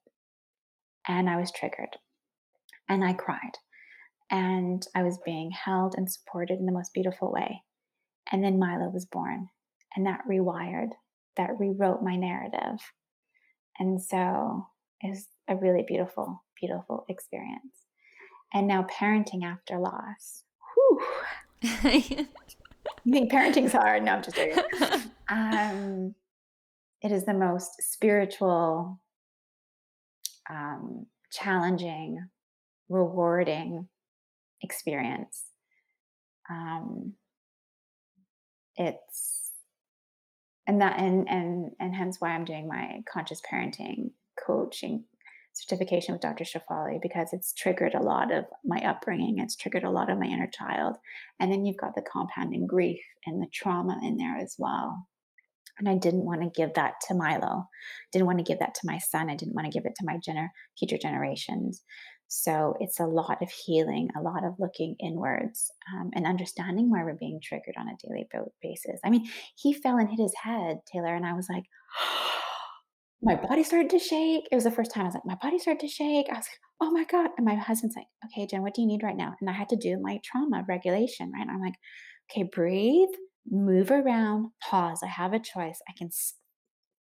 And 1.07 1.29
I 1.29 1.37
was 1.37 1.51
triggered 1.51 1.97
and 2.89 3.03
I 3.03 3.13
cried 3.13 3.57
and 4.31 4.87
I 4.95 5.03
was 5.03 5.19
being 5.25 5.51
held 5.51 5.93
and 5.97 6.09
supported 6.09 6.57
in 6.59 6.65
the 6.65 6.71
most 6.71 6.93
beautiful 6.93 7.31
way. 7.31 7.63
And 8.31 8.43
then 8.43 8.59
Milo 8.59 8.89
was 8.89 9.05
born, 9.05 9.49
and 9.95 10.05
that 10.05 10.21
rewired, 10.29 10.91
that 11.35 11.59
rewrote 11.59 12.01
my 12.01 12.15
narrative. 12.15 12.79
And 13.77 14.01
so 14.01 14.67
it 15.01 15.09
was 15.09 15.27
a 15.49 15.55
really 15.55 15.83
beautiful, 15.85 16.43
beautiful 16.59 17.05
experience. 17.09 17.85
And 18.53 18.67
now 18.67 18.83
parenting 18.83 19.43
after 19.43 19.77
loss. 19.79 20.43
Whew. 20.75 21.01
I 21.63 22.27
think 23.09 23.31
parenting's 23.31 23.73
hard. 23.73 24.03
No, 24.03 24.13
I'm 24.13 24.23
just 24.23 24.37
joking. 24.37 24.63
Um, 25.31 26.13
it 27.01 27.11
is 27.11 27.25
the 27.25 27.33
most 27.33 27.81
spiritual, 27.81 28.99
um, 30.49 31.07
challenging, 31.31 32.27
rewarding 32.89 33.87
experience. 34.61 35.43
Um, 36.49 37.13
it's 38.75 39.51
and 40.67 40.81
that 40.81 40.99
and 40.99 41.27
and 41.29 41.71
and 41.79 41.95
hence 41.95 42.17
why 42.19 42.29
I'm 42.29 42.45
doing 42.45 42.67
my 42.67 43.01
conscious 43.11 43.41
parenting 43.51 44.11
coaching 44.45 45.05
certification 45.53 46.13
with 46.13 46.21
Dr. 46.21 46.45
Shefali 46.45 47.01
because 47.01 47.33
it's 47.33 47.53
triggered 47.53 47.93
a 47.93 48.01
lot 48.01 48.31
of 48.31 48.45
my 48.63 48.77
upbringing. 48.87 49.39
It's 49.39 49.57
triggered 49.57 49.83
a 49.83 49.89
lot 49.89 50.09
of 50.09 50.17
my 50.17 50.25
inner 50.25 50.49
child, 50.51 50.97
and 51.39 51.51
then 51.51 51.65
you've 51.65 51.77
got 51.77 51.95
the 51.95 52.03
compounding 52.03 52.67
grief 52.67 53.01
and 53.25 53.41
the 53.41 53.47
trauma 53.53 53.99
in 54.03 54.17
there 54.17 54.37
as 54.37 54.55
well. 54.57 55.07
And 55.79 55.89
I 55.89 55.95
didn't 55.95 56.25
want 56.25 56.41
to 56.41 56.49
give 56.49 56.73
that 56.75 56.95
to 57.07 57.15
Milo. 57.15 57.67
Didn't 58.11 58.27
want 58.27 58.39
to 58.39 58.43
give 58.43 58.59
that 58.59 58.75
to 58.75 58.81
my 58.85 58.97
son. 58.97 59.29
I 59.29 59.35
didn't 59.35 59.55
want 59.55 59.65
to 59.65 59.71
give 59.71 59.85
it 59.85 59.95
to 59.97 60.05
my 60.05 60.17
gener- 60.17 60.49
future 60.77 60.97
generations. 60.97 61.83
So 62.33 62.75
it's 62.79 62.99
a 62.99 63.05
lot 63.05 63.41
of 63.41 63.51
healing, 63.51 64.07
a 64.17 64.21
lot 64.21 64.45
of 64.45 64.53
looking 64.57 64.95
inwards 65.01 65.69
um, 65.93 66.11
and 66.15 66.25
understanding 66.25 66.89
why 66.89 67.03
we're 67.03 67.17
being 67.19 67.41
triggered 67.43 67.75
on 67.77 67.89
a 67.89 67.97
daily 68.07 68.25
basis. 68.61 69.01
I 69.03 69.09
mean, 69.09 69.29
he 69.57 69.73
fell 69.73 69.97
and 69.97 70.09
hit 70.09 70.17
his 70.17 70.33
head, 70.41 70.77
Taylor, 70.91 71.13
and 71.13 71.25
I 71.25 71.33
was 71.33 71.47
like, 71.49 71.63
my 73.21 73.35
body 73.35 73.63
started 73.63 73.89
to 73.89 73.99
shake. 73.99 74.47
It 74.49 74.55
was 74.55 74.63
the 74.63 74.71
first 74.71 74.91
time 74.91 75.03
I 75.03 75.07
was 75.07 75.15
like, 75.15 75.25
my 75.25 75.37
body 75.41 75.59
started 75.59 75.81
to 75.81 75.89
shake. 75.89 76.27
I 76.29 76.37
was 76.37 76.45
like, 76.47 76.59
oh 76.79 76.91
my 76.91 77.03
God. 77.03 77.31
And 77.37 77.45
my 77.45 77.55
husband's 77.55 77.97
like, 77.97 78.07
okay, 78.25 78.47
Jen, 78.47 78.61
what 78.61 78.75
do 78.75 78.81
you 78.81 78.87
need 78.87 79.03
right 79.03 79.17
now? 79.17 79.33
And 79.41 79.49
I 79.49 79.53
had 79.53 79.67
to 79.69 79.75
do 79.75 79.99
my 80.01 80.19
trauma 80.23 80.63
regulation, 80.69 81.33
right? 81.33 81.47
I'm 81.47 81.59
like, 81.59 81.75
okay, 82.31 82.49
breathe, 82.51 83.09
move 83.49 83.91
around, 83.91 84.51
pause. 84.61 85.01
I 85.03 85.07
have 85.07 85.33
a 85.33 85.39
choice. 85.39 85.79
I 85.87 85.93
can 85.97 86.09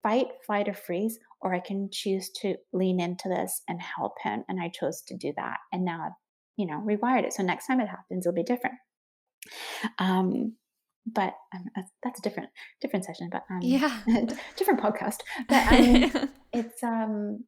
fight, 0.02 0.28
flight, 0.46 0.68
or 0.68 0.74
freeze, 0.74 1.20
or 1.42 1.54
I 1.54 1.60
can 1.60 1.90
choose 1.92 2.30
to 2.42 2.56
lean 2.72 3.00
into 3.00 3.30
this 3.30 3.62
and 3.68 3.82
help 3.82 4.14
him. 4.22 4.44
And 4.48 4.60
I 4.62 4.70
chose 4.70 5.02
to 5.08 5.18
do 5.18 5.34
that. 5.38 5.58
And 5.72 5.86
now 5.86 6.04
I've, 6.06 6.12
you 6.58 6.66
know, 6.66 6.84
rewired 6.86 7.24
it. 7.24 7.34
So 7.34 7.44
next 7.44 7.68
time 7.68 7.80
it 7.80 7.88
happens, 7.88 8.26
it'll 8.26 8.36
be 8.36 8.44
different. 8.44 8.76
Um, 10.00 10.56
but 11.06 11.34
um, 11.54 11.66
that's, 12.04 12.20
a 12.20 12.22
different 12.22 12.50
different 12.82 13.06
session 13.06 13.30
but 13.32 13.44
um 13.50 13.60
yeah 13.62 14.00
different 14.56 14.80
podcast 14.80 15.18
but 15.50 15.68
um, 15.74 16.30
it's 16.54 16.82
um 16.84 17.44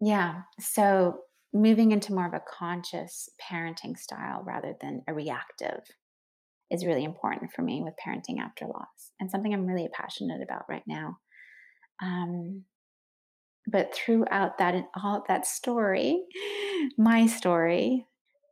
yeah 0.00 0.42
so 0.58 1.18
moving 1.54 1.92
into 1.92 2.12
more 2.12 2.26
of 2.26 2.34
a 2.34 2.42
conscious 2.58 3.28
parenting 3.40 3.96
style 3.96 4.42
rather 4.44 4.74
than 4.80 5.02
a 5.06 5.14
reactive 5.14 5.80
is 6.72 6.86
really 6.86 7.04
important 7.04 7.52
for 7.52 7.62
me 7.62 7.82
with 7.82 7.94
parenting 8.04 8.40
after 8.40 8.66
loss 8.66 9.12
and 9.20 9.30
something 9.30 9.52
I'm 9.52 9.66
really 9.66 9.88
passionate 9.92 10.42
about 10.42 10.64
right 10.68 10.82
now. 10.86 11.18
Um, 12.00 12.64
but 13.66 13.94
throughout 13.94 14.58
that 14.58 14.88
all 14.96 15.22
that 15.28 15.46
story, 15.46 16.24
my 16.98 17.26
story, 17.26 18.06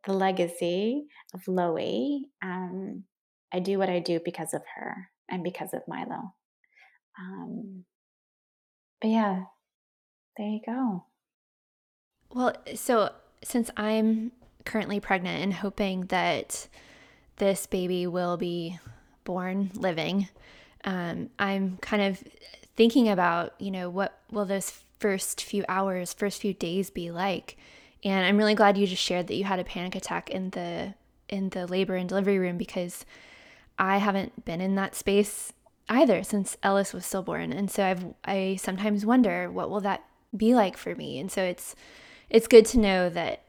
the 0.07 0.13
legacy 0.13 1.07
of 1.35 1.49
Loie, 1.49 2.21
um, 2.43 3.05
I 3.53 3.59
do 3.59 3.79
what 3.79 3.91
I 3.91 3.99
do 3.99 4.21
because 4.25 4.55
of 4.55 4.63
her 4.77 5.09
and 5.29 5.43
because 5.43 5.75
of 5.75 5.83
Milo. 5.89 6.35
Um, 7.19 7.85
but 9.01 9.09
yeah, 9.09 9.45
there 10.37 10.47
you 10.47 10.61
go. 10.65 11.07
Well, 12.33 12.55
so 12.75 13.11
since 13.43 13.71
I'm 13.77 14.33
currently 14.65 15.01
pregnant 15.01 15.43
and 15.43 15.55
hoping 15.55 16.03
that 16.07 16.69
this 17.41 17.67
baby 17.67 18.07
will 18.07 18.37
be 18.37 18.79
born 19.25 19.71
living, 19.75 20.29
um, 20.85 21.31
I'm 21.39 21.79
kind 21.79 22.03
of 22.03 22.23
thinking 22.77 23.09
about, 23.09 23.55
you 23.59 23.71
know, 23.71 23.91
what 23.91 24.19
will 24.31 24.45
those 24.45 24.85
first 24.99 25.43
few 25.43 25.65
hours, 25.69 26.13
first 26.13 26.41
few 26.41 26.55
days 26.55 26.91
be 26.91 27.11
like? 27.11 27.57
And 28.05 28.27
I'm 28.27 28.37
really 28.37 28.55
glad 28.55 28.79
you 28.79 28.87
just 28.87 29.03
shared 29.03 29.27
that 29.27 29.35
you 29.35 29.45
had 29.45 29.59
a 29.59 29.65
panic 29.65 29.95
attack 29.95 30.31
in 30.31 30.51
the 30.51 30.95
in 31.29 31.51
the 31.51 31.67
labor 31.67 31.95
and 31.95 32.09
delivery 32.09 32.39
room 32.39 32.59
because 32.59 33.05
I 33.79 33.99
haven't 33.99 34.45
been 34.45 34.61
in 34.61 34.75
that 34.75 34.95
space 34.95 35.53
either 35.89 36.23
since 36.23 36.57
Ellis 36.63 36.93
was 36.93 37.07
stillborn. 37.07 37.53
And 37.53 37.71
so 37.71 37.85
I've 37.85 38.05
I 38.25 38.59
sometimes 38.61 39.07
wonder 39.07 39.51
what 39.51 39.71
will 39.71 39.81
that 39.81 40.05
be 40.37 40.55
like 40.55 40.77
for 40.77 40.95
me. 40.95 41.19
And 41.19 41.31
so 41.31 41.43
it's 41.43 41.75
it's 42.29 42.47
good 42.47 42.67
to 42.67 42.79
know 42.79 43.09
that 43.09 43.43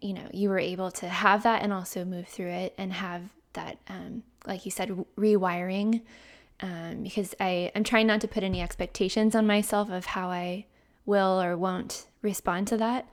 you 0.00 0.12
know 0.12 0.28
you 0.32 0.48
were 0.48 0.58
able 0.58 0.90
to 0.90 1.08
have 1.08 1.42
that 1.42 1.62
and 1.62 1.72
also 1.72 2.04
move 2.04 2.26
through 2.26 2.50
it 2.50 2.74
and 2.78 2.92
have 2.92 3.22
that 3.52 3.78
um, 3.88 4.22
like 4.46 4.64
you 4.64 4.70
said 4.70 4.90
rewiring 5.18 6.02
um, 6.60 7.02
because 7.02 7.34
I, 7.38 7.70
I'm 7.74 7.84
trying 7.84 8.06
not 8.06 8.20
to 8.22 8.28
put 8.28 8.42
any 8.42 8.62
expectations 8.62 9.34
on 9.34 9.46
myself 9.46 9.90
of 9.90 10.06
how 10.06 10.28
I 10.28 10.66
will 11.04 11.40
or 11.40 11.56
won't 11.56 12.06
respond 12.22 12.68
to 12.68 12.76
that. 12.78 13.08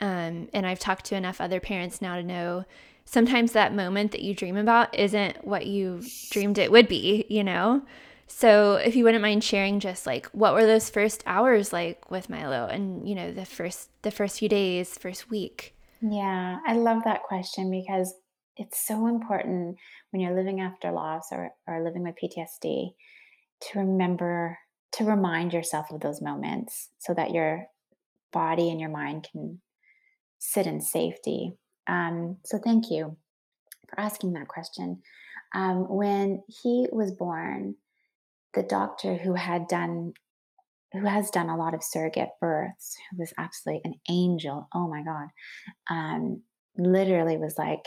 Um, 0.00 0.48
and 0.52 0.66
I've 0.66 0.78
talked 0.78 1.06
to 1.06 1.16
enough 1.16 1.40
other 1.40 1.60
parents 1.60 2.02
now 2.02 2.16
to 2.16 2.22
know 2.22 2.64
sometimes 3.04 3.52
that 3.52 3.74
moment 3.74 4.12
that 4.12 4.22
you 4.22 4.34
dream 4.34 4.56
about 4.56 4.96
isn't 4.98 5.44
what 5.46 5.66
you 5.66 6.02
dreamed 6.30 6.58
it 6.58 6.70
would 6.70 6.88
be, 6.88 7.24
you 7.28 7.42
know? 7.42 7.82
So 8.26 8.74
if 8.74 8.94
you 8.94 9.04
wouldn't 9.04 9.22
mind 9.22 9.42
sharing 9.42 9.80
just 9.80 10.06
like 10.06 10.26
what 10.26 10.52
were 10.52 10.66
those 10.66 10.90
first 10.90 11.22
hours 11.24 11.72
like 11.72 12.10
with 12.10 12.28
Milo 12.28 12.66
and 12.66 13.08
you 13.08 13.14
know 13.14 13.32
the 13.32 13.46
first 13.46 13.88
the 14.02 14.10
first 14.10 14.38
few 14.38 14.50
days, 14.50 14.98
first 14.98 15.30
week? 15.30 15.74
Yeah, 16.00 16.58
I 16.66 16.74
love 16.74 17.04
that 17.04 17.24
question 17.24 17.70
because 17.70 18.14
it's 18.56 18.86
so 18.86 19.06
important 19.06 19.76
when 20.10 20.20
you're 20.20 20.34
living 20.36 20.60
after 20.60 20.92
loss 20.92 21.28
or, 21.32 21.50
or 21.66 21.82
living 21.82 22.02
with 22.02 22.14
PTSD 22.22 22.90
to 23.60 23.78
remember 23.78 24.58
to 24.92 25.04
remind 25.04 25.52
yourself 25.52 25.90
of 25.90 26.00
those 26.00 26.22
moments 26.22 26.88
so 26.98 27.14
that 27.14 27.32
your 27.32 27.66
body 28.32 28.70
and 28.70 28.80
your 28.80 28.90
mind 28.90 29.28
can 29.30 29.60
sit 30.38 30.66
in 30.66 30.80
safety. 30.80 31.52
Um, 31.86 32.38
so, 32.44 32.58
thank 32.58 32.90
you 32.90 33.16
for 33.88 34.00
asking 34.00 34.34
that 34.34 34.48
question. 34.48 35.02
Um, 35.54 35.88
when 35.88 36.42
he 36.62 36.86
was 36.92 37.12
born, 37.12 37.74
the 38.54 38.62
doctor 38.62 39.16
who 39.16 39.34
had 39.34 39.66
done 39.68 40.14
who 40.92 41.04
has 41.04 41.30
done 41.30 41.48
a 41.48 41.56
lot 41.56 41.74
of 41.74 41.84
surrogate 41.84 42.30
births, 42.40 42.96
who 43.10 43.18
was 43.18 43.32
absolutely 43.38 43.82
an 43.84 43.94
angel. 44.08 44.68
Oh 44.74 44.88
my 44.88 45.02
God. 45.02 45.28
Um, 45.90 46.42
literally 46.76 47.36
was 47.36 47.58
like, 47.58 47.84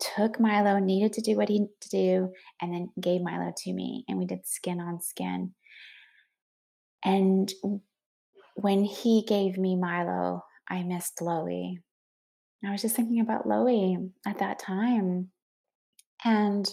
took 0.00 0.38
Milo, 0.38 0.78
needed 0.78 1.12
to 1.14 1.22
do 1.22 1.36
what 1.36 1.48
he 1.48 1.60
needed 1.60 1.80
to 1.80 1.88
do, 1.88 2.32
and 2.60 2.72
then 2.72 2.88
gave 3.00 3.22
Milo 3.22 3.52
to 3.56 3.72
me. 3.72 4.04
And 4.08 4.18
we 4.18 4.26
did 4.26 4.46
skin 4.46 4.80
on 4.80 5.00
skin. 5.00 5.54
And 7.04 7.52
when 8.54 8.84
he 8.84 9.24
gave 9.26 9.58
me 9.58 9.76
Milo, 9.76 10.44
I 10.68 10.82
missed 10.82 11.20
Loie. 11.20 11.78
I 12.66 12.72
was 12.72 12.82
just 12.82 12.96
thinking 12.96 13.20
about 13.20 13.46
Loie 13.46 14.10
at 14.26 14.38
that 14.38 14.58
time. 14.58 15.30
And 16.24 16.66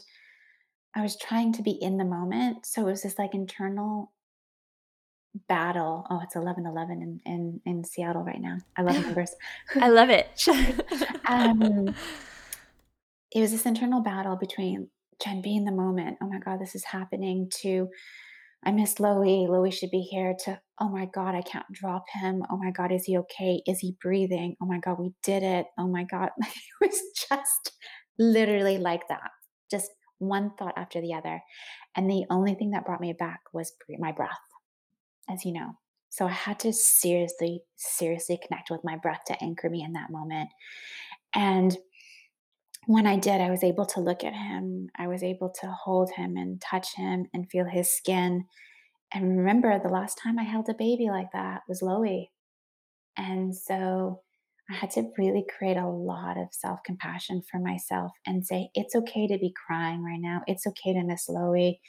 I 0.95 1.01
was 1.01 1.17
trying 1.17 1.53
to 1.53 1.63
be 1.63 1.71
in 1.71 1.97
the 1.97 2.05
moment. 2.05 2.65
So 2.65 2.81
it 2.81 2.91
was 2.91 3.03
this 3.03 3.19
like 3.19 3.33
internal 3.33 4.11
battle. 5.47 6.05
Oh, 6.09 6.19
it's 6.23 6.35
11:11 6.35 7.01
in 7.01 7.21
in 7.25 7.61
in 7.65 7.83
Seattle 7.83 8.23
right 8.23 8.41
now. 8.41 8.57
I 8.77 8.81
love 8.81 9.01
numbers. 9.05 9.33
I 9.79 9.89
love 9.89 10.09
it. 10.09 10.29
Um, 11.27 11.95
it 13.31 13.39
was 13.39 13.51
this 13.51 13.65
internal 13.65 14.01
battle 14.01 14.35
between 14.35 14.89
Jen, 15.23 15.37
to 15.37 15.41
be 15.41 15.55
in 15.55 15.63
the 15.63 15.71
moment. 15.71 16.17
Oh 16.21 16.27
my 16.27 16.39
god, 16.39 16.59
this 16.59 16.75
is 16.75 16.83
happening 16.83 17.49
to 17.61 17.87
I 18.63 18.71
miss 18.71 18.99
Loie. 18.99 19.47
Loie 19.47 19.71
should 19.71 19.89
be 19.89 20.01
here 20.01 20.35
to, 20.45 20.59
oh 20.79 20.89
my 20.89 21.07
God, 21.13 21.33
I 21.33 21.41
can't 21.41 21.65
drop 21.71 22.03
him. 22.13 22.43
Oh 22.51 22.57
my 22.57 22.69
God, 22.71 22.91
is 22.91 23.05
he 23.05 23.17
okay? 23.17 23.61
Is 23.65 23.79
he 23.79 23.95
breathing? 24.01 24.55
Oh 24.61 24.67
my 24.67 24.79
God, 24.79 24.99
we 24.99 25.13
did 25.23 25.41
it. 25.41 25.65
Oh 25.79 25.87
my 25.87 26.03
God. 26.03 26.29
It 26.81 26.87
was 26.87 27.01
just 27.29 27.73
literally 28.19 28.77
like 28.77 29.07
that. 29.09 29.31
Just 29.69 29.91
one 30.19 30.51
thought 30.57 30.73
after 30.77 31.01
the 31.01 31.13
other. 31.13 31.41
And 31.95 32.09
the 32.09 32.25
only 32.29 32.53
thing 32.53 32.71
that 32.71 32.85
brought 32.85 33.01
me 33.01 33.13
back 33.13 33.41
was 33.53 33.73
my 33.99 34.11
breath, 34.11 34.29
as 35.31 35.45
you 35.45 35.53
know. 35.53 35.71
So 36.09 36.25
I 36.25 36.31
had 36.31 36.59
to 36.61 36.73
seriously, 36.73 37.61
seriously 37.77 38.39
connect 38.45 38.69
with 38.69 38.81
my 38.83 38.97
breath 38.97 39.21
to 39.27 39.43
anchor 39.43 39.69
me 39.69 39.81
in 39.83 39.93
that 39.93 40.09
moment. 40.09 40.49
And 41.33 41.77
when 42.87 43.07
I 43.07 43.15
did, 43.15 43.39
I 43.39 43.49
was 43.49 43.63
able 43.63 43.85
to 43.87 44.01
look 44.01 44.23
at 44.23 44.33
him. 44.33 44.89
I 44.97 45.07
was 45.07 45.23
able 45.23 45.53
to 45.61 45.67
hold 45.67 46.11
him 46.11 46.35
and 46.35 46.59
touch 46.59 46.95
him 46.95 47.27
and 47.33 47.49
feel 47.49 47.65
his 47.65 47.89
skin 47.89 48.45
and 49.13 49.37
remember 49.37 49.77
the 49.77 49.89
last 49.89 50.17
time 50.21 50.39
I 50.39 50.43
held 50.43 50.69
a 50.69 50.73
baby 50.73 51.09
like 51.09 51.31
that 51.33 51.61
was 51.67 51.81
Loie. 51.81 52.27
And 53.17 53.55
so 53.55 54.21
I 54.69 54.75
had 54.75 54.91
to 54.91 55.11
really 55.17 55.45
create 55.57 55.75
a 55.75 55.87
lot 55.87 56.37
of 56.37 56.47
self 56.51 56.79
compassion 56.85 57.41
for 57.51 57.59
myself 57.59 58.11
and 58.25 58.45
say, 58.45 58.69
it's 58.73 58.95
okay 58.95 59.27
to 59.27 59.37
be 59.37 59.53
crying 59.67 60.03
right 60.03 60.19
now. 60.19 60.41
It's 60.47 60.65
okay 60.65 60.93
to 60.93 61.03
miss 61.03 61.27
Loie. 61.27 61.79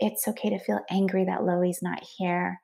It's 0.00 0.26
okay 0.26 0.50
to 0.50 0.58
feel 0.58 0.80
angry 0.90 1.24
that 1.24 1.44
Loie's 1.44 1.82
not 1.82 2.02
here. 2.18 2.58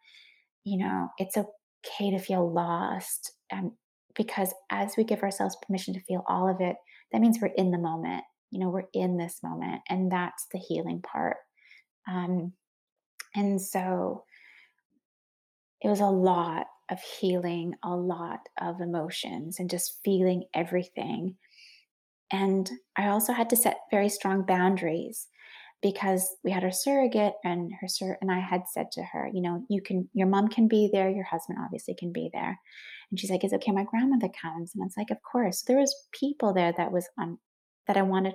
You 0.64 0.78
know, 0.78 1.08
it's 1.18 1.36
okay 1.36 2.10
to 2.10 2.18
feel 2.18 2.50
lost. 2.50 3.32
Um, 3.52 3.72
because 4.14 4.52
as 4.70 4.94
we 4.96 5.04
give 5.04 5.22
ourselves 5.22 5.56
permission 5.66 5.94
to 5.94 6.00
feel 6.00 6.24
all 6.28 6.48
of 6.48 6.60
it, 6.60 6.76
that 7.12 7.20
means 7.20 7.38
we're 7.40 7.50
in 7.56 7.70
the 7.70 7.78
moment. 7.78 8.24
You 8.50 8.60
know, 8.60 8.68
we're 8.68 8.88
in 8.92 9.16
this 9.16 9.40
moment. 9.42 9.80
And 9.88 10.12
that's 10.12 10.46
the 10.52 10.58
healing 10.58 11.00
part. 11.00 11.36
Um, 12.10 12.52
and 13.34 13.60
so 13.60 14.24
it 15.80 15.88
was 15.88 16.00
a 16.00 16.06
lot 16.06 16.66
of 16.90 17.00
healing, 17.00 17.74
a 17.82 17.96
lot 17.96 18.40
of 18.60 18.80
emotions, 18.80 19.58
and 19.58 19.70
just 19.70 19.98
feeling 20.04 20.44
everything. 20.54 21.36
And 22.30 22.70
I 22.96 23.08
also 23.08 23.32
had 23.32 23.50
to 23.50 23.56
set 23.56 23.78
very 23.90 24.08
strong 24.08 24.42
boundaries 24.42 25.28
because 25.82 26.36
we 26.44 26.50
had 26.50 26.64
our 26.64 26.72
surrogate 26.72 27.34
and 27.44 27.72
her 27.80 27.88
sur- 27.88 28.18
and 28.20 28.30
I 28.30 28.38
had 28.38 28.62
said 28.72 28.92
to 28.92 29.02
her, 29.02 29.28
you 29.32 29.42
know, 29.42 29.64
you 29.68 29.82
can 29.82 30.08
your 30.14 30.28
mom 30.28 30.48
can 30.48 30.68
be 30.68 30.88
there, 30.92 31.10
your 31.10 31.24
husband 31.24 31.58
obviously 31.62 31.94
can 31.98 32.12
be 32.12 32.30
there. 32.32 32.58
And 33.10 33.18
she's 33.18 33.30
like, 33.30 33.44
"Is 33.44 33.52
okay 33.52 33.72
my 33.72 33.84
grandmother 33.84 34.28
comes?" 34.40 34.72
And 34.74 34.84
it's 34.86 34.96
like, 34.96 35.10
"Of 35.10 35.18
course." 35.22 35.60
So 35.60 35.64
there 35.68 35.80
was 35.80 35.94
people 36.12 36.54
there 36.54 36.72
that 36.76 36.92
was 36.92 37.08
on 37.18 37.38
that 37.86 37.96
I 37.96 38.02
wanted 38.02 38.34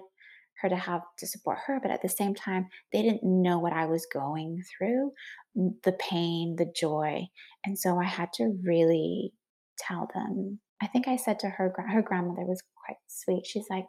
her 0.62 0.70
to 0.70 0.76
have 0.76 1.02
to 1.20 1.28
support 1.28 1.60
her, 1.68 1.80
but 1.82 1.92
at 1.92 2.02
the 2.02 2.10
same 2.10 2.34
time, 2.36 2.68
they 2.92 3.02
didn't 3.02 3.24
know 3.24 3.60
what 3.60 3.74
I 3.74 3.86
was 3.86 4.08
going 4.12 4.64
through, 4.78 5.12
mm, 5.58 5.72
the 5.84 5.94
pain, 5.94 6.56
the 6.58 6.72
joy. 6.76 7.28
And 7.66 7.78
so 7.78 8.00
I 8.00 8.06
had 8.06 8.34
to 8.34 8.58
really 8.64 9.34
tell 9.78 10.10
them. 10.14 10.60
I 10.82 10.88
think 10.88 11.08
I 11.08 11.16
said 11.16 11.40
to 11.40 11.50
her, 11.50 11.74
her 11.90 12.02
grandmother 12.02 12.46
was 12.46 12.64
quite 12.86 12.98
sweet. 13.08 13.46
She's 13.46 13.70
like, 13.70 13.86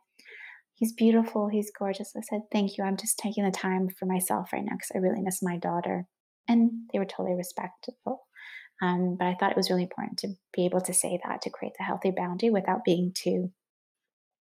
He's 0.79 0.93
beautiful. 0.93 1.49
He's 1.49 1.73
gorgeous. 1.77 2.13
I 2.17 2.21
said, 2.21 2.43
Thank 2.53 2.79
you. 2.79 2.85
I'm 2.85 2.97
just 2.97 3.19
taking 3.19 3.45
the 3.45 3.51
time 3.51 3.89
for 3.89 4.07
myself 4.07 4.53
right 4.53 4.65
now 4.65 4.77
because 4.77 4.93
I 4.95 4.99
really 4.99 5.21
miss 5.21 5.43
my 5.43 5.57
daughter. 5.57 6.07
And 6.47 6.71
they 6.93 6.99
were 6.99 7.05
totally 7.05 7.35
respectful. 7.35 8.27
Um, 8.81 9.17
but 9.19 9.27
I 9.27 9.35
thought 9.35 9.51
it 9.51 9.57
was 9.57 9.71
really 9.71 9.83
important 9.83 10.19
to 10.21 10.29
be 10.55 10.65
able 10.65 10.81
to 10.83 10.95
say 10.95 11.19
that, 11.25 11.43
to 11.43 11.51
create 11.51 11.75
the 11.77 11.85
healthy 11.85 12.13
boundary 12.17 12.51
without 12.51 12.85
being 12.85 13.13
too 13.13 13.51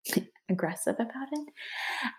aggressive 0.51 0.97
about 0.99 1.29
it. 1.31 1.49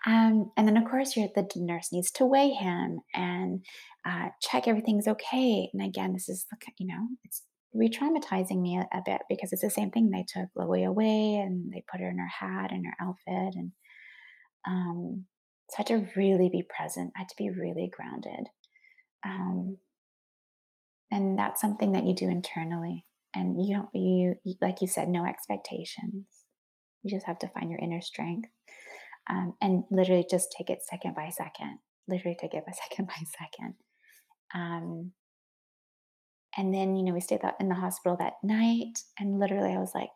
Um, 0.06 0.50
and 0.56 0.66
then, 0.66 0.78
of 0.78 0.88
course, 0.90 1.12
the 1.14 1.46
nurse 1.56 1.92
needs 1.92 2.10
to 2.12 2.24
weigh 2.24 2.50
him 2.50 3.00
and 3.14 3.62
uh, 4.06 4.28
check 4.40 4.66
everything's 4.66 5.08
okay. 5.08 5.68
And 5.74 5.82
again, 5.82 6.14
this 6.14 6.30
is, 6.30 6.46
you 6.78 6.86
know, 6.86 7.06
it's 7.24 7.42
re-traumatizing 7.74 8.60
me 8.60 8.78
a, 8.78 8.96
a 8.96 9.02
bit 9.04 9.20
because 9.28 9.52
it's 9.52 9.62
the 9.62 9.70
same 9.70 9.90
thing. 9.90 10.10
They 10.10 10.24
took 10.26 10.48
Loie 10.56 10.86
away 10.86 11.36
and 11.36 11.70
they 11.70 11.84
put 11.90 12.00
her 12.00 12.08
in 12.08 12.18
her 12.18 12.28
hat 12.28 12.72
and 12.72 12.86
her 12.86 13.06
outfit, 13.06 13.54
and 13.56 13.72
um, 14.66 15.26
so 15.70 15.76
I 15.76 15.80
had 15.80 15.86
to 15.88 16.08
really 16.16 16.48
be 16.48 16.64
present. 16.76 17.12
I 17.16 17.20
had 17.20 17.28
to 17.28 17.36
be 17.36 17.50
really 17.50 17.90
grounded, 17.94 18.46
um, 19.24 19.78
and 21.10 21.38
that's 21.38 21.60
something 21.60 21.92
that 21.92 22.04
you 22.04 22.14
do 22.14 22.28
internally. 22.28 23.04
And 23.34 23.64
you 23.64 23.76
don't, 23.76 23.88
you 23.94 24.34
you- 24.44 24.56
like 24.60 24.80
you 24.80 24.88
said, 24.88 25.08
no 25.08 25.24
expectations. 25.24 26.26
You 27.02 27.10
just 27.10 27.26
have 27.26 27.38
to 27.40 27.48
find 27.48 27.70
your 27.70 27.78
inner 27.78 28.00
strength 28.02 28.48
um, 29.30 29.54
and 29.60 29.84
literally 29.90 30.26
just 30.28 30.54
take 30.56 30.70
it 30.70 30.80
second 30.82 31.14
by 31.14 31.30
second. 31.30 31.78
Literally 32.08 32.36
take 32.38 32.54
it 32.54 32.64
by 32.66 32.72
second 32.88 33.06
by 33.06 33.14
second. 33.38 33.74
Um, 34.54 35.12
and 36.56 36.74
then 36.74 36.96
you 36.96 37.04
know 37.04 37.12
we 37.12 37.20
stayed 37.20 37.40
in 37.60 37.68
the 37.68 37.74
hospital 37.74 38.16
that 38.18 38.34
night, 38.42 38.98
and 39.18 39.38
literally 39.38 39.72
I 39.72 39.78
was 39.78 39.92
like, 39.94 40.10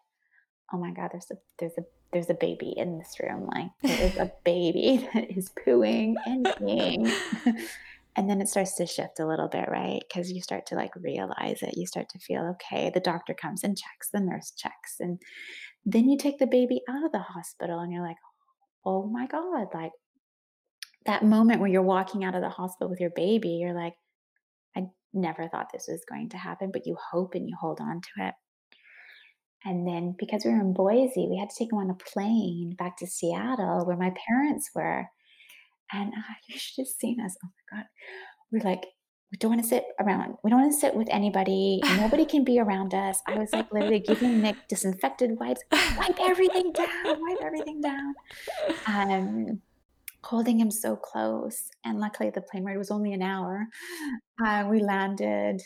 "Oh 0.72 0.78
my 0.78 0.90
god, 0.92 1.10
there's 1.12 1.30
a 1.30 1.36
there's 1.58 1.78
a 1.78 1.84
there's 2.14 2.30
a 2.30 2.34
baby 2.34 2.72
in 2.76 2.98
this 2.98 3.16
room. 3.22 3.46
Like 3.46 3.70
there 3.82 4.06
is 4.06 4.16
a 4.16 4.32
baby 4.44 5.06
that 5.14 5.30
is 5.36 5.50
pooing 5.50 6.14
and 6.24 6.46
peeing." 6.46 7.12
and 8.16 8.30
then 8.30 8.40
it 8.40 8.48
starts 8.48 8.76
to 8.76 8.86
shift 8.86 9.20
a 9.20 9.26
little 9.26 9.48
bit, 9.48 9.68
right? 9.68 10.02
Because 10.08 10.32
you 10.32 10.40
start 10.40 10.64
to 10.66 10.76
like 10.76 10.94
realize 10.96 11.62
it. 11.62 11.76
You 11.76 11.86
start 11.86 12.08
to 12.10 12.18
feel 12.18 12.56
okay. 12.56 12.90
The 12.94 13.00
doctor 13.00 13.34
comes 13.34 13.64
and 13.64 13.76
checks, 13.76 14.08
the 14.10 14.20
nurse 14.20 14.52
checks, 14.56 15.00
and 15.00 15.20
then 15.84 16.08
you 16.08 16.16
take 16.16 16.38
the 16.38 16.46
baby 16.46 16.80
out 16.88 17.04
of 17.04 17.12
the 17.12 17.18
hospital, 17.18 17.80
and 17.80 17.92
you're 17.92 18.06
like, 18.06 18.16
"Oh 18.86 19.06
my 19.06 19.26
god!" 19.26 19.66
Like 19.74 19.92
that 21.06 21.24
moment 21.24 21.60
where 21.60 21.68
you're 21.68 21.82
walking 21.82 22.24
out 22.24 22.34
of 22.34 22.40
the 22.40 22.48
hospital 22.48 22.88
with 22.88 23.00
your 23.00 23.10
baby, 23.10 23.50
you're 23.60 23.74
like, 23.74 23.94
I 24.76 24.86
never 25.12 25.48
thought 25.48 25.68
this 25.72 25.86
was 25.88 26.04
going 26.08 26.30
to 26.30 26.38
happen, 26.38 26.70
but 26.72 26.86
you 26.86 26.96
hope 27.10 27.34
and 27.34 27.48
you 27.48 27.56
hold 27.60 27.80
on 27.80 28.00
to 28.00 28.26
it. 28.28 28.34
And 29.64 29.86
then 29.86 30.14
because 30.18 30.44
we 30.44 30.50
were 30.50 30.60
in 30.60 30.74
Boise, 30.74 31.26
we 31.28 31.38
had 31.38 31.50
to 31.50 31.56
take 31.58 31.72
him 31.72 31.78
on 31.78 31.90
a 31.90 31.94
plane 31.94 32.74
back 32.78 32.98
to 32.98 33.06
Seattle 33.06 33.84
where 33.86 33.96
my 33.96 34.12
parents 34.26 34.70
were. 34.74 35.06
And 35.92 36.12
uh, 36.12 36.34
you 36.48 36.58
should 36.58 36.82
have 36.82 36.88
seen 36.88 37.20
us. 37.20 37.36
Oh 37.42 37.48
my 37.48 37.78
God. 37.78 37.86
We're 38.52 38.68
like, 38.68 38.86
we 39.32 39.38
don't 39.38 39.50
want 39.50 39.62
to 39.62 39.68
sit 39.68 39.84
around. 39.98 40.36
We 40.44 40.50
don't 40.50 40.60
want 40.60 40.72
to 40.72 40.78
sit 40.78 40.94
with 40.94 41.08
anybody. 41.10 41.80
Nobody 41.96 42.24
can 42.24 42.44
be 42.44 42.60
around 42.60 42.94
us. 42.94 43.20
I 43.26 43.38
was 43.38 43.52
like 43.52 43.72
literally 43.72 44.00
giving 44.00 44.40
Nick 44.40 44.56
disinfected 44.68 45.40
wipes, 45.40 45.62
wipe 45.72 46.20
everything 46.20 46.72
down, 46.72 47.20
wipe 47.20 47.42
everything 47.42 47.80
down. 47.80 48.14
Um, 48.86 49.60
holding 50.22 50.60
him 50.60 50.70
so 50.70 50.94
close. 50.94 51.70
And 51.84 51.98
luckily, 51.98 52.30
the 52.30 52.42
plane 52.42 52.64
ride 52.64 52.78
was 52.78 52.90
only 52.90 53.12
an 53.12 53.22
hour. 53.22 53.66
Uh, 54.44 54.68
we 54.70 54.80
landed 54.80 55.60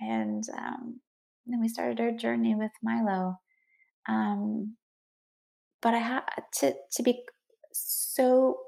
and 0.00 0.44
um, 0.58 1.00
then 1.46 1.60
we 1.60 1.68
started 1.68 2.00
our 2.00 2.12
journey 2.12 2.54
with 2.54 2.72
Milo. 2.82 3.38
Um, 4.08 4.76
but 5.82 5.94
I 5.94 5.98
had 5.98 6.22
to 6.60 6.74
to 6.92 7.02
be 7.02 7.24
so 7.72 8.58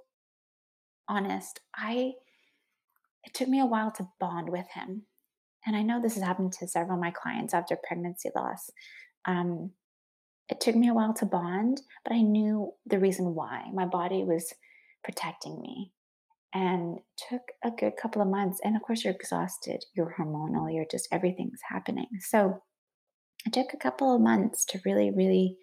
honest. 1.09 1.61
I 1.75 2.13
it 3.25 3.35
took 3.35 3.49
me 3.49 3.61
a 3.61 3.67
while 3.67 3.91
to 3.93 4.09
bond 4.21 4.51
with 4.51 4.67
him, 4.75 5.03
and 5.67 5.77
I 5.77 5.83
know 5.83 6.01
this 6.01 6.15
has 6.15 6.23
happened 6.23 6.53
to 6.55 6.69
several 6.69 6.95
of 6.95 7.01
my 7.01 7.11
clients 7.11 7.55
after 7.55 7.77
pregnancy 7.87 8.31
loss. 8.35 8.71
Um, 9.27 9.73
it 10.49 10.61
took 10.61 10.77
me 10.77 10.89
a 10.89 10.95
while 10.95 11.13
to 11.15 11.27
bond, 11.27 11.83
but 12.05 12.13
I 12.13 12.23
knew 12.23 12.73
the 12.87 13.01
reason 13.01 13.35
why. 13.35 13.65
My 13.73 13.85
body 13.85 14.23
was 14.23 14.55
protecting 15.03 15.61
me 15.61 15.93
and 16.55 16.99
took 17.29 17.43
a 17.65 17.71
good 17.71 17.97
couple 18.01 18.23
of 18.23 18.29
months. 18.29 18.61
And 18.65 18.77
of 18.77 18.83
course, 18.83 19.05
you're 19.05 19.13
exhausted, 19.13 19.85
you're 19.95 20.15
hormonal, 20.19 20.73
you're 20.73 20.87
just 20.91 21.09
everything's 21.11 21.61
happening. 21.69 22.07
So 22.21 22.63
it 23.47 23.53
took 23.53 23.73
a 23.73 23.79
couple 23.79 24.15
of 24.15 24.21
months 24.21 24.65
to 24.67 24.81
really, 24.85 25.11
really 25.11 25.57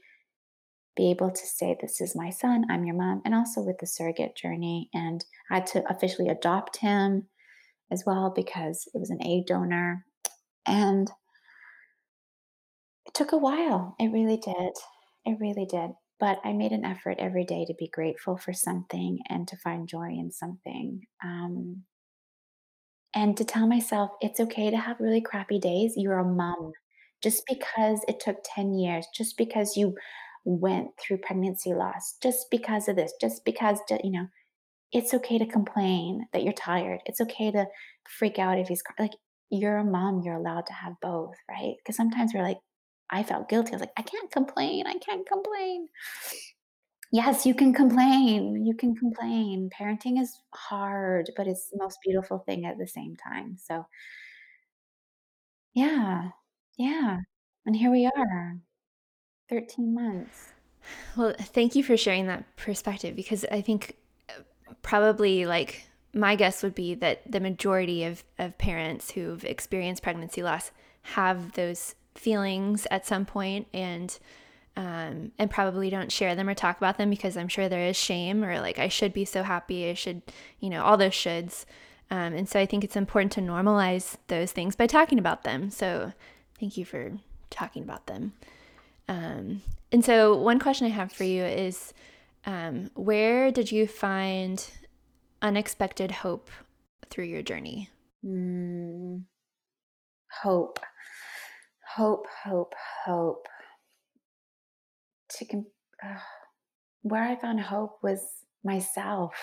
be 0.96 1.10
able 1.10 1.32
to 1.32 1.46
say, 1.46 1.76
This 1.80 2.00
is 2.00 2.16
my 2.16 2.30
son, 2.30 2.66
I'm 2.70 2.86
your 2.86 2.96
mom, 2.96 3.22
and 3.26 3.36
also 3.36 3.62
with 3.62 3.78
the 3.80 3.88
surrogate 3.88 4.36
journey. 4.36 4.90
And 4.94 5.24
I 5.52 5.56
had 5.56 5.68
to 5.68 5.84
officially 5.90 6.30
adopt 6.30 6.78
him 6.78 7.28
as 7.92 8.04
well 8.06 8.32
because 8.36 8.88
it 8.94 9.00
was 9.00 9.10
an 9.10 9.22
egg 9.26 9.48
donor. 9.48 10.06
And 10.66 11.10
it 13.06 13.14
took 13.14 13.34
a 13.34 13.38
while. 13.38 13.96
It 14.00 14.12
really 14.12 14.38
did. 14.38 14.74
It 15.26 15.38
really 15.40 15.66
did. 15.66 15.92
But 16.20 16.40
I 16.46 16.54
made 16.54 16.72
an 16.72 16.86
effort 16.86 17.18
every 17.20 17.44
day 17.44 17.66
to 17.66 17.74
be 17.78 17.90
grateful 17.92 18.38
for 18.38 18.54
something 18.54 19.20
and 19.30 19.48
to 19.50 19.58
find 19.58 19.90
joy 19.90 20.08
in 20.08 20.32
something. 20.32 21.02
Um, 21.24 21.84
and 23.14 23.36
to 23.38 23.44
tell 23.46 23.68
myself 23.68 24.12
it's 24.22 24.40
okay 24.40 24.72
to 24.72 24.78
have 24.78 25.00
really 25.00 25.22
crappy 25.22 25.60
days. 25.60 25.94
You're 25.98 26.20
a 26.20 26.24
mom. 26.24 26.72
Just 27.24 27.44
because 27.48 28.02
it 28.08 28.20
took 28.20 28.38
10 28.44 28.74
years, 28.76 29.08
just 29.16 29.38
because 29.38 29.78
you 29.78 29.96
went 30.46 30.90
through 31.00 31.18
pregnancy 31.18 31.74
loss, 31.74 32.16
just 32.22 32.48
because 32.52 32.88
of 32.90 32.96
this, 32.98 33.14
just 33.22 33.46
because, 33.46 33.80
you 34.04 34.12
know, 34.12 34.28
it's 34.92 35.14
okay 35.14 35.38
to 35.40 35.46
complain 35.46 36.28
that 36.34 36.44
you're 36.44 36.54
tired. 36.54 37.00
It's 37.06 37.22
okay 37.22 37.52
to 37.52 37.66
freak 38.08 38.38
out 38.40 38.60
if 38.60 38.68
he's 38.68 38.84
like, 39.00 39.14
you're 39.50 39.78
a 39.78 39.84
mom, 39.84 40.22
you're 40.24 40.36
allowed 40.36 40.66
to 40.68 40.74
have 40.74 40.94
both, 41.02 41.36
right? 41.50 41.76
Because 41.78 41.96
sometimes 41.96 42.32
we're 42.34 42.44
like, 42.44 42.60
I 43.10 43.24
felt 43.24 43.50
guilty. 43.50 43.72
I 43.72 43.76
was 43.76 43.82
like, 43.82 43.94
I 43.98 44.02
can't 44.02 44.32
complain. 44.32 44.88
I 44.88 44.96
can't 44.96 45.28
complain. 45.28 45.88
Yes, 47.12 47.46
you 47.46 47.54
can 47.54 47.74
complain. 47.74 48.66
You 48.66 48.76
can 48.76 48.96
complain. 48.96 49.70
Parenting 49.70 50.20
is 50.20 50.42
hard, 50.54 51.30
but 51.38 51.48
it's 51.48 51.70
the 51.70 51.78
most 51.80 52.00
beautiful 52.04 52.40
thing 52.40 52.66
at 52.66 52.78
the 52.80 52.88
same 52.88 53.16
time. 53.16 53.56
So, 53.58 53.86
yeah. 55.74 56.30
Yeah. 56.78 57.20
And 57.66 57.76
here 57.76 57.92
we 57.92 58.06
are, 58.06 58.58
13 59.50 59.94
months. 59.94 60.54
Well, 61.16 61.34
thank 61.40 61.76
you 61.76 61.84
for 61.84 61.96
sharing 61.96 62.28
that 62.28 62.56
perspective 62.58 63.16
because 63.16 63.46
I 63.52 63.62
think 63.62 63.96
uh, 64.30 64.42
probably 64.82 65.46
like 65.46 65.88
my 66.14 66.36
guess 66.36 66.62
would 66.62 66.76
be 66.76 66.94
that 66.96 67.32
the 67.32 67.40
majority 67.40 68.04
of, 68.04 68.24
of 68.38 68.58
parents 68.58 69.12
who've 69.12 69.44
experienced 69.46 70.04
pregnancy 70.04 70.44
loss 70.44 70.72
have 71.04 71.54
those 71.54 71.96
feelings 72.16 72.86
at 72.92 73.06
some 73.06 73.26
point 73.26 73.68
and 73.74 74.20
um, 74.76 75.32
and 75.38 75.52
probably 75.52 75.92
don't 75.92 76.12
share 76.12 76.36
them 76.36 76.50
or 76.50 76.56
talk 76.56 76.78
about 76.78 76.98
them 76.98 77.12
because 77.12 77.38
I'm 77.38 77.48
sure 77.48 77.70
there 77.70 77.88
is 77.88 77.96
shame 77.96 78.44
or 78.44 78.60
like 78.60 78.80
I 78.80 78.88
should 78.88 79.14
be 79.14 79.26
so 79.26 79.44
happy 79.44 79.90
I 79.90 79.94
should 79.94 80.22
you 80.60 80.70
know 80.70 80.84
all 80.84 80.98
those 80.98 81.14
shoulds 81.14 81.66
um, 82.10 82.34
and 82.34 82.50
so 82.50 82.60
I 82.60 82.66
think 82.66 82.84
it's 82.84 82.96
important 82.96 83.32
to 83.34 83.42
normalize 83.42 84.18
those 84.28 84.52
things 84.52 84.76
by 84.76 84.88
talking 84.88 85.20
about 85.20 85.44
them 85.44 85.70
so 85.70 86.14
thank 86.64 86.78
you 86.78 86.86
for 86.86 87.12
talking 87.50 87.84
about 87.84 88.08
them. 88.08 88.32
Um, 89.10 89.62
and 89.92 90.06
so 90.06 90.38
one 90.38 90.60
question 90.60 90.88
I 90.88 90.92
have 90.92 91.12
for 91.12 91.26
you 91.26 91.44
is 91.44 91.94
um, 92.46 92.90
where 92.94 93.52
did 93.52 93.70
you 93.70 93.86
find 93.86 94.66
unexpected 95.42 96.10
hope 96.10 96.50
through 97.10 97.26
your 97.26 97.42
journey? 97.42 97.90
Mm, 98.26 99.24
hope, 100.42 100.80
hope, 101.86 102.28
hope, 102.46 102.74
hope. 103.06 103.46
To 105.32 105.66
uh, 106.02 106.16
where 107.02 107.24
I 107.24 107.36
found 107.36 107.60
hope 107.60 107.98
was 108.02 108.22
myself. 108.64 109.34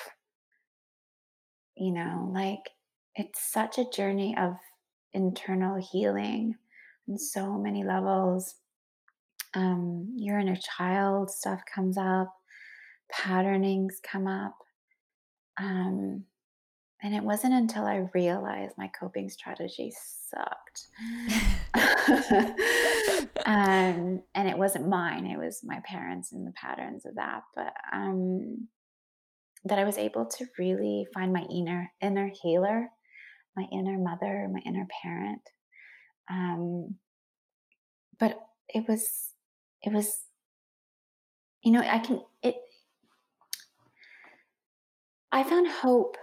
You 1.76 1.92
know, 1.92 2.30
like 2.32 2.70
it's 3.14 3.42
such 3.42 3.76
a 3.76 3.90
journey 3.90 4.34
of 4.38 4.54
internal 5.12 5.76
healing 5.76 6.54
on 7.10 7.18
so 7.18 7.58
many 7.58 7.84
levels. 7.84 8.54
Um, 9.54 10.12
your 10.16 10.38
inner 10.38 10.56
child 10.56 11.30
stuff 11.30 11.60
comes 11.72 11.98
up, 11.98 12.32
patternings 13.10 14.00
come 14.00 14.26
up. 14.26 14.56
Um, 15.58 16.24
and 17.02 17.14
it 17.14 17.22
wasn't 17.22 17.54
until 17.54 17.84
I 17.84 18.06
realized 18.14 18.74
my 18.76 18.88
coping 18.88 19.28
strategy 19.30 19.92
sucked. 20.28 20.88
um, 23.46 24.22
and 24.34 24.48
it 24.48 24.58
wasn't 24.58 24.88
mine, 24.88 25.26
it 25.26 25.38
was 25.38 25.60
my 25.64 25.80
parents 25.84 26.32
and 26.32 26.46
the 26.46 26.52
patterns 26.52 27.06
of 27.06 27.14
that. 27.16 27.42
But 27.54 27.72
um, 27.92 28.68
that 29.64 29.78
I 29.78 29.84
was 29.84 29.98
able 29.98 30.26
to 30.26 30.46
really 30.58 31.06
find 31.12 31.32
my 31.32 31.42
inner 31.50 31.90
inner 32.00 32.30
healer, 32.42 32.88
my 33.56 33.66
inner 33.72 33.98
mother, 33.98 34.48
my 34.52 34.60
inner 34.66 34.86
parent. 35.02 35.42
Um, 36.30 36.94
but 38.18 38.38
it 38.68 38.84
was 38.88 39.30
it 39.82 39.92
was 39.92 40.20
you 41.62 41.72
know 41.72 41.80
I 41.80 41.98
can 41.98 42.20
it 42.42 42.54
I 45.32 45.42
found 45.42 45.68
hope 45.68 46.16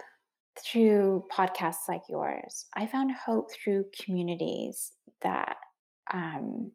through 0.58 1.24
podcasts 1.32 1.88
like 1.88 2.02
yours. 2.08 2.66
I 2.76 2.86
found 2.86 3.12
hope 3.12 3.48
through 3.52 3.86
communities 4.04 4.92
that 5.22 5.56
um, 6.12 6.72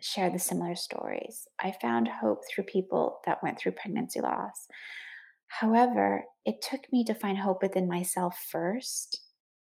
share 0.00 0.30
the 0.30 0.38
similar 0.38 0.76
stories. 0.76 1.46
I 1.60 1.74
found 1.80 2.08
hope 2.08 2.40
through 2.48 2.64
people 2.64 3.20
that 3.26 3.42
went 3.42 3.58
through 3.58 3.72
pregnancy 3.72 4.20
loss. 4.20 4.68
However, 5.48 6.24
it 6.44 6.62
took 6.62 6.80
me 6.92 7.04
to 7.04 7.14
find 7.14 7.38
hope 7.38 7.62
within 7.62 7.88
myself 7.88 8.36
first 8.50 9.20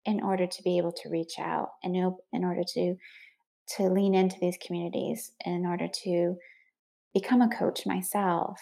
in 0.06 0.22
order 0.22 0.46
to 0.46 0.64
be 0.64 0.78
able 0.78 0.92
to 0.92 1.10
reach 1.10 1.40
out 1.40 1.72
and 1.84 1.96
in 1.96 2.16
in 2.32 2.44
order 2.44 2.64
to 2.64 2.96
to 3.66 3.84
lean 3.84 4.14
into 4.14 4.38
these 4.40 4.58
communities 4.66 5.32
in 5.46 5.66
order 5.66 5.88
to 5.88 6.36
become 7.14 7.42
a 7.42 7.50
coach 7.50 7.86
myself 7.86 8.60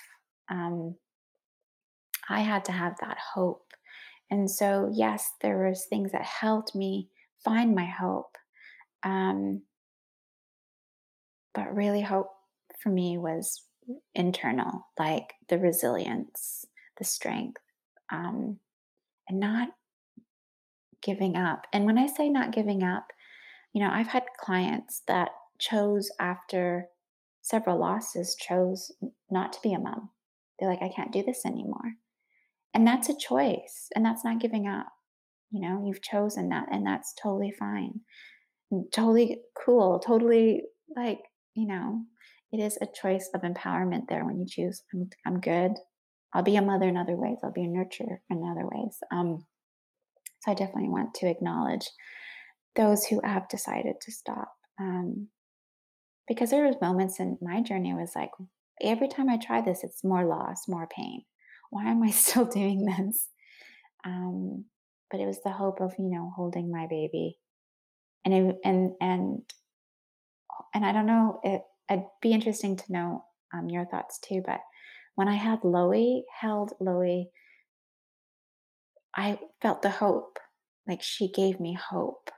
um, 0.50 0.96
i 2.30 2.42
had 2.42 2.64
to 2.66 2.72
have 2.72 2.96
that 3.02 3.18
hope. 3.34 3.66
And 4.30 4.50
so 4.50 4.90
yes 4.94 5.30
there 5.42 5.68
was 5.68 5.86
things 5.86 6.12
that 6.14 6.24
helped 6.24 6.76
me 6.76 7.10
find 7.44 7.76
my 7.76 7.86
hope 7.86 8.38
um, 9.04 9.64
but 11.54 11.76
really 11.76 12.02
hope 12.02 12.30
for 12.80 12.90
me 12.90 13.18
was 13.18 13.64
internal 14.16 14.88
like 14.98 15.34
the 15.50 15.58
resilience 15.58 16.66
the 16.98 17.04
strength 17.04 17.62
um, 18.12 18.58
and 19.28 19.40
not 19.40 19.70
giving 21.02 21.36
up 21.36 21.66
and 21.74 21.86
when 21.86 21.98
i 21.98 22.08
say 22.08 22.30
not 22.30 22.54
giving 22.54 22.84
up 22.84 23.08
You 23.74 23.82
know, 23.82 23.92
I've 23.92 24.08
had 24.12 24.24
clients 24.38 25.02
that 25.08 25.30
chose 25.58 26.12
after 26.20 26.88
several 27.42 27.80
losses, 27.80 28.36
chose 28.36 28.92
not 29.30 29.54
to 29.54 29.60
be 29.64 29.74
a 29.74 29.80
mom. 29.80 30.10
They're 30.60 30.70
like, 30.70 30.84
I 30.84 30.92
can't 30.94 31.14
do 31.14 31.24
this 31.24 31.46
anymore. 31.46 31.96
And 32.74 32.86
that's 32.86 33.10
a 33.10 33.18
choice. 33.18 33.88
And 33.96 34.04
that's 34.06 34.26
not 34.26 34.42
giving 34.42 34.68
up. 34.68 34.88
You 35.52 35.62
know, 35.62 35.84
you've 35.86 36.02
chosen 36.02 36.50
that, 36.50 36.68
and 36.72 36.86
that's 36.86 37.14
totally 37.22 37.54
fine. 37.58 38.02
Totally 38.92 39.40
cool. 39.56 40.00
Totally 40.00 40.64
like, 40.96 41.20
you 41.56 41.68
know, 41.68 42.04
it 42.52 42.60
is 42.60 42.78
a 42.82 42.88
choice 43.02 43.30
of 43.34 43.42
empowerment 43.42 44.08
there 44.08 44.26
when 44.26 44.38
you 44.40 44.46
choose, 44.48 44.84
I'm, 44.94 45.10
I'm 45.26 45.40
good. 45.40 45.72
I'll 46.34 46.44
be 46.44 46.58
a 46.58 46.62
mother 46.62 46.88
in 46.88 46.98
other 46.98 47.16
ways. 47.16 47.40
I'll 47.44 47.52
be 47.52 47.64
a 47.64 47.68
nurturer 47.68 48.20
in 48.30 48.44
other 48.44 48.68
ways. 48.68 48.98
Um, 49.12 49.46
so 50.42 50.52
I 50.52 50.56
definitely 50.56 50.90
want 50.90 51.14
to 51.16 51.28
acknowledge 51.28 51.88
those 52.76 53.06
who 53.06 53.22
have 53.24 53.50
decided 53.50 53.96
to 54.02 54.12
stop. 54.12 54.52
Um, 54.80 55.28
because 56.28 56.50
there 56.50 56.66
was 56.66 56.76
moments 56.82 57.20
in 57.20 57.38
my 57.42 57.62
journey 57.62 57.94
was 57.94 58.14
like, 58.16 58.32
every 58.82 59.08
time 59.08 59.30
I 59.30 59.38
try 59.38 59.62
this, 59.62 59.84
it's 59.84 60.04
more 60.04 60.26
loss, 60.26 60.68
more 60.68 60.88
pain. 60.88 61.24
Why 61.70 61.86
am 61.90 62.04
I 62.04 62.10
still 62.12 62.46
doing 62.46 62.86
this? 62.86 63.28
Um, 64.06 64.66
but 65.10 65.20
it 65.20 65.26
was 65.26 65.40
the 65.44 65.52
hope 65.52 65.82
of 65.82 65.94
you 66.00 66.10
know 66.10 66.32
holding 66.36 66.72
my 66.72 66.88
baby, 66.90 67.38
and 68.24 68.34
it, 68.34 68.56
and 68.64 68.92
and 69.02 69.42
and 70.74 70.86
I 70.86 70.92
don't 70.94 71.06
know. 71.06 71.40
It, 71.44 71.62
it'd 71.90 72.06
be 72.22 72.32
interesting 72.32 72.78
to 72.78 72.92
know 72.92 73.26
um, 73.54 73.70
your 73.70 73.86
thoughts 73.86 74.20
too. 74.20 74.42
But 74.46 74.62
when 75.16 75.28
I 75.28 75.36
had 75.36 75.64
Loie, 75.64 76.22
held 76.40 76.72
Loie, 76.80 77.26
I 79.16 79.40
felt 79.62 79.82
the 79.82 79.90
hope. 79.90 80.40
Like 80.88 81.02
she 81.02 81.32
gave 81.32 81.60
me 81.60 81.74
hope, 81.74 82.32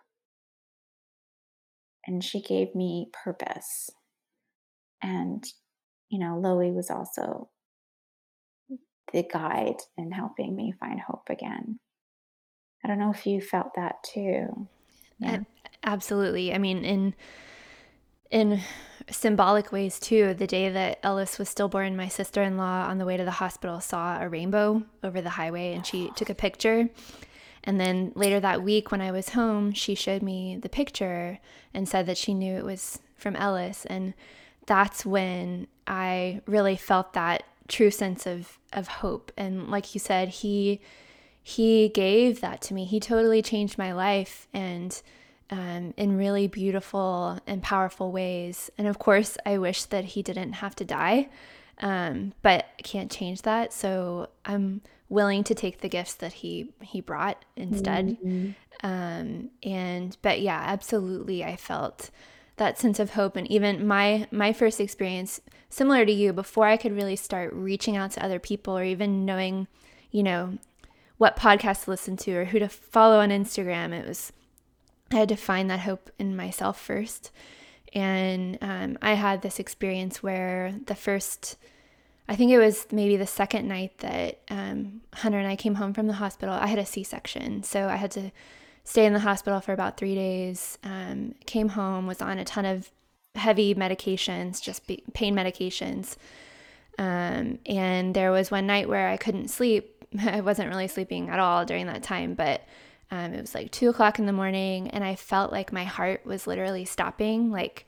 and 2.06 2.24
she 2.24 2.42
gave 2.42 2.76
me 2.76 3.10
purpose. 3.24 3.90
And 5.02 5.44
you 6.10 6.20
know, 6.20 6.38
Loie 6.38 6.74
was 6.74 6.90
also 6.90 7.50
the 9.12 9.24
guide 9.24 9.78
in 9.98 10.12
helping 10.12 10.56
me 10.56 10.74
find 10.80 11.00
hope 11.00 11.30
again. 11.30 11.80
I 12.84 12.88
don't 12.88 13.00
know 13.00 13.12
if 13.12 13.26
you 13.26 13.40
felt 13.40 13.76
that 13.76 14.04
too. 14.04 14.68
Yeah. 15.20 15.40
absolutely 15.84 16.54
i 16.54 16.58
mean 16.58 16.84
in 16.84 17.14
in 18.32 18.60
symbolic 19.10 19.72
ways 19.72 20.00
too. 20.00 20.34
The 20.34 20.48
day 20.48 20.70
that 20.70 21.00
Ellis 21.04 21.38
was 21.38 21.50
stillborn, 21.50 21.96
my 21.96 22.08
sister 22.08 22.42
in 22.42 22.58
law 22.58 22.88
on 22.88 22.98
the 22.98 23.06
way 23.06 23.18
to 23.18 23.26
the 23.26 23.32
hospital 23.32 23.80
saw 23.80 24.22
a 24.22 24.30
rainbow 24.30 24.84
over 25.04 25.22
the 25.22 25.32
highway 25.32 25.74
and 25.74 25.86
she 25.86 26.12
took 26.16 26.30
a 26.30 26.36
picture. 26.36 26.90
And 27.64 27.80
then 27.80 28.12
later 28.16 28.40
that 28.40 28.62
week, 28.62 28.92
when 28.92 29.02
I 29.02 29.12
was 29.12 29.30
home, 29.30 29.72
she 29.72 29.96
showed 29.96 30.22
me 30.22 30.58
the 30.58 30.70
picture 30.70 31.40
and 31.74 31.88
said 31.88 32.06
that 32.08 32.18
she 32.18 32.34
knew 32.34 32.56
it 32.56 32.66
was 32.66 33.00
from 33.16 33.36
Ellis. 33.36 33.86
And 33.86 34.14
that's 34.66 35.06
when 35.06 35.68
I 35.88 36.42
really 36.46 36.76
felt 36.76 37.14
that 37.14 37.44
true 37.68 37.92
sense 37.92 38.26
of, 38.26 38.60
of 38.74 38.88
hope. 38.88 39.32
And 39.38 39.70
like 39.72 39.94
you 39.94 40.00
said, 40.00 40.30
he 40.30 40.82
he 41.46 41.90
gave 41.90 42.40
that 42.40 42.62
to 42.62 42.74
me. 42.74 42.86
He 42.86 43.02
totally 43.02 43.42
changed 43.42 43.78
my 43.78 43.92
life 43.92 44.48
and 44.54 45.02
um, 45.54 45.94
in 45.98 46.18
really 46.18 46.48
beautiful 46.48 47.38
and 47.46 47.62
powerful 47.62 48.12
ways. 48.12 48.72
And 48.76 48.88
of 48.88 48.98
course, 48.98 49.38
I 49.46 49.60
wish 49.60 49.84
that 49.86 50.04
he 50.04 50.24
didn't 50.24 50.54
have 50.54 50.76
to 50.78 50.86
die, 50.86 51.30
um, 51.78 52.34
but 52.42 52.66
can't 52.84 53.12
change 53.12 53.44
that. 53.44 53.72
So 53.72 54.30
I'm 54.46 54.82
willing 55.10 55.44
to 55.44 55.54
take 55.54 55.82
the 55.82 55.90
gifts 55.90 56.16
that 56.16 56.34
he 56.34 56.74
he 56.82 57.02
brought 57.02 57.46
instead. 57.56 58.18
Mm-hmm. 58.18 58.52
Um, 58.84 59.52
and 59.62 60.18
but 60.24 60.42
yeah, 60.42 60.60
absolutely, 60.66 61.44
I 61.44 61.56
felt 61.56 62.10
that 62.58 62.80
sense 62.80 63.00
of 63.00 63.12
hope. 63.12 63.36
And 63.36 63.50
even 63.52 63.86
my 63.86 64.28
my 64.32 64.54
first 64.54 64.82
experience, 64.82 65.40
similar 65.70 66.04
to 66.04 66.12
you, 66.12 66.34
before 66.34 66.66
I 66.66 66.78
could 66.78 66.96
really 66.96 67.16
start 67.16 67.54
reaching 67.54 67.96
out 67.96 68.10
to 68.14 68.26
other 68.26 68.40
people 68.40 68.76
or 68.76 68.84
even 68.84 69.24
knowing, 69.24 69.68
you 70.10 70.24
know, 70.24 70.58
what 71.20 71.38
podcast 71.38 71.84
to 71.84 71.92
listen 71.92 72.18
to 72.18 72.32
or 72.38 72.46
who 72.46 72.58
to 72.58 72.68
follow 72.68 73.20
on 73.20 73.30
Instagram, 73.30 73.94
it 73.94 74.08
was 74.08 74.32
I 75.14 75.18
had 75.18 75.30
to 75.30 75.36
find 75.36 75.70
that 75.70 75.82
hope 75.82 76.10
in 76.18 76.36
myself 76.36 76.80
first. 76.80 77.32
And 77.94 78.58
um, 78.62 78.98
I 79.02 79.14
had 79.14 79.42
this 79.42 79.60
experience 79.60 80.24
where 80.24 80.74
the 80.88 80.96
first, 80.96 81.58
I 82.28 82.36
think 82.36 82.52
it 82.52 82.58
was 82.58 82.88
maybe 82.92 83.18
the 83.18 83.28
second 83.28 83.68
night 83.68 84.00
that 84.00 84.40
um, 84.50 85.02
Hunter 85.14 85.38
and 85.38 85.48
I 85.48 85.56
came 85.56 85.76
home 85.76 85.94
from 85.94 86.08
the 86.08 86.14
hospital, 86.14 86.56
I 86.56 86.68
had 86.68 86.80
a 86.80 86.86
C 86.86 87.04
section. 87.04 87.62
So 87.62 87.88
I 87.88 87.98
had 87.98 88.10
to 88.12 88.32
stay 88.84 89.06
in 89.06 89.14
the 89.14 89.20
hospital 89.20 89.62
for 89.62 89.74
about 89.74 89.98
three 89.98 90.16
days. 90.16 90.80
Um, 90.84 91.36
came 91.46 91.70
home, 91.70 92.08
was 92.08 92.22
on 92.22 92.40
a 92.40 92.46
ton 92.46 92.66
of 92.66 92.90
heavy 93.36 93.76
medications, 93.76 94.62
just 94.62 94.88
pain 95.14 95.36
medications. 95.36 96.18
Um, 96.98 97.60
and 97.66 98.16
there 98.16 98.32
was 98.32 98.52
one 98.52 98.68
night 98.68 98.90
where 98.90 99.10
I 99.10 99.18
couldn't 99.18 99.50
sleep. 99.50 100.06
I 100.26 100.42
wasn't 100.42 100.70
really 100.70 100.88
sleeping 100.88 101.30
at 101.30 101.40
all 101.40 101.66
during 101.66 101.86
that 101.88 102.04
time, 102.04 102.34
but 102.34 102.64
um, 103.14 103.32
it 103.32 103.42
was 103.42 103.54
like 103.54 103.70
two 103.70 103.90
o'clock 103.90 104.18
in 104.18 104.26
the 104.26 104.34
morning, 104.34 104.90
and 104.90 105.04
I 105.04 105.14
felt 105.14 105.52
like 105.52 105.72
my 105.72 105.84
heart 105.84 106.26
was 106.26 106.48
literally 106.48 106.84
stopping. 106.84 107.52
Like, 107.52 107.86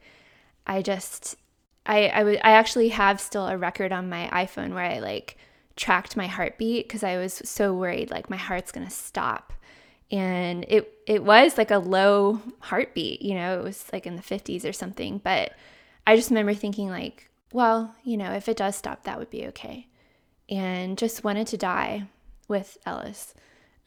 I 0.67 0.83
just, 0.83 1.35
I, 1.83 2.09
I, 2.09 2.19
w- 2.19 2.37
I 2.43 2.51
actually 2.51 2.89
have 2.89 3.19
still 3.19 3.47
a 3.47 3.57
record 3.57 3.91
on 3.91 4.07
my 4.07 4.29
iPhone 4.31 4.75
where 4.75 4.83
I 4.85 4.99
like 4.99 5.37
tracked 5.75 6.15
my 6.15 6.27
heartbeat 6.27 6.87
because 6.87 7.03
I 7.03 7.17
was 7.17 7.41
so 7.43 7.73
worried 7.73 8.11
like 8.11 8.29
my 8.29 8.37
heart's 8.37 8.71
gonna 8.71 8.91
stop. 8.91 9.51
And 10.11 10.63
it 10.67 10.93
it 11.07 11.23
was 11.23 11.57
like 11.57 11.71
a 11.71 11.79
low 11.79 12.39
heartbeat, 12.59 13.23
you 13.23 13.33
know, 13.33 13.57
it 13.59 13.63
was 13.63 13.83
like 13.91 14.05
in 14.05 14.17
the 14.17 14.21
50s 14.21 14.63
or 14.63 14.73
something. 14.73 15.17
But 15.17 15.53
I 16.05 16.15
just 16.15 16.29
remember 16.29 16.53
thinking 16.53 16.89
like, 16.89 17.31
well, 17.51 17.95
you 18.03 18.15
know, 18.15 18.31
if 18.33 18.47
it 18.47 18.57
does 18.57 18.75
stop, 18.75 19.05
that 19.05 19.17
would 19.17 19.31
be 19.31 19.47
okay. 19.47 19.87
And 20.49 20.99
just 20.99 21.23
wanted 21.23 21.47
to 21.47 21.57
die 21.57 22.03
with 22.47 22.77
Ellis. 22.85 23.33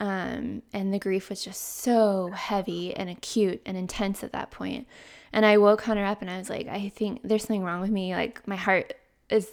Um, 0.00 0.62
and 0.72 0.94
the 0.94 0.98
grief 0.98 1.28
was 1.28 1.42
just 1.44 1.80
so 1.80 2.30
heavy 2.30 2.94
and 2.94 3.10
acute 3.10 3.60
and 3.66 3.76
intense 3.76 4.22
at 4.22 4.32
that 4.32 4.50
point. 4.50 4.86
And 5.32 5.44
I 5.44 5.58
woke 5.58 5.82
Hunter 5.82 6.04
up 6.04 6.22
and 6.22 6.30
I 6.30 6.38
was 6.38 6.48
like, 6.48 6.68
I 6.68 6.90
think 6.94 7.20
there's 7.24 7.42
something 7.42 7.64
wrong 7.64 7.80
with 7.80 7.90
me. 7.90 8.14
Like 8.14 8.46
my 8.46 8.56
heart 8.56 8.94
is 9.28 9.48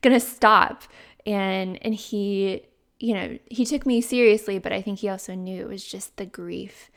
gonna 0.00 0.20
stop. 0.20 0.84
And 1.26 1.78
and 1.84 1.94
he, 1.94 2.62
you 2.98 3.14
know, 3.14 3.38
he 3.46 3.64
took 3.64 3.84
me 3.84 4.00
seriously, 4.00 4.58
but 4.58 4.72
I 4.72 4.80
think 4.80 5.00
he 5.00 5.08
also 5.08 5.34
knew 5.34 5.62
it 5.62 5.68
was 5.68 5.84
just 5.84 6.16
the 6.16 6.26
grief. 6.26 6.90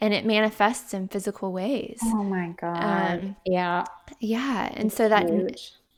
And 0.00 0.12
it 0.12 0.26
manifests 0.26 0.92
in 0.92 1.08
physical 1.08 1.52
ways. 1.52 1.98
Oh 2.02 2.24
my 2.24 2.54
God. 2.60 3.20
Um, 3.20 3.36
yeah. 3.46 3.84
Yeah. 4.20 4.70
And 4.74 4.92
so 4.92 5.08
that 5.08 5.30
n- 5.30 5.48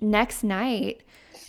next 0.01 0.45
night, 0.45 1.03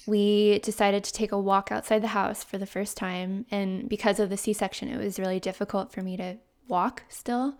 we 0.07 0.59
decided 0.59 1.03
to 1.03 1.13
take 1.13 1.31
a 1.31 1.39
walk 1.39 1.71
outside 1.71 2.01
the 2.01 2.07
house 2.07 2.43
for 2.43 2.57
the 2.57 2.65
first 2.65 2.97
time. 2.97 3.45
And 3.51 3.87
because 3.87 4.19
of 4.19 4.29
the 4.29 4.37
C 4.37 4.53
section, 4.53 4.87
it 4.87 4.97
was 4.97 5.19
really 5.19 5.39
difficult 5.39 5.91
for 5.91 6.01
me 6.01 6.17
to 6.17 6.37
walk 6.67 7.03
still. 7.09 7.57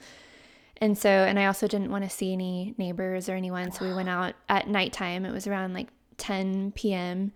And 0.78 0.98
so, 0.98 1.10
and 1.10 1.38
I 1.38 1.46
also 1.46 1.68
didn't 1.68 1.92
want 1.92 2.04
to 2.04 2.10
see 2.10 2.32
any 2.34 2.74
neighbors 2.78 3.28
or 3.28 3.34
anyone. 3.34 3.72
So 3.72 3.86
we 3.86 3.94
went 3.94 4.10
out 4.10 4.36
at 4.48 4.68
nighttime. 4.68 5.26
It 5.26 5.32
was 5.32 5.46
around 5.48 5.74
like 5.74 5.90
10 6.18 6.72
p.m. 6.72 7.34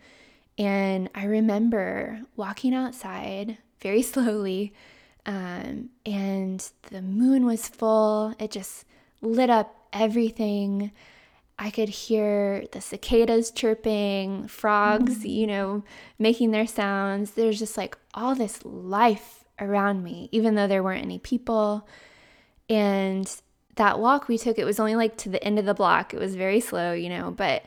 And 0.57 1.09
I 1.13 1.25
remember 1.25 2.21
walking 2.35 2.73
outside 2.73 3.57
very 3.81 4.01
slowly. 4.01 4.73
Um, 5.25 5.89
and 6.05 6.65
the 6.89 7.01
moon 7.01 7.45
was 7.45 7.67
full. 7.67 8.33
It 8.39 8.51
just 8.51 8.85
lit 9.21 9.49
up 9.49 9.75
everything. 9.91 10.91
I 11.61 11.69
could 11.69 11.89
hear 11.89 12.65
the 12.71 12.81
cicadas 12.81 13.51
chirping, 13.51 14.47
frogs, 14.47 15.19
mm-hmm. 15.19 15.27
you 15.27 15.45
know, 15.45 15.83
making 16.17 16.49
their 16.49 16.65
sounds. 16.65 17.31
There's 17.31 17.59
just 17.59 17.77
like 17.77 17.95
all 18.15 18.33
this 18.33 18.65
life 18.65 19.45
around 19.59 20.03
me, 20.03 20.27
even 20.31 20.55
though 20.55 20.65
there 20.65 20.81
weren't 20.81 21.03
any 21.03 21.19
people. 21.19 21.87
And 22.67 23.31
that 23.75 23.99
walk 23.99 24.27
we 24.27 24.39
took, 24.39 24.57
it 24.57 24.65
was 24.65 24.79
only 24.79 24.95
like 24.95 25.17
to 25.17 25.29
the 25.29 25.43
end 25.43 25.59
of 25.59 25.65
the 25.65 25.75
block. 25.75 26.15
It 26.15 26.19
was 26.19 26.35
very 26.35 26.61
slow, 26.61 26.93
you 26.93 27.09
know, 27.09 27.29
but 27.29 27.65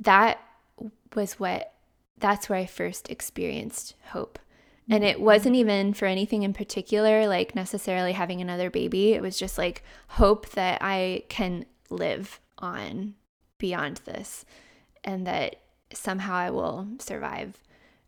that 0.00 0.40
was 1.14 1.38
what, 1.38 1.72
that's 2.18 2.48
where 2.48 2.58
I 2.58 2.66
first 2.66 3.08
experienced 3.10 3.94
hope. 4.06 4.40
And 4.90 5.04
it 5.04 5.20
wasn't 5.20 5.54
mm-hmm. 5.54 5.60
even 5.60 5.94
for 5.94 6.06
anything 6.06 6.42
in 6.42 6.52
particular, 6.52 7.28
like 7.28 7.54
necessarily 7.54 8.10
having 8.10 8.40
another 8.40 8.70
baby. 8.70 9.12
It 9.12 9.22
was 9.22 9.38
just 9.38 9.56
like 9.56 9.84
hope 10.08 10.48
that 10.50 10.78
I 10.82 11.22
can 11.28 11.64
live 11.90 12.40
on 12.58 13.14
beyond 13.58 14.00
this 14.04 14.44
and 15.04 15.26
that 15.26 15.56
somehow 15.92 16.34
I 16.34 16.50
will 16.50 16.88
survive. 16.98 17.58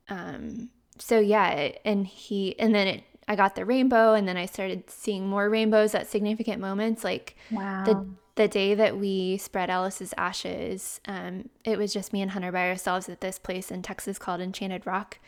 Um, 0.09 0.70
so 0.99 1.20
yeah, 1.20 1.72
and 1.84 2.07
he, 2.07 2.59
and 2.59 2.74
then 2.74 2.86
it, 2.86 3.05
I 3.28 3.36
got 3.36 3.55
the 3.55 3.64
rainbow 3.64 4.14
and 4.14 4.26
then 4.26 4.36
I 4.36 4.46
started 4.46 4.90
seeing 4.90 5.28
more 5.28 5.49
rainbows 5.49 5.94
at 5.94 6.09
significant 6.09 6.61
moments. 6.61 7.05
Like 7.05 7.36
wow. 7.51 7.84
the, 7.84 8.07
the 8.36 8.49
day 8.49 8.74
that 8.74 8.96
we 8.99 9.36
spread 9.36 9.70
Ellis's 9.70 10.14
ashes, 10.16 11.01
um, 11.07 11.49
it 11.64 11.78
was 11.78 11.92
just 11.92 12.12
me 12.12 12.22
and 12.22 12.30
Hunter 12.30 12.51
by 12.51 12.68
ourselves 12.68 13.09
at 13.09 13.20
this 13.20 13.38
place 13.38 13.70
in 13.70 13.82
Texas 13.82 14.18
called 14.18 14.40
Enchanted 14.40 14.86
Rock. 14.86 15.18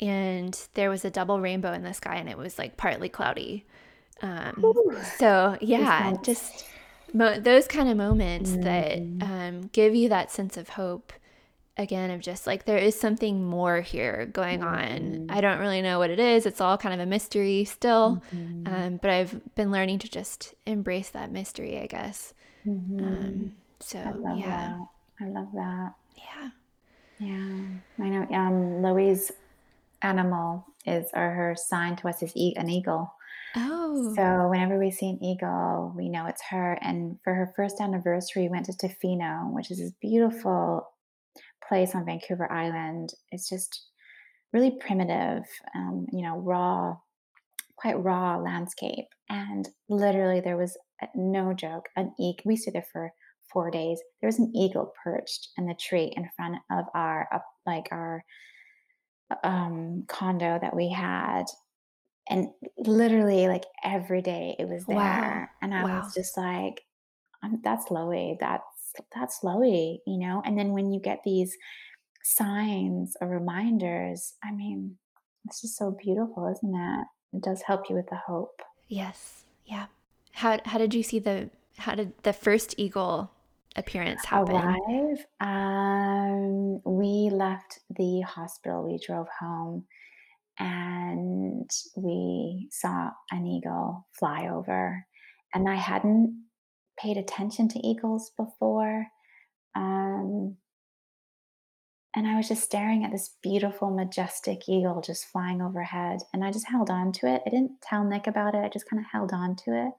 And 0.00 0.58
there 0.74 0.90
was 0.90 1.04
a 1.04 1.10
double 1.10 1.40
rainbow 1.40 1.72
in 1.72 1.82
the 1.82 1.94
sky 1.94 2.16
and 2.16 2.28
it 2.28 2.38
was 2.38 2.58
like 2.58 2.76
partly 2.76 3.08
cloudy. 3.08 3.64
Um, 4.22 4.64
so 5.18 5.58
yeah, 5.60 6.14
just 6.22 6.64
mo- 7.14 7.38
those 7.38 7.66
kind 7.66 7.88
of 7.88 7.96
moments 7.96 8.50
mm-hmm. 8.50 9.18
that 9.18 9.26
um, 9.26 9.70
give 9.72 9.94
you 9.94 10.10
that 10.10 10.30
sense 10.30 10.56
of 10.56 10.70
hope 10.70 11.12
again 11.76 12.10
of 12.10 12.20
just 12.20 12.46
like 12.46 12.66
there 12.66 12.78
is 12.78 12.98
something 12.98 13.42
more 13.44 13.80
here 13.80 14.26
going 14.26 14.60
mm-hmm. 14.60 15.22
on 15.22 15.26
i 15.30 15.40
don't 15.40 15.58
really 15.58 15.82
know 15.82 15.98
what 15.98 16.10
it 16.10 16.20
is 16.20 16.46
it's 16.46 16.60
all 16.60 16.78
kind 16.78 16.94
of 16.94 17.00
a 17.00 17.06
mystery 17.06 17.64
still 17.64 18.22
mm-hmm. 18.32 18.72
um, 18.72 18.96
but 18.98 19.10
i've 19.10 19.40
been 19.54 19.72
learning 19.72 19.98
to 19.98 20.08
just 20.08 20.54
embrace 20.66 21.08
that 21.08 21.32
mystery 21.32 21.80
i 21.80 21.86
guess 21.86 22.32
mm-hmm. 22.66 23.04
um, 23.04 23.52
so 23.80 23.98
I 23.98 24.34
yeah 24.34 24.78
that. 25.20 25.24
i 25.26 25.28
love 25.28 25.48
that 25.54 25.94
yeah 26.16 26.50
yeah 27.18 28.04
i 28.04 28.08
know 28.08 28.26
um 28.30 28.82
Loie's 28.82 29.32
animal 30.02 30.64
is 30.86 31.06
or 31.12 31.30
her 31.30 31.56
sign 31.56 31.96
to 31.96 32.08
us 32.08 32.22
is 32.22 32.32
an 32.56 32.70
eagle 32.70 33.14
Oh. 33.56 34.12
So 34.16 34.48
whenever 34.48 34.78
we 34.78 34.90
see 34.90 35.10
an 35.10 35.22
eagle, 35.22 35.92
we 35.96 36.08
know 36.08 36.26
it's 36.26 36.42
her. 36.50 36.78
And 36.80 37.18
for 37.22 37.34
her 37.34 37.52
first 37.56 37.80
anniversary, 37.80 38.42
we 38.42 38.48
went 38.48 38.66
to 38.66 38.72
Tofino, 38.72 39.52
which 39.52 39.70
is 39.70 39.78
this 39.78 39.92
beautiful 40.00 40.88
place 41.66 41.94
on 41.94 42.04
Vancouver 42.04 42.50
Island. 42.50 43.10
It's 43.30 43.48
just 43.48 43.86
really 44.52 44.72
primitive, 44.80 45.44
um, 45.74 46.06
you 46.12 46.22
know, 46.22 46.38
raw, 46.38 46.96
quite 47.76 48.02
raw 48.02 48.38
landscape. 48.38 49.06
And 49.28 49.68
literally, 49.88 50.40
there 50.40 50.56
was 50.56 50.76
no 51.14 51.52
joke 51.52 51.88
an 51.96 52.12
eagle. 52.18 52.42
We 52.46 52.56
stayed 52.56 52.74
there 52.74 52.86
for 52.92 53.12
four 53.52 53.70
days. 53.70 54.00
There 54.20 54.28
was 54.28 54.38
an 54.38 54.52
eagle 54.54 54.92
perched 55.02 55.50
in 55.56 55.66
the 55.66 55.74
tree 55.74 56.12
in 56.16 56.28
front 56.36 56.56
of 56.70 56.86
our, 56.94 57.28
up, 57.32 57.44
like 57.66 57.88
our 57.92 58.24
um, 59.42 60.04
condo 60.08 60.58
that 60.60 60.74
we 60.74 60.90
had 60.90 61.44
and 62.28 62.48
literally 62.78 63.48
like 63.48 63.64
every 63.84 64.22
day 64.22 64.56
it 64.58 64.68
was 64.68 64.84
there 64.86 64.96
wow. 64.96 65.46
and 65.60 65.74
i 65.74 65.84
wow. 65.84 66.00
was 66.00 66.14
just 66.14 66.36
like 66.36 66.82
that's 67.62 67.90
Loie. 67.90 68.36
That's 68.40 68.64
that's 69.14 69.42
Loie, 69.42 69.98
you 70.06 70.18
know. 70.18 70.42
And 70.44 70.58
then 70.58 70.72
when 70.72 70.92
you 70.92 71.00
get 71.00 71.22
these 71.24 71.56
signs 72.22 73.16
or 73.20 73.28
reminders, 73.28 74.34
I 74.42 74.52
mean, 74.52 74.96
it's 75.46 75.60
just 75.60 75.76
so 75.76 75.96
beautiful, 76.02 76.50
isn't 76.50 76.74
it? 76.74 77.06
It 77.36 77.42
does 77.42 77.62
help 77.62 77.88
you 77.90 77.96
with 77.96 78.08
the 78.08 78.20
hope. 78.26 78.62
Yes. 78.88 79.44
Yeah. 79.66 79.86
How 80.32 80.58
how 80.64 80.78
did 80.78 80.94
you 80.94 81.02
see 81.02 81.18
the 81.18 81.50
how 81.78 81.94
did 81.94 82.12
the 82.22 82.32
first 82.32 82.74
eagle 82.78 83.30
appearance 83.76 84.24
happen? 84.24 84.54
Arrive? 84.54 85.26
Um, 85.40 86.80
we 86.84 87.30
left 87.30 87.80
the 87.90 88.20
hospital, 88.20 88.84
we 88.84 88.98
drove 89.04 89.26
home, 89.40 89.84
and 90.58 91.70
we 91.96 92.68
saw 92.72 93.10
an 93.32 93.46
eagle 93.46 94.06
fly 94.18 94.48
over, 94.48 95.06
and 95.54 95.68
I 95.68 95.76
hadn't 95.76 96.44
paid 96.98 97.16
attention 97.18 97.68
to 97.70 97.86
eagles 97.86 98.32
before, 98.38 99.06
um 99.76 100.56
and 102.16 102.26
I 102.28 102.36
was 102.36 102.46
just 102.48 102.62
staring 102.62 103.04
at 103.04 103.10
this 103.10 103.34
beautiful, 103.42 103.90
majestic 103.90 104.68
eagle 104.68 105.00
just 105.00 105.26
flying 105.26 105.60
overhead, 105.60 106.20
and 106.32 106.44
I 106.44 106.52
just 106.52 106.68
held 106.68 106.88
on 106.90 107.10
to 107.12 107.26
it. 107.26 107.42
I 107.46 107.50
didn't 107.50 107.80
tell 107.82 108.04
Nick 108.04 108.26
about 108.28 108.54
it, 108.54 108.64
I 108.64 108.68
just 108.68 108.88
kinda 108.88 109.04
held 109.10 109.32
on 109.32 109.56
to 109.64 109.86
it, 109.88 109.92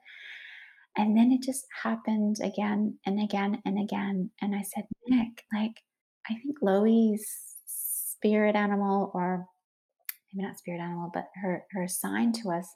and 0.98 1.18
then 1.18 1.32
it 1.32 1.44
just 1.44 1.66
happened 1.84 2.38
again 2.44 3.00
and 3.06 3.22
again 3.22 3.62
and 3.66 3.80
again, 3.80 4.32
and 4.42 4.56
I 4.56 4.64
said, 4.64 4.86
"Nick, 5.08 5.46
like, 5.54 5.82
I 6.30 6.36
think 6.36 6.58
Loie's 6.62 7.28
spirit 7.68 8.56
animal 8.56 9.12
or 9.14 9.48
maybe 10.36 10.48
not 10.48 10.58
spirit 10.58 10.82
animal, 10.82 11.10
but 11.14 11.26
her 11.42 11.66
her 11.72 11.88
sign 11.88 12.32
to 12.34 12.52
us 12.52 12.68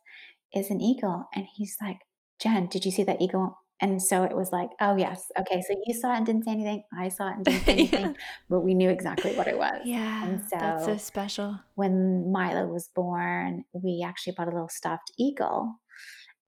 is 0.53 0.69
an 0.71 0.81
eagle," 0.81 1.25
and 1.35 1.45
he's 1.55 1.75
like, 1.81 1.99
"Jen, 2.41 2.67
did 2.67 2.85
you 2.85 2.91
see 2.91 3.03
that 3.03 3.21
eagle?" 3.21 3.57
And 3.81 4.01
so 4.01 4.23
it 4.23 4.35
was 4.35 4.51
like, 4.51 4.69
"Oh, 4.81 4.95
yes. 4.97 5.25
Okay, 5.39 5.61
so 5.61 5.73
you 5.85 5.93
saw 5.93 6.13
it 6.13 6.17
and 6.17 6.25
didn't 6.25 6.43
say 6.45 6.51
anything, 6.51 6.83
I 6.97 7.09
saw 7.09 7.29
it 7.29 7.35
and 7.37 7.45
didn't 7.45 7.65
say 7.65 7.73
Yeah. 7.77 7.83
anything, 7.99 8.15
but 8.49 8.61
we 8.61 8.73
knew 8.73 8.89
exactly 8.89 9.31
what 9.33 9.47
it 9.47 9.57
was." 9.57 9.81
And 9.85 9.85
Yeah, 9.85 10.41
that's 10.59 10.85
so 10.85 10.93
so 10.93 10.97
special. 10.97 11.59
when 11.75 12.31
Milo 12.31 12.67
was 12.67 12.89
born, 12.95 13.63
we 13.73 14.03
actually 14.05 14.33
bought 14.37 14.47
a 14.47 14.51
little 14.51 14.69
stuffed 14.69 15.11
eagle, 15.17 15.75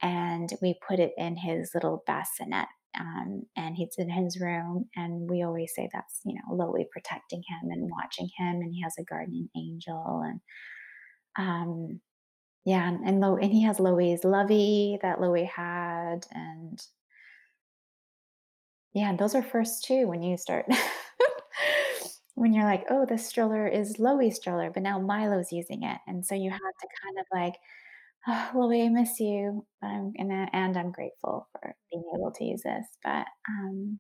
and 0.02 0.50
we 0.62 0.78
put 0.88 1.00
it 1.00 1.14
in 1.18 1.38
his 1.38 1.72
little 1.74 2.04
bassinet, 2.08 2.68
um, 3.00 3.44
and 3.56 3.76
he's 3.78 3.96
in 3.98 4.10
his 4.10 4.40
room, 4.42 4.90
and 4.98 5.30
we 5.30 5.42
always 5.44 5.72
say 5.76 5.88
that's, 5.94 6.20
you 6.26 6.36
know, 6.36 6.54
Loie 6.56 6.86
protecting 6.92 7.44
him 7.48 7.70
and 7.72 7.90
watching 7.90 8.30
him, 8.38 8.56
and 8.62 8.74
he 8.74 8.82
has 8.82 8.96
a 9.00 9.04
guardian 9.06 9.50
angel, 9.56 10.22
and, 10.26 10.42
um, 11.38 12.02
yeah, 12.66 12.88
and 12.90 13.08
and 13.08 13.22
Lo 13.22 13.38
and 13.38 13.52
he 13.54 13.64
has 13.64 13.80
Loie's 13.80 14.24
Lovey 14.26 15.00
that 15.04 15.22
Loie 15.22 15.46
had, 15.46 16.28
and 16.32 16.82
yeah, 18.94 19.16
those 19.16 19.36
are 19.36 19.44
firsts 19.44 19.82
too 19.82 20.08
when 20.08 20.22
you 20.22 20.38
start 20.38 20.66
when 22.36 22.54
you're 22.54 22.66
like, 22.66 22.86
"Oh, 22.90 23.06
this 23.06 23.26
stroller 23.28 23.68
is 23.68 24.00
Loie's 24.00 24.36
stroller, 24.38 24.72
but 24.72 24.84
now 24.84 25.00
Milo's 25.00 25.52
using 25.52 25.84
it," 25.84 25.98
and 26.08 26.26
so 26.26 26.36
you 26.36 26.50
have 26.50 26.60
to 26.60 26.88
kind 27.04 27.20
of 27.20 27.26
like, 27.34 27.56
"Oh, 28.28 28.52
Loie, 28.56 28.86
I 28.86 28.90
miss 28.90 29.20
you, 29.20 29.66
but 29.82 29.88
I'm 29.90 30.14
gonna 30.14 30.50
and 30.54 30.78
I'm 30.78 30.92
grateful 30.92 31.48
for 31.54 31.76
being 31.92 32.04
able 32.16 32.32
to 32.34 32.46
use 32.46 32.64
this," 32.64 32.88
but, 33.04 33.28
um 33.50 34.00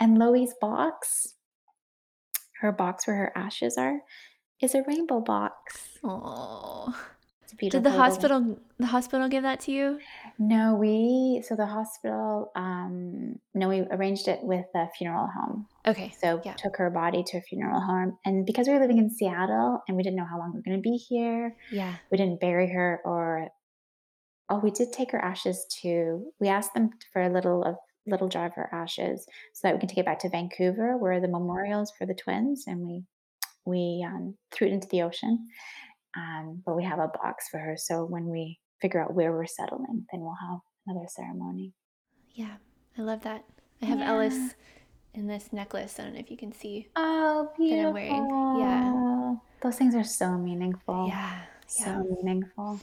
and 0.00 0.18
Loie's 0.18 0.54
box 0.60 1.34
her 2.60 2.72
box 2.72 3.06
where 3.06 3.16
her 3.16 3.32
ashes 3.36 3.76
are, 3.76 4.00
is 4.62 4.74
a 4.74 4.82
rainbow 4.86 5.20
box. 5.20 5.98
Oh. 6.04 6.94
Did 7.60 7.72
the 7.72 7.80
little 7.80 7.98
hospital 7.98 8.58
the 8.78 8.86
hospital 8.86 9.28
give 9.28 9.42
that 9.42 9.60
to 9.60 9.72
you? 9.72 10.00
No, 10.38 10.74
we 10.74 11.42
so 11.46 11.54
the 11.54 11.66
hospital, 11.66 12.50
um 12.56 13.38
no, 13.54 13.68
we 13.68 13.80
arranged 13.90 14.26
it 14.26 14.40
with 14.42 14.64
a 14.74 14.88
funeral 14.96 15.26
home. 15.28 15.66
Okay, 15.86 16.12
So, 16.18 16.40
yeah. 16.44 16.54
took 16.54 16.76
her 16.78 16.88
body 16.88 17.22
to 17.24 17.36
a 17.38 17.40
funeral 17.42 17.80
home, 17.80 18.16
and 18.24 18.46
because 18.46 18.66
we 18.66 18.72
were 18.72 18.80
living 18.80 18.98
in 18.98 19.10
Seattle 19.10 19.82
and 19.86 19.96
we 19.96 20.02
didn't 20.02 20.16
know 20.16 20.24
how 20.24 20.38
long 20.38 20.52
we 20.52 20.58
were 20.58 20.62
gonna 20.64 20.78
be 20.80 20.96
here, 20.96 21.54
Yeah. 21.70 21.94
we 22.10 22.16
didn't 22.16 22.40
bury 22.40 22.68
her 22.72 23.00
or 23.04 23.48
oh, 24.48 24.58
we 24.58 24.70
did 24.70 24.92
take 24.92 25.12
her 25.12 25.22
ashes 25.22 25.66
to 25.82 26.32
we 26.40 26.48
asked 26.48 26.72
them 26.74 26.90
for 27.12 27.20
a 27.22 27.28
little 27.28 27.62
of 27.64 27.76
little 28.06 28.28
jar 28.28 28.46
of 28.46 28.54
her 28.54 28.68
ashes 28.72 29.26
so 29.52 29.60
that 29.68 29.74
we 29.74 29.78
can 29.78 29.88
take 29.88 29.98
it 29.98 30.06
back 30.06 30.18
to 30.20 30.28
Vancouver 30.30 30.96
where 30.96 31.20
the 31.20 31.28
memorials 31.28 31.92
for 31.96 32.06
the 32.06 32.14
twins, 32.14 32.64
and 32.66 32.80
we 32.80 33.04
we, 33.64 34.04
um, 34.06 34.36
threw 34.50 34.68
it 34.68 34.72
into 34.72 34.88
the 34.88 35.02
ocean, 35.02 35.48
um, 36.16 36.62
but 36.66 36.76
we 36.76 36.84
have 36.84 36.98
a 36.98 37.08
box 37.08 37.48
for 37.50 37.58
her, 37.58 37.76
so 37.76 38.04
when 38.04 38.26
we 38.26 38.58
figure 38.80 39.00
out 39.02 39.14
where 39.14 39.32
we're 39.32 39.46
settling, 39.46 40.06
then 40.10 40.20
we'll 40.20 40.36
have 40.48 40.58
another 40.86 41.06
ceremony. 41.08 41.72
Yeah, 42.34 42.54
I 42.98 43.02
love 43.02 43.22
that. 43.22 43.44
I 43.80 43.86
have 43.86 43.98
Yeah. 43.98 44.10
Ellis 44.10 44.54
in 45.14 45.26
this 45.26 45.52
necklace, 45.52 45.98
I 46.00 46.04
don't 46.04 46.14
know 46.14 46.20
if 46.20 46.30
you 46.30 46.36
can 46.36 46.52
see, 46.52 46.88
Oh, 46.96 47.50
that 47.58 47.86
I'm 47.86 47.92
wearing. 47.92 48.58
Yeah. 48.58 49.34
Those 49.60 49.76
things 49.76 49.94
are 49.94 50.04
so 50.04 50.36
meaningful. 50.38 51.06
Yeah, 51.08 51.42
yeah. 51.78 51.84
So 51.84 52.16
meaningful. 52.22 52.80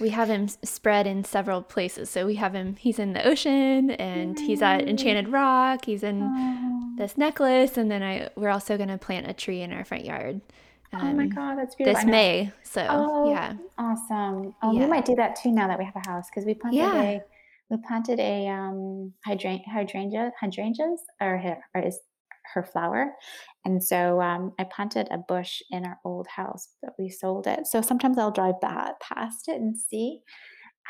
We 0.00 0.10
have 0.10 0.30
him 0.30 0.48
spread 0.48 1.06
in 1.06 1.24
several 1.24 1.62
places, 1.62 2.08
so 2.08 2.24
we 2.26 2.36
have 2.36 2.54
him 2.54 2.76
he's 2.76 2.98
in 2.98 3.12
the 3.12 3.26
ocean, 3.26 3.90
and 3.92 4.38
he's 4.38 4.62
at 4.62 4.88
Enchanted 4.88 5.28
Rock, 5.28 5.84
he's 5.84 6.02
in 6.02 6.94
this 6.96 7.18
necklace, 7.18 7.76
and 7.76 7.90
then 7.90 8.02
I 8.02 8.30
we're 8.34 8.48
also 8.48 8.78
gonna 8.78 8.98
plant 8.98 9.28
a 9.28 9.34
tree 9.34 9.60
in 9.60 9.72
our 9.72 9.84
front 9.84 10.04
yard, 10.06 10.40
Oh 10.92 10.98
my 11.12 11.24
um, 11.24 11.28
god, 11.28 11.58
that's 11.58 11.74
beautiful. 11.74 12.00
this 12.00 12.10
May, 12.10 12.50
so, 12.62 12.86
Oh, 12.88 13.30
yeah. 13.30 13.52
awesome. 13.78 14.54
Oh, 14.62 14.74
we 14.74 14.86
might 14.86 15.04
do 15.04 15.14
that 15.16 15.36
too 15.36 15.52
now 15.52 15.68
that 15.68 15.78
we 15.78 15.84
have 15.84 15.96
a 15.96 16.08
house 16.08 16.28
'cause 16.30 16.44
we 16.46 16.54
planted 16.54 16.78
Yeah. 16.78 17.02
a 17.02 17.22
we 17.70 17.76
planted 17.86 18.18
a, 18.18 18.48
um, 18.48 19.12
hydran 19.26 19.62
hydrangea 19.64 20.32
hydrangeas 20.40 21.00
are 21.20 21.38
her 21.38 21.62
or 21.74 21.82
is 21.82 22.00
her 22.54 22.62
flower, 22.64 23.14
and 23.64 23.82
so, 23.82 24.20
um, 24.22 24.52
I 24.58 24.64
planted 24.64 25.08
a 25.10 25.18
bush 25.18 25.62
in 25.70 25.84
our 25.86 25.98
old 26.04 26.26
house, 26.28 26.68
but 26.82 26.94
we 26.98 27.08
sold 27.10 27.46
it, 27.46 27.66
so 27.66 27.80
sometimes 27.82 28.18
I'll 28.18 28.30
drive 28.30 28.60
ba 28.60 28.94
past 29.00 29.48
it 29.48 29.60
and 29.60 29.76
see, 29.78 30.20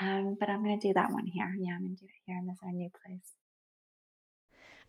um, 0.01 0.37
but 0.41 0.49
I'm 0.51 0.63
gonna 0.65 0.79
do 0.81 0.95
that 0.95 1.13
one 1.13 1.27
here. 1.27 1.55
Yeah, 1.59 1.75
I'm 1.75 1.83
gonna 1.85 1.97
do 1.97 2.07
it 2.07 2.23
here 2.27 2.39
in 2.39 2.47
this 2.47 2.59
our 2.65 2.73
new 2.73 2.91
place. 3.05 3.35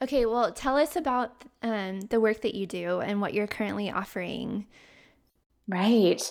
Okay, 0.01 0.25
well, 0.25 0.51
tell 0.51 0.77
us 0.77 0.95
about, 0.95 1.45
um, 1.61 2.01
the 2.01 2.19
work 2.19 2.41
that 2.41 2.55
you 2.55 2.65
do 2.65 3.01
and 3.01 3.21
what 3.21 3.33
you're 3.35 3.45
currently 3.47 3.91
offering. 3.91 4.65
Right. 5.67 6.21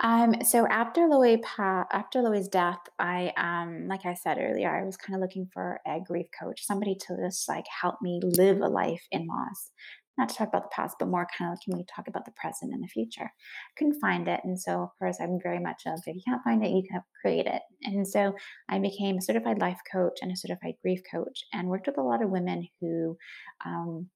Um, 0.00 0.42
so 0.44 0.66
after 0.68 1.06
Loie 1.08 1.38
pa 1.42 1.84
after 1.92 2.22
Loie's 2.22 2.48
death, 2.48 2.78
I, 2.98 3.32
um, 3.36 3.88
like 3.88 4.06
I 4.06 4.14
said 4.14 4.38
earlier, 4.40 4.70
I 4.70 4.84
was 4.84 4.96
kinda 4.96 5.18
looking 5.20 5.46
for 5.52 5.80
a 5.86 6.00
grief 6.00 6.28
coach, 6.38 6.64
somebody 6.64 6.94
to 7.06 7.16
just, 7.16 7.48
like, 7.48 7.66
help 7.68 8.00
me 8.00 8.20
live 8.22 8.60
a 8.60 8.68
life 8.68 9.04
in 9.10 9.26
loss. 9.26 9.72
Not 10.16 10.28
to 10.30 10.34
talk 10.36 10.48
about 10.48 10.62
the 10.62 10.74
past, 10.74 10.96
but 10.98 11.08
more 11.08 11.26
kinda, 11.36 11.56
can 11.62 11.76
we 11.76 11.84
talk 11.84 12.06
about 12.08 12.24
the 12.24 12.30
present 12.32 12.72
and 12.72 12.82
the 12.82 12.86
future? 12.88 13.24
I 13.24 13.72
couldn't 13.76 14.00
find 14.00 14.28
it, 14.28 14.40
and 14.44 14.58
so, 14.58 14.82
of 14.84 14.90
course, 14.98 15.20
I'm 15.20 15.40
very 15.42 15.58
much 15.58 15.82
of, 15.86 15.98
if 16.06 16.14
you 16.14 16.22
can't 16.26 16.42
find 16.44 16.64
it, 16.64 16.70
you 16.70 16.84
can 16.88 17.02
create 17.20 17.46
it, 17.46 17.62
and 17.82 18.06
so 18.06 18.34
I 18.68 18.78
became 18.78 19.18
a 19.18 19.22
certified 19.22 19.58
life 19.60 19.80
coach 19.92 20.20
and 20.22 20.30
a 20.32 20.36
certified 20.36 20.76
grief 20.80 21.02
coach 21.10 21.44
and 21.52 21.68
worked 21.68 21.86
with 21.88 21.98
a 21.98 22.02
lot 22.02 22.22
of 22.22 22.30
women 22.30 22.66
who, 22.80 23.18
um, 23.64 24.10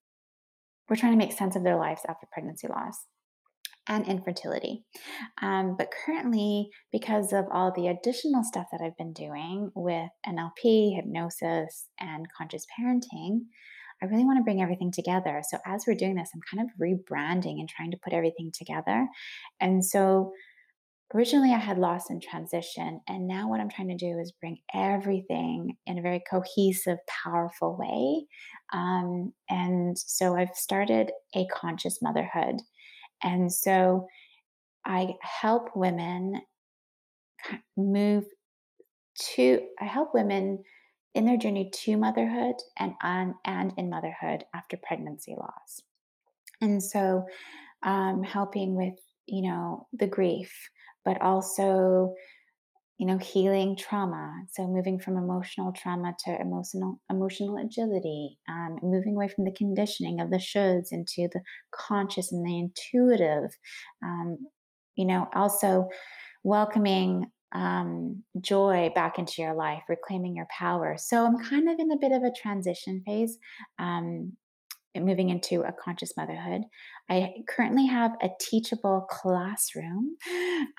were 0.89 0.97
trying 0.97 1.13
to 1.13 1.19
make 1.19 1.33
sense 1.33 1.57
of 1.57 1.65
their 1.65 1.77
lives 1.77 2.03
after 2.09 2.27
pregnancy 2.33 2.69
loss 2.69 3.07
and 3.91 4.07
infertility. 4.07 4.85
Um, 5.43 5.75
but 5.77 5.93
currently, 6.07 6.71
because 6.93 7.33
of 7.33 7.45
all 7.53 7.73
the 7.75 7.89
additional 7.89 8.45
stuff 8.45 8.67
that 8.71 8.81
I've 8.81 8.97
been 8.97 9.13
doing 9.13 9.73
with 9.75 10.09
NLP, 10.27 10.95
hypnosis, 10.95 11.89
and 11.99 12.25
conscious 12.39 12.65
parenting, 12.79 13.41
I 14.01 14.07
really 14.07 14.25
wanna 14.25 14.45
bring 14.45 14.63
everything 14.63 14.93
together. 14.93 15.43
So 15.47 15.59
as 15.67 15.85
we're 15.87 15.97
doing 15.97 16.15
this, 16.15 16.31
I'm 16.33 16.41
kind 16.51 16.67
of 16.67 16.81
rebranding 16.81 17.59
and 17.59 17.69
trying 17.69 17.91
to 17.91 17.99
put 18.03 18.13
everything 18.13 18.53
together, 18.57 19.09
and 19.61 19.85
so 19.85 20.33
originally 21.13 21.53
I 21.53 21.59
had 21.59 21.77
loss 21.77 22.11
in 22.11 22.21
transition, 22.21 23.01
and 23.09 23.27
now 23.27 23.49
what 23.51 23.59
I'm 23.59 23.69
trying 23.69 23.89
to 23.89 23.97
do 23.97 24.21
is 24.21 24.33
bring 24.41 24.59
everything 24.73 25.77
in 25.85 25.99
a 25.99 26.03
very 26.03 26.23
cohesive, 26.31 26.99
powerful 27.25 27.77
way, 27.77 28.27
um, 28.73 29.33
and 29.49 29.99
so 29.99 30.37
I've 30.37 30.55
started 30.55 31.11
a 31.35 31.45
conscious 31.53 31.99
motherhood, 32.01 32.63
and 33.23 33.53
so 33.53 34.09
I 34.85 35.15
help 35.21 35.77
women 35.77 36.41
move 37.77 38.25
to 39.35 39.61
I 39.81 39.85
help 39.85 40.15
women 40.15 40.63
in 41.15 41.25
their 41.25 41.37
journey 41.37 41.71
to 41.73 41.97
motherhood 41.97 42.57
and 42.79 42.95
on 43.03 43.35
and 43.45 43.73
in 43.77 43.91
motherhood 43.91 44.45
after 44.55 44.77
pregnancy 44.77 45.35
loss. 45.37 45.83
And 46.61 46.83
so, 46.83 47.27
um, 47.83 48.23
helping 48.23 48.75
with, 48.75 48.95
you 49.27 49.43
know, 49.43 49.87
the 49.93 50.07
grief, 50.07 50.53
but 51.05 51.21
also, 51.21 52.15
you 53.01 53.07
know, 53.07 53.17
healing 53.17 53.75
trauma, 53.75 54.31
so 54.53 54.67
moving 54.67 54.99
from 55.01 55.17
emotional 55.17 55.73
trauma 55.73 56.15
to 56.23 56.39
emotional 56.39 57.01
emotional 57.09 57.57
agility, 57.57 58.39
um, 58.47 58.79
moving 58.83 59.15
away 59.15 59.27
from 59.27 59.47
the 59.47 59.53
conditioning 59.53 60.21
of 60.21 60.29
the 60.31 60.37
shoulds 60.37 60.89
into 60.93 61.27
the 61.33 61.41
conscious 61.75 62.31
and 62.31 62.47
the 62.47 62.59
intuitive, 62.59 63.57
um, 64.05 64.37
you 64.97 65.07
know, 65.07 65.27
also 65.35 65.89
welcoming, 66.45 67.25
um, 67.53 68.23
joy 68.39 68.91
back 68.95 69.19
into 69.19 69.41
your 69.41 69.55
life, 69.55 69.83
reclaiming 69.89 70.37
your 70.37 70.47
power. 70.57 70.97
So 70.99 71.25
I'm 71.25 71.43
kind 71.43 71.71
of 71.71 71.79
in 71.79 71.91
a 71.93 71.99
bit 71.99 72.13
of 72.13 72.23
a 72.23 72.31
transition 72.31 73.03
phase, 73.07 73.39
um, 73.79 74.37
moving 74.97 75.31
into 75.31 75.63
a 75.63 75.73
conscious 75.73 76.17
motherhood. 76.17 76.63
I 77.09 77.35
currently 77.49 77.87
have 77.87 78.13
a 78.23 78.29
teachable 78.41 79.07
classroom, 79.11 80.17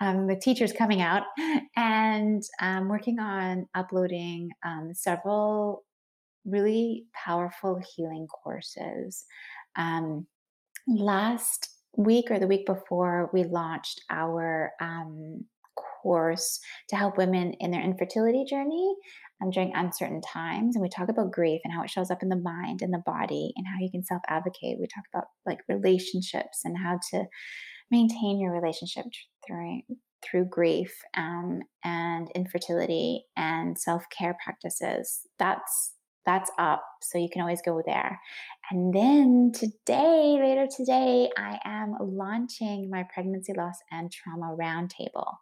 um, 0.01 0.27
the 0.27 0.35
teacher's 0.35 0.73
coming 0.73 1.01
out, 1.01 1.23
and 1.75 2.43
I'm 2.59 2.89
working 2.89 3.19
on 3.19 3.67
uploading, 3.73 4.49
um, 4.65 4.93
several 4.93 5.83
really 6.45 7.05
powerful 7.13 7.79
healing 7.95 8.27
courses. 8.27 9.25
Um, 9.75 10.27
last 10.87 11.69
week 11.95 12.31
or 12.31 12.39
the 12.39 12.47
week 12.47 12.65
before, 12.65 13.29
we 13.33 13.43
launched 13.43 14.01
our 14.09 14.71
um, 14.81 15.45
course 16.01 16.59
to 16.89 16.95
help 16.95 17.17
women 17.17 17.53
in 17.59 17.71
their 17.71 17.81
infertility 17.81 18.43
journey 18.49 18.95
um, 19.41 19.49
during 19.49 19.73
uncertain 19.75 20.21
times. 20.21 20.75
And 20.75 20.81
we 20.81 20.89
talk 20.89 21.09
about 21.09 21.31
grief 21.31 21.61
and 21.63 21.73
how 21.73 21.83
it 21.83 21.89
shows 21.89 22.11
up 22.11 22.23
in 22.23 22.29
the 22.29 22.35
mind 22.35 22.81
and 22.81 22.93
the 22.93 23.03
body 23.05 23.53
and 23.55 23.65
how 23.67 23.79
you 23.79 23.89
can 23.91 24.03
self 24.03 24.21
advocate. 24.27 24.77
We 24.79 24.87
talk 24.87 25.03
about 25.13 25.25
like 25.45 25.59
relationships 25.67 26.61
and 26.63 26.77
how 26.77 26.99
to 27.11 27.25
maintain 27.91 28.39
your 28.39 28.51
relationship 28.51 29.05
through 29.45 29.81
through 30.23 30.45
grief 30.45 30.93
um, 31.17 31.61
and 31.83 32.27
infertility 32.35 33.25
and 33.35 33.77
self-care 33.77 34.37
practices 34.43 35.27
that's 35.39 35.93
that's 36.23 36.51
up 36.59 36.83
so 37.01 37.17
you 37.17 37.27
can 37.31 37.41
always 37.41 37.61
go 37.63 37.81
there 37.83 38.19
and 38.69 38.93
then 38.93 39.51
today 39.53 40.37
later 40.39 40.67
today 40.75 41.27
i 41.35 41.57
am 41.65 41.95
launching 41.99 42.87
my 42.91 43.03
pregnancy 43.11 43.53
loss 43.57 43.77
and 43.91 44.11
trauma 44.11 44.55
roundtable 44.55 45.33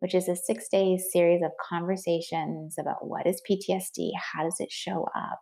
which 0.00 0.14
is 0.14 0.28
a 0.28 0.36
six 0.36 0.68
day 0.68 0.98
series 0.98 1.42
of 1.42 1.50
conversations 1.68 2.76
about 2.78 3.06
what 3.06 3.26
is 3.26 3.42
ptsd 3.48 4.10
how 4.16 4.42
does 4.42 4.56
it 4.60 4.70
show 4.70 5.06
up 5.16 5.40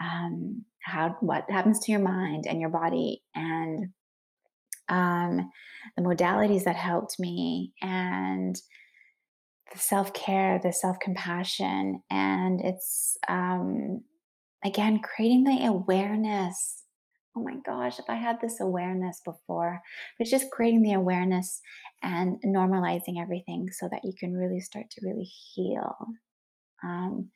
um, 0.00 0.64
how 0.84 1.16
what 1.20 1.44
happens 1.50 1.80
to 1.80 1.92
your 1.92 2.00
mind 2.00 2.44
and 2.48 2.60
your 2.60 2.70
body 2.70 3.22
and 3.34 3.88
um, 4.88 5.50
the 5.96 6.02
modalities 6.02 6.64
that 6.64 6.76
helped 6.76 7.18
me 7.18 7.72
and 7.82 8.56
the 9.72 9.78
self-care 9.78 10.60
the 10.62 10.72
self-compassion 10.72 12.00
and 12.10 12.60
it's 12.62 13.16
um, 13.28 14.02
again 14.64 15.00
creating 15.00 15.44
the 15.44 15.66
awareness 15.66 16.84
oh 17.38 17.42
my 17.44 17.56
gosh 17.64 17.98
if 17.98 18.04
i 18.08 18.14
had 18.14 18.40
this 18.40 18.60
awareness 18.60 19.20
before 19.24 19.80
it's 20.18 20.30
just 20.30 20.50
creating 20.50 20.82
the 20.82 20.92
awareness 20.92 21.60
and 22.02 22.36
normalizing 22.44 23.20
everything 23.20 23.68
so 23.70 23.88
that 23.90 24.04
you 24.04 24.12
can 24.18 24.34
really 24.34 24.60
start 24.60 24.86
to 24.90 25.00
really 25.06 25.28
heal 25.54 25.94
um, 26.84 27.28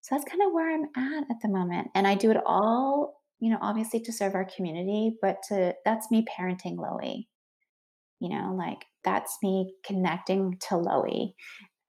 so 0.00 0.14
that's 0.14 0.30
kind 0.30 0.42
of 0.42 0.52
where 0.52 0.74
i'm 0.74 0.86
at 0.96 1.24
at 1.30 1.36
the 1.42 1.48
moment 1.48 1.88
and 1.94 2.06
i 2.06 2.14
do 2.14 2.30
it 2.30 2.38
all 2.46 3.16
you 3.40 3.50
know, 3.50 3.58
obviously 3.60 4.00
to 4.00 4.12
serve 4.12 4.34
our 4.34 4.48
community, 4.56 5.16
but 5.20 5.38
to 5.48 5.74
that's 5.84 6.10
me 6.10 6.24
parenting 6.38 6.76
Loie. 6.76 7.26
You 8.20 8.30
know, 8.30 8.54
like 8.56 8.84
that's 9.04 9.36
me 9.42 9.74
connecting 9.84 10.58
to 10.68 10.76
Loie. 10.76 11.34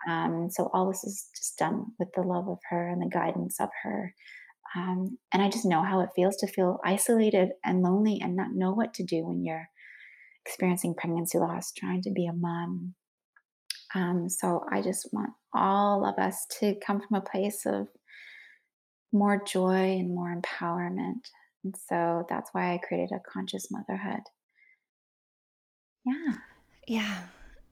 Um, 0.07 0.49
so 0.51 0.69
all 0.73 0.87
this 0.87 1.03
is 1.03 1.29
just 1.35 1.57
done 1.57 1.85
with 1.99 2.09
the 2.13 2.21
love 2.21 2.47
of 2.49 2.59
her 2.69 2.89
and 2.89 3.01
the 3.01 3.09
guidance 3.09 3.59
of 3.59 3.69
her. 3.83 4.13
Um, 4.75 5.17
and 5.33 5.41
I 5.41 5.49
just 5.49 5.65
know 5.65 5.83
how 5.83 6.01
it 6.01 6.09
feels 6.15 6.35
to 6.37 6.47
feel 6.47 6.79
isolated 6.83 7.49
and 7.63 7.81
lonely 7.81 8.19
and 8.21 8.35
not 8.35 8.53
know 8.53 8.73
what 8.73 8.93
to 8.95 9.03
do 9.03 9.25
when 9.25 9.43
you're 9.43 9.67
experiencing 10.45 10.95
pregnancy 10.95 11.37
loss, 11.37 11.71
trying 11.71 12.01
to 12.03 12.11
be 12.11 12.27
a 12.27 12.33
mom. 12.33 12.93
Um, 13.95 14.29
so 14.29 14.63
I 14.71 14.81
just 14.81 15.09
want 15.11 15.31
all 15.53 16.05
of 16.05 16.17
us 16.19 16.45
to 16.59 16.75
come 16.85 17.01
from 17.01 17.17
a 17.17 17.21
place 17.21 17.65
of 17.65 17.87
more 19.11 19.41
joy 19.45 19.97
and 19.99 20.13
more 20.13 20.35
empowerment. 20.35 21.21
And 21.63 21.75
so 21.89 22.25
that's 22.29 22.49
why 22.53 22.73
I 22.73 22.77
created 22.77 23.11
a 23.13 23.31
conscious 23.31 23.69
motherhood. 23.71 24.21
Yeah. 26.05 26.35
Yeah. 26.87 27.17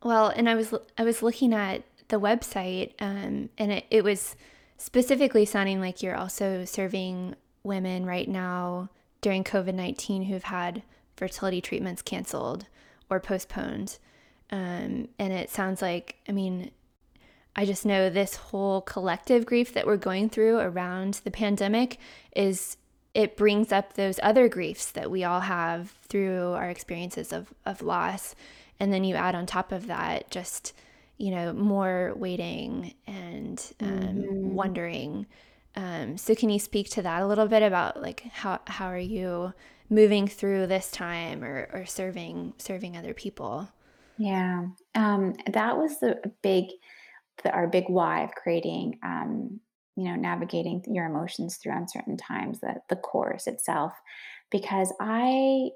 Well, 0.04 0.28
and 0.30 0.50
I 0.50 0.56
was 0.56 0.74
I 0.98 1.04
was 1.04 1.24
looking 1.24 1.54
at 1.54 1.84
the 2.10 2.20
website, 2.20 2.93
um, 3.00 3.50
and 3.58 3.72
it, 3.72 3.86
it 3.89 4.04
was 4.04 4.36
specifically 4.78 5.46
sounding 5.46 5.80
like 5.80 6.04
you're 6.04 6.18
also 6.18 6.66
serving 6.66 7.36
women 7.64 8.06
right 8.06 8.28
now 8.28 8.90
during 9.22 9.44
COVID 9.44 9.74
nineteen 9.74 10.24
who've 10.24 10.44
had 10.44 10.84
fertility 11.16 11.62
treatments 11.62 12.02
canceled 12.02 12.66
or 13.10 13.20
postponed. 13.20 13.98
Um, 14.52 15.08
and 15.18 15.34
it 15.34 15.50
sounds 15.50 15.82
like, 15.82 16.18
I 16.30 16.32
mean, 16.32 16.72
I 17.56 17.66
just 17.66 17.86
know 17.86 18.10
this 18.10 18.36
whole 18.36 18.82
collective 18.82 19.46
grief 19.46 19.74
that 19.74 19.88
we're 19.88 19.98
going 19.98 20.30
through 20.30 20.60
around 20.60 21.22
the 21.24 21.32
pandemic 21.32 21.98
is 22.36 22.78
it 23.14 23.38
brings 23.38 23.72
up 23.72 23.94
those 23.94 24.20
other 24.22 24.50
griefs 24.50 24.92
that 24.92 25.10
we 25.10 25.24
all 25.24 25.40
have 25.40 25.92
through 26.10 26.52
our 26.52 26.70
experiences 26.70 27.32
of, 27.32 27.54
of 27.66 27.82
loss. 27.82 28.36
And 28.80 28.92
then 28.92 29.06
you 29.06 29.16
add 29.16 29.36
on 29.36 29.46
top 29.46 29.72
of 29.72 29.88
that 29.88 30.30
just, 30.30 30.74
you 31.18 31.32
know, 31.32 31.53
more 31.53 32.13
waiting 32.16 32.93
and 33.07 33.74
um, 33.80 33.89
mm-hmm. 33.89 34.53
wondering. 34.53 35.26
Um, 35.76 36.18
so 36.18 36.36
can 36.36 36.49
you 36.49 36.59
speak 36.59 36.89
to 36.91 37.01
that 37.01 37.22
a 37.22 37.28
little 37.28 37.47
bit 37.47 37.63
about 37.63 38.01
like 38.01 38.22
how, 38.32 38.59
how 38.68 38.88
are 38.88 38.97
you 38.97 39.53
moving 39.89 40.28
through 40.28 40.68
this 40.68 40.91
time 40.91 41.43
or, 41.43 41.70
or 41.74 41.86
serving 41.86 42.53
serving 42.57 42.97
other 42.97 43.13
people? 43.13 43.70
Yeah, 44.18 44.68
um, 44.95 45.34
that 45.51 45.78
was 45.78 45.99
the 45.99 46.20
big 46.41 46.66
the, 47.43 47.51
our 47.51 47.68
big 47.68 47.86
why 47.88 48.24
of 48.24 48.32
creating 48.32 48.99
um, 49.03 49.59
you 49.95 50.05
know 50.05 50.16
navigating 50.16 50.84
your 50.88 51.05
emotions 51.05 51.57
through 51.57 51.76
uncertain 51.76 52.18
times 52.18 52.59
the, 52.59 52.76
the 52.89 52.95
course 52.95 53.47
itself 53.47 53.93
because 54.51 54.93
i 54.99 55.70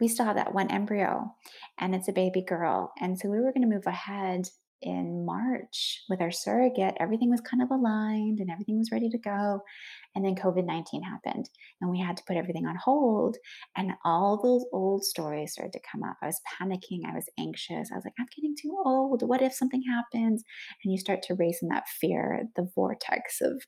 we 0.00 0.08
still 0.08 0.26
have 0.26 0.36
that 0.36 0.54
one 0.54 0.70
embryo 0.70 1.32
and 1.78 1.94
it's 1.94 2.08
a 2.08 2.12
baby 2.12 2.42
girl 2.42 2.92
and 3.00 3.18
so 3.18 3.28
we 3.28 3.40
were 3.40 3.52
going 3.52 3.68
to 3.68 3.74
move 3.74 3.86
ahead 3.86 4.48
in 4.82 5.26
March 5.26 6.04
with 6.08 6.20
our 6.20 6.30
surrogate, 6.30 6.94
everything 6.98 7.30
was 7.30 7.40
kind 7.40 7.62
of 7.62 7.70
aligned 7.70 8.38
and 8.38 8.50
everything 8.50 8.78
was 8.78 8.90
ready 8.90 9.10
to 9.10 9.18
go. 9.18 9.60
And 10.14 10.24
then 10.24 10.34
COVID 10.34 10.64
19 10.64 11.02
happened 11.02 11.50
and 11.80 11.90
we 11.90 12.00
had 12.00 12.16
to 12.16 12.22
put 12.26 12.36
everything 12.36 12.66
on 12.66 12.76
hold. 12.82 13.36
And 13.76 13.92
all 14.04 14.40
those 14.42 14.64
old 14.72 15.04
stories 15.04 15.52
started 15.52 15.72
to 15.72 15.80
come 15.90 16.02
up. 16.02 16.16
I 16.22 16.26
was 16.26 16.40
panicking. 16.60 17.00
I 17.06 17.14
was 17.14 17.28
anxious. 17.38 17.90
I 17.92 17.96
was 17.96 18.04
like, 18.04 18.14
I'm 18.18 18.26
getting 18.34 18.56
too 18.60 18.76
old. 18.84 19.22
What 19.22 19.42
if 19.42 19.52
something 19.52 19.82
happens? 19.82 20.42
And 20.82 20.92
you 20.92 20.98
start 20.98 21.22
to 21.24 21.34
race 21.34 21.60
in 21.62 21.68
that 21.68 21.88
fear, 21.88 22.44
the 22.56 22.68
vortex 22.74 23.40
of 23.42 23.62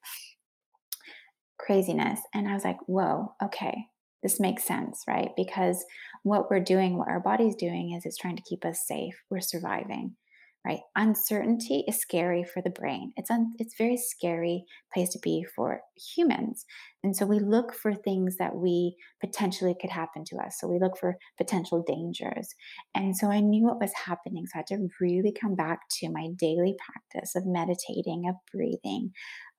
craziness. 1.59 2.21
And 2.35 2.49
I 2.49 2.55
was 2.55 2.65
like, 2.65 2.79
whoa, 2.87 3.35
okay, 3.43 3.87
this 4.23 4.41
makes 4.41 4.65
sense, 4.65 5.03
right? 5.09 5.31
Because 5.37 5.85
what 6.23 6.51
we're 6.51 6.61
doing, 6.61 6.97
what 6.97 7.09
our 7.09 7.21
body's 7.21 7.57
doing 7.57 7.93
is 7.93 8.05
it's 8.05 8.17
trying 8.17 8.37
to 8.37 8.43
keep 8.43 8.65
us 8.65 8.87
safe. 8.87 9.15
We're 9.31 9.41
surviving 9.41 10.17
right? 10.65 10.81
Uncertainty 10.95 11.85
is 11.89 11.99
scary 11.99 12.45
for 12.45 12.63
the 12.63 12.71
brain. 12.71 13.13
It's 13.17 13.31
un- 13.31 13.55
it's 13.59 13.75
very 13.77 13.97
scary 13.97 14.65
place 14.95 15.09
to 15.11 15.19
be 15.21 15.45
for 15.57 15.81
humans. 16.15 16.65
And 17.03 17.17
so 17.17 17.27
we 17.27 17.41
look 17.41 17.75
for 17.75 17.95
things 17.95 18.37
that 18.37 18.55
we 18.55 18.95
potentially 19.21 19.75
could 19.81 19.91
happen 19.91 20.25
to 20.27 20.37
us. 20.37 20.57
So 20.61 20.69
we 20.69 20.79
look 20.79 20.97
for 20.97 21.17
potential 21.37 21.83
dangers. 21.87 22.55
And 22.95 23.17
so 23.17 23.29
I 23.29 23.41
knew 23.41 23.65
what 23.65 23.81
was 23.81 23.93
happening. 24.07 24.47
So 24.47 24.53
I 24.55 24.59
had 24.59 24.67
to 24.69 24.89
really 25.01 25.33
come 25.33 25.57
back 25.57 25.81
to 26.01 26.11
my 26.11 26.29
daily 26.39 26.77
practice 26.79 27.35
of 27.35 27.45
meditating, 27.45 28.29
of 28.29 28.37
breathing, 28.53 29.11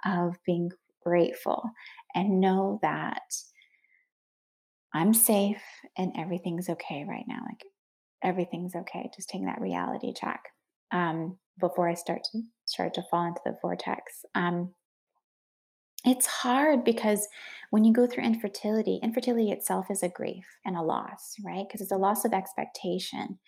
of 0.06 0.36
being 0.46 0.70
grateful 1.04 1.70
and 2.16 2.40
know 2.40 2.80
that 2.82 3.22
I'm 4.94 5.14
safe 5.14 5.62
and 5.98 6.14
everything's 6.18 6.70
okay 6.70 7.06
right 7.08 7.26
now. 7.28 7.40
Like 7.46 7.64
everything's 8.24 8.76
okay. 8.76 9.10
Just 9.16 9.30
taking 9.30 9.48
that 9.48 9.62
reality 9.62 10.14
check 10.14 10.42
um, 10.92 11.38
before 11.60 11.90
I 11.90 11.96
start 11.96 12.22
to 12.32 12.42
start 12.66 12.94
to 12.96 13.04
fall 13.10 13.26
into 13.26 13.42
the 13.46 13.58
vortex. 13.62 14.26
Um, 14.36 14.74
it's 16.06 16.26
hard 16.26 16.84
because 16.84 17.28
when 17.70 17.86
you 17.86 17.94
go 17.94 18.06
through 18.06 18.26
infertility, 18.26 19.00
infertility 19.02 19.52
itself 19.52 19.88
is 19.90 20.04
a 20.04 20.10
grief 20.10 20.46
and 20.66 20.76
a 20.76 20.82
loss, 20.82 21.36
right? 21.46 21.66
Because 21.68 21.82
it's 21.82 21.94
a 21.94 21.98
loss 21.98 22.26
of 22.26 22.34
expectation. 22.34 23.40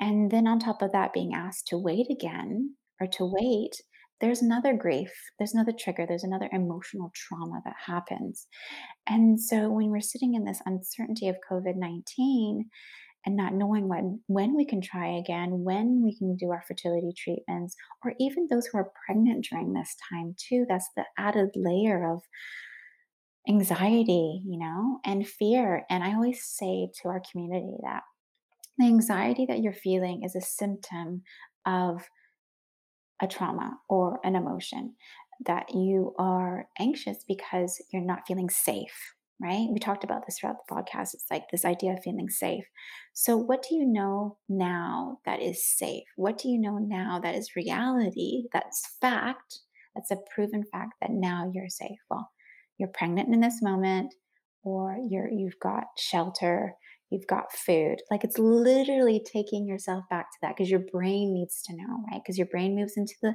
And 0.00 0.30
then 0.30 0.46
on 0.46 0.58
top 0.58 0.80
of 0.80 0.92
that, 0.92 1.12
being 1.12 1.34
asked 1.34 1.66
to 1.68 1.78
wait 1.78 2.06
again 2.10 2.74
or 3.00 3.06
to 3.06 3.30
wait, 3.30 3.82
there's 4.20 4.42
another 4.42 4.74
grief, 4.74 5.10
there's 5.38 5.54
another 5.54 5.72
trigger, 5.78 6.04
there's 6.06 6.24
another 6.24 6.48
emotional 6.52 7.10
trauma 7.14 7.60
that 7.64 7.76
happens. 7.86 8.46
And 9.08 9.40
so 9.40 9.70
when 9.70 9.90
we're 9.90 10.00
sitting 10.00 10.34
in 10.34 10.44
this 10.44 10.60
uncertainty 10.66 11.28
of 11.28 11.36
COVID 11.50 11.76
19, 11.76 12.68
and 13.26 13.36
not 13.36 13.54
knowing 13.54 13.88
when 13.88 14.20
when 14.28 14.56
we 14.56 14.64
can 14.64 14.80
try 14.80 15.08
again, 15.18 15.62
when 15.62 16.02
we 16.02 16.16
can 16.16 16.36
do 16.36 16.50
our 16.50 16.62
fertility 16.66 17.12
treatments, 17.16 17.76
or 18.04 18.14
even 18.18 18.46
those 18.48 18.66
who 18.66 18.78
are 18.78 18.92
pregnant 19.06 19.46
during 19.50 19.72
this 19.72 19.94
time 20.10 20.34
too. 20.38 20.64
That's 20.68 20.88
the 20.96 21.04
added 21.18 21.50
layer 21.54 22.10
of 22.12 22.22
anxiety, 23.48 24.42
you 24.46 24.58
know, 24.58 25.00
and 25.04 25.26
fear. 25.26 25.84
And 25.90 26.02
I 26.04 26.14
always 26.14 26.44
say 26.44 26.90
to 27.02 27.08
our 27.08 27.22
community 27.30 27.76
that 27.82 28.02
the 28.78 28.86
anxiety 28.86 29.46
that 29.46 29.60
you're 29.60 29.72
feeling 29.72 30.22
is 30.24 30.34
a 30.34 30.40
symptom 30.40 31.22
of 31.66 32.02
a 33.22 33.26
trauma 33.26 33.78
or 33.88 34.20
an 34.24 34.36
emotion 34.36 34.94
that 35.46 35.74
you 35.74 36.14
are 36.18 36.66
anxious 36.78 37.24
because 37.26 37.82
you're 37.92 38.02
not 38.02 38.26
feeling 38.26 38.50
safe 38.50 39.14
right? 39.42 39.68
We 39.72 39.78
talked 39.78 40.04
about 40.04 40.26
this 40.26 40.38
throughout 40.38 40.56
the 40.68 40.74
podcast. 40.74 41.14
It's 41.14 41.26
like 41.30 41.44
this 41.50 41.64
idea 41.64 41.92
of 41.92 42.02
feeling 42.02 42.28
safe. 42.28 42.64
So, 43.14 43.36
what 43.36 43.62
do 43.62 43.74
you 43.74 43.86
know 43.86 44.36
now 44.48 45.18
that 45.24 45.40
is 45.40 45.66
safe? 45.66 46.04
What 46.16 46.38
do 46.38 46.48
you 46.48 46.60
know 46.60 46.78
now 46.78 47.18
that 47.22 47.34
is 47.34 47.56
reality, 47.56 48.44
that's 48.52 48.96
fact, 49.00 49.60
that's 49.94 50.10
a 50.10 50.18
proven 50.34 50.64
fact 50.70 50.94
that 51.00 51.10
now 51.10 51.50
you're 51.52 51.70
safe? 51.70 51.98
Well, 52.10 52.30
you're 52.78 52.90
pregnant 52.90 53.32
in 53.32 53.40
this 53.40 53.62
moment 53.62 54.14
or 54.62 54.98
you're 55.08 55.30
you've 55.30 55.58
got 55.62 55.84
shelter 55.96 56.74
you've 57.10 57.26
got 57.26 57.52
food 57.52 57.96
like 58.10 58.24
it's 58.24 58.38
literally 58.38 59.24
taking 59.32 59.66
yourself 59.66 60.04
back 60.08 60.30
to 60.30 60.38
that 60.40 60.56
because 60.56 60.70
your 60.70 60.84
brain 60.92 61.34
needs 61.34 61.62
to 61.62 61.74
know 61.74 62.04
right? 62.10 62.20
Because 62.22 62.38
your 62.38 62.46
brain 62.46 62.74
moves 62.74 62.96
into 62.96 63.14
the 63.22 63.34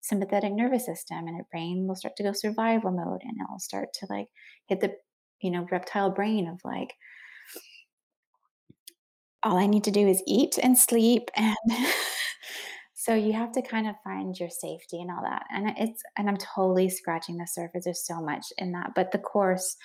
sympathetic 0.00 0.52
nervous 0.52 0.84
system 0.84 1.18
and 1.28 1.36
your 1.36 1.46
brain 1.50 1.86
will 1.86 1.94
start 1.94 2.16
to 2.16 2.24
go 2.24 2.32
survival 2.32 2.90
mode 2.90 3.22
and 3.22 3.36
it'll 3.40 3.58
start 3.58 3.88
to 3.94 4.06
like 4.10 4.26
hit 4.66 4.80
the 4.80 4.92
you 5.40 5.50
know 5.50 5.66
reptile 5.70 6.10
brain 6.10 6.48
of 6.48 6.60
like 6.64 6.92
all 9.44 9.56
i 9.56 9.66
need 9.66 9.84
to 9.84 9.90
do 9.92 10.06
is 10.06 10.22
eat 10.26 10.58
and 10.62 10.76
sleep 10.76 11.30
and 11.36 11.56
so 12.94 13.14
you 13.14 13.32
have 13.32 13.52
to 13.52 13.62
kind 13.62 13.88
of 13.88 13.94
find 14.04 14.38
your 14.38 14.48
safety 14.48 15.00
and 15.00 15.10
all 15.10 15.22
that. 15.22 15.42
And 15.50 15.72
it's 15.76 16.02
and 16.16 16.28
i'm 16.28 16.36
totally 16.36 16.88
scratching 16.88 17.36
the 17.36 17.46
surface 17.46 17.84
there's 17.84 18.06
so 18.06 18.20
much 18.20 18.46
in 18.58 18.72
that 18.72 18.90
but 18.96 19.12
the 19.12 19.18
course 19.18 19.76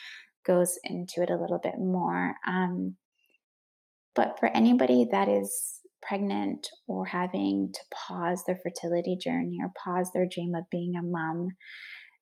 goes 0.46 0.80
into 0.84 1.22
it 1.22 1.30
a 1.30 1.36
little 1.38 1.60
bit 1.60 1.78
more 1.78 2.36
um, 2.48 2.96
but 4.18 4.38
for 4.40 4.50
anybody 4.50 5.08
that 5.12 5.30
is 5.30 5.80
pregnant 6.02 6.68
or 6.88 7.06
having 7.06 7.72
to 7.72 7.80
pause 7.94 8.44
their 8.46 8.60
fertility 8.64 9.16
journey 9.16 9.60
or 9.62 9.72
pause 9.82 10.10
their 10.12 10.28
dream 10.30 10.56
of 10.56 10.64
being 10.72 10.96
a 10.96 11.04
mom, 11.04 11.50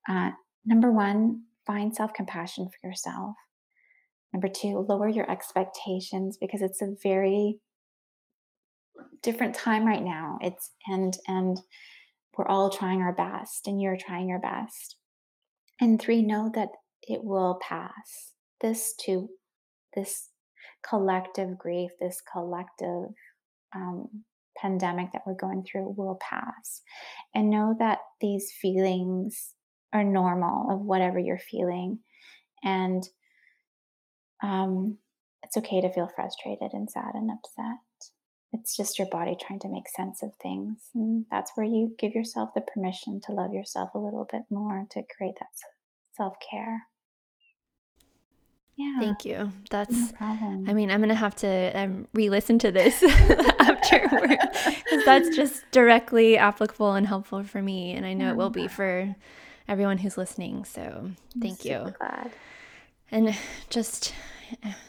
uh, 0.10 0.32
number 0.66 0.92
one, 0.92 1.42
find 1.66 1.96
self 1.96 2.14
compassion 2.14 2.68
for 2.68 2.88
yourself. 2.88 3.34
Number 4.34 4.50
two, 4.50 4.86
lower 4.90 5.08
your 5.08 5.32
expectations 5.32 6.38
because 6.40 6.62
it's 6.62 6.82
a 6.82 6.96
very 7.02 7.60
different 9.24 9.56
time 9.56 9.86
right 9.86 10.04
now. 10.04 10.38
It's 10.42 10.72
and 10.88 11.18
and 11.30 11.58
we're 12.38 12.48
all 12.48 12.70
trying 12.70 13.02
our 13.02 13.16
best 13.16 13.68
and 13.68 13.82
you're 13.82 13.98
trying 13.98 14.28
your 14.28 14.42
best. 14.42 14.98
And 15.80 16.02
three, 16.02 16.22
know 16.22 16.52
that 16.54 16.70
it 17.04 17.24
will 17.24 17.58
pass. 17.62 18.34
This 18.60 18.94
too, 19.00 19.30
this 19.96 20.30
collective 20.88 21.58
grief, 21.58 21.92
this 22.00 22.22
collective 22.32 23.10
um, 23.74 24.24
pandemic 24.58 25.12
that 25.12 25.24
we're 25.26 25.36
going 25.36 25.64
through 25.64 25.94
will 25.98 26.20
pass. 26.22 26.82
And 27.34 27.50
know 27.50 27.76
that 27.80 28.00
these 28.22 28.52
feelings 28.52 29.54
are 29.94 30.04
normal 30.04 30.72
of 30.72 30.82
whatever 30.82 31.20
you're 31.20 31.38
feeling. 31.38 32.00
And 32.64 33.08
um, 34.42 34.98
it's 35.44 35.58
okay 35.58 35.82
to 35.82 35.94
feel 35.94 36.10
frustrated 36.16 36.74
and 36.74 36.90
sad 36.90 37.14
and 37.14 37.30
upset. 37.32 37.80
It's 38.54 38.76
just 38.76 38.98
your 38.98 39.10
body 39.10 39.36
trying 39.40 39.60
to 39.60 39.70
make 39.70 39.90
sense 39.90 40.24
of 40.24 40.32
things. 40.42 40.90
And 40.96 41.26
that's 41.30 41.52
where 41.56 41.66
you 41.66 41.96
give 42.00 42.14
yourself 42.14 42.52
the 42.56 42.62
permission 42.62 43.20
to 43.26 43.34
love 43.34 43.54
yourself 43.54 43.90
a 43.94 44.00
little 44.00 44.28
bit 44.32 44.44
more, 44.50 44.86
to 44.92 45.04
create 45.18 45.36
that 45.40 45.50
self 46.16 46.36
care. 46.50 46.84
Yeah. 48.78 49.00
Thank 49.00 49.24
you. 49.24 49.52
That's, 49.70 49.92
no 49.92 50.08
problem. 50.18 50.66
I 50.68 50.74
mean, 50.74 50.92
I'm 50.92 51.00
going 51.00 51.10
to 51.10 51.16
have 51.16 51.36
to 51.38 51.72
um, 51.74 52.08
re 52.14 52.30
listen 52.30 52.60
to 52.60 52.72
this 52.72 53.02
afterward 53.60 54.38
because 54.40 55.06
that's 55.06 55.34
just 55.36 55.64
directly 55.72 56.38
applicable 56.38 56.94
and 56.94 57.08
helpful 57.08 57.44
for 57.44 57.62
me. 57.62 57.94
And 57.94 58.06
I 58.06 58.14
know 58.14 58.30
it 58.30 58.36
will 58.36 58.50
be 58.50 58.68
for 58.68 59.16
everyone 59.68 59.98
who's 59.98 60.18
listening. 60.18 60.66
So 60.66 61.12
thank 61.40 61.66
I'm 61.66 61.72
you. 61.72 61.94
Glad. 61.98 62.32
And 63.12 63.38
just, 63.70 64.14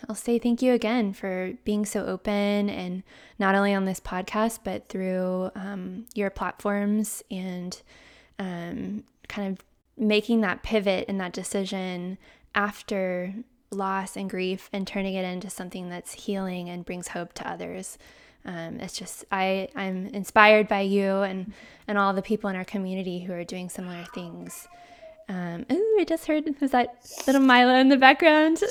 I'll 0.09 0.17
say 0.17 0.41
thank 0.41 0.63
you 0.63 0.73
again 0.73 1.13
for 1.13 1.53
being 1.65 1.87
so 1.87 2.05
open 2.07 2.69
and 2.69 3.05
not 3.39 3.55
only 3.55 3.73
on 3.73 3.85
this 3.85 4.01
podcast, 4.01 4.61
but 4.65 4.89
through 4.89 5.51
um, 5.55 6.07
your 6.15 6.31
platforms 6.31 7.23
and 7.31 7.81
um, 8.41 9.05
kind 9.29 9.53
of 9.53 9.65
making 9.97 10.41
that 10.41 10.65
pivot 10.65 11.05
and 11.09 11.21
that 11.21 11.33
decision 11.33 12.19
after 12.55 13.33
loss 13.77 14.17
and 14.17 14.29
grief 14.29 14.69
and 14.73 14.87
turning 14.87 15.15
it 15.15 15.25
into 15.25 15.51
something 15.51 15.89
that's 15.89 16.13
healing 16.13 16.69
and 16.69 16.85
brings 16.85 17.09
hope 17.09 17.33
to 17.35 17.49
others. 17.49 17.99
Um, 18.45 18.79
it's 18.81 18.97
just 18.97 19.25
I 19.33 19.69
I'm 19.75 20.07
inspired 20.07 20.69
by 20.69 20.83
you 20.83 21.23
and 21.23 21.53
and 21.89 21.99
all 21.99 22.13
the 22.13 22.23
people 22.23 22.49
in 22.49 22.57
our 22.57 22.65
community 22.65 23.21
who 23.21 23.33
are 23.33 23.45
doing 23.45 23.69
similar 23.69 24.05
things. 24.15 24.69
Um, 25.29 25.67
ooh, 25.73 25.97
I 25.99 26.05
just 26.07 26.27
heard 26.27 26.45
was 26.61 26.71
that 26.71 26.97
little 27.27 27.43
Milo 27.43 27.75
in 27.75 27.89
the 27.89 27.97
background. 27.97 28.63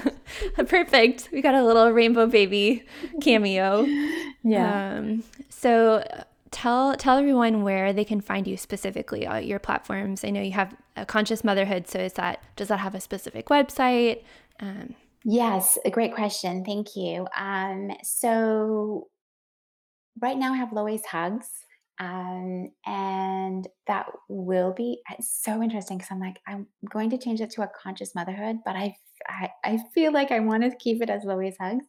Perfect. 0.66 1.28
We 1.30 1.42
got 1.42 1.54
a 1.54 1.62
little 1.62 1.90
rainbow 1.90 2.26
baby 2.26 2.84
cameo. 3.20 3.86
Yeah. 4.44 4.98
Um, 4.98 5.24
so 5.50 6.06
tell 6.50 6.94
tell 6.94 7.18
everyone 7.18 7.62
where 7.62 7.92
they 7.92 8.04
can 8.04 8.20
find 8.20 8.46
you 8.46 8.56
specifically 8.56 9.26
on 9.26 9.44
your 9.44 9.58
platforms. 9.58 10.24
I 10.24 10.30
know 10.30 10.40
you 10.40 10.52
have 10.52 10.74
a 10.96 11.04
conscious 11.04 11.44
motherhood, 11.44 11.88
so 11.88 11.98
is 11.98 12.14
that 12.14 12.40
does 12.56 12.68
that 12.68 12.78
have 12.78 12.94
a 12.94 13.00
specific 13.00 13.46
website? 13.46 14.22
Um, 14.60 14.94
yes, 15.24 15.78
a 15.84 15.90
great 15.90 16.14
question. 16.14 16.64
Thank 16.64 16.96
you. 16.96 17.26
Um, 17.36 17.90
so 18.02 19.08
right 20.20 20.36
now 20.36 20.52
I 20.52 20.56
have 20.56 20.72
Loie's 20.72 21.04
Hugs. 21.04 21.48
Um, 22.00 22.70
and 22.86 23.66
that 23.88 24.06
will 24.28 24.72
be 24.72 25.02
so 25.20 25.60
interesting 25.60 25.98
because 25.98 26.12
I'm 26.12 26.20
like, 26.20 26.38
I'm 26.46 26.68
going 26.88 27.10
to 27.10 27.18
change 27.18 27.40
it 27.40 27.50
to 27.50 27.62
a 27.62 27.70
conscious 27.82 28.14
motherhood, 28.14 28.58
but 28.64 28.76
I, 28.76 28.94
I, 29.28 29.50
I 29.64 29.78
feel 29.92 30.12
like 30.12 30.30
I 30.30 30.38
want 30.38 30.62
to 30.62 30.76
keep 30.78 31.02
it 31.02 31.10
as 31.10 31.24
Loie's 31.24 31.56
Hugs. 31.60 31.84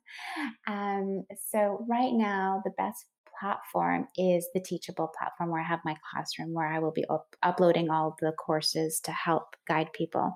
Um, 0.67 1.25
so 1.51 1.85
right 1.87 2.11
now, 2.11 2.61
the 2.65 2.71
best 2.71 3.05
platform 3.39 4.07
is 4.17 4.47
the 4.55 4.59
Teachable 4.59 5.11
platform 5.17 5.51
where 5.51 5.61
I 5.61 5.67
have 5.67 5.79
my 5.85 5.95
classroom 6.11 6.53
where 6.53 6.67
I 6.67 6.79
will 6.79 6.91
be 6.91 7.05
up- 7.09 7.35
uploading 7.43 7.91
all 7.91 8.17
the 8.19 8.31
courses 8.31 8.99
to 9.01 9.11
help 9.11 9.55
guide 9.67 9.93
people. 9.93 10.35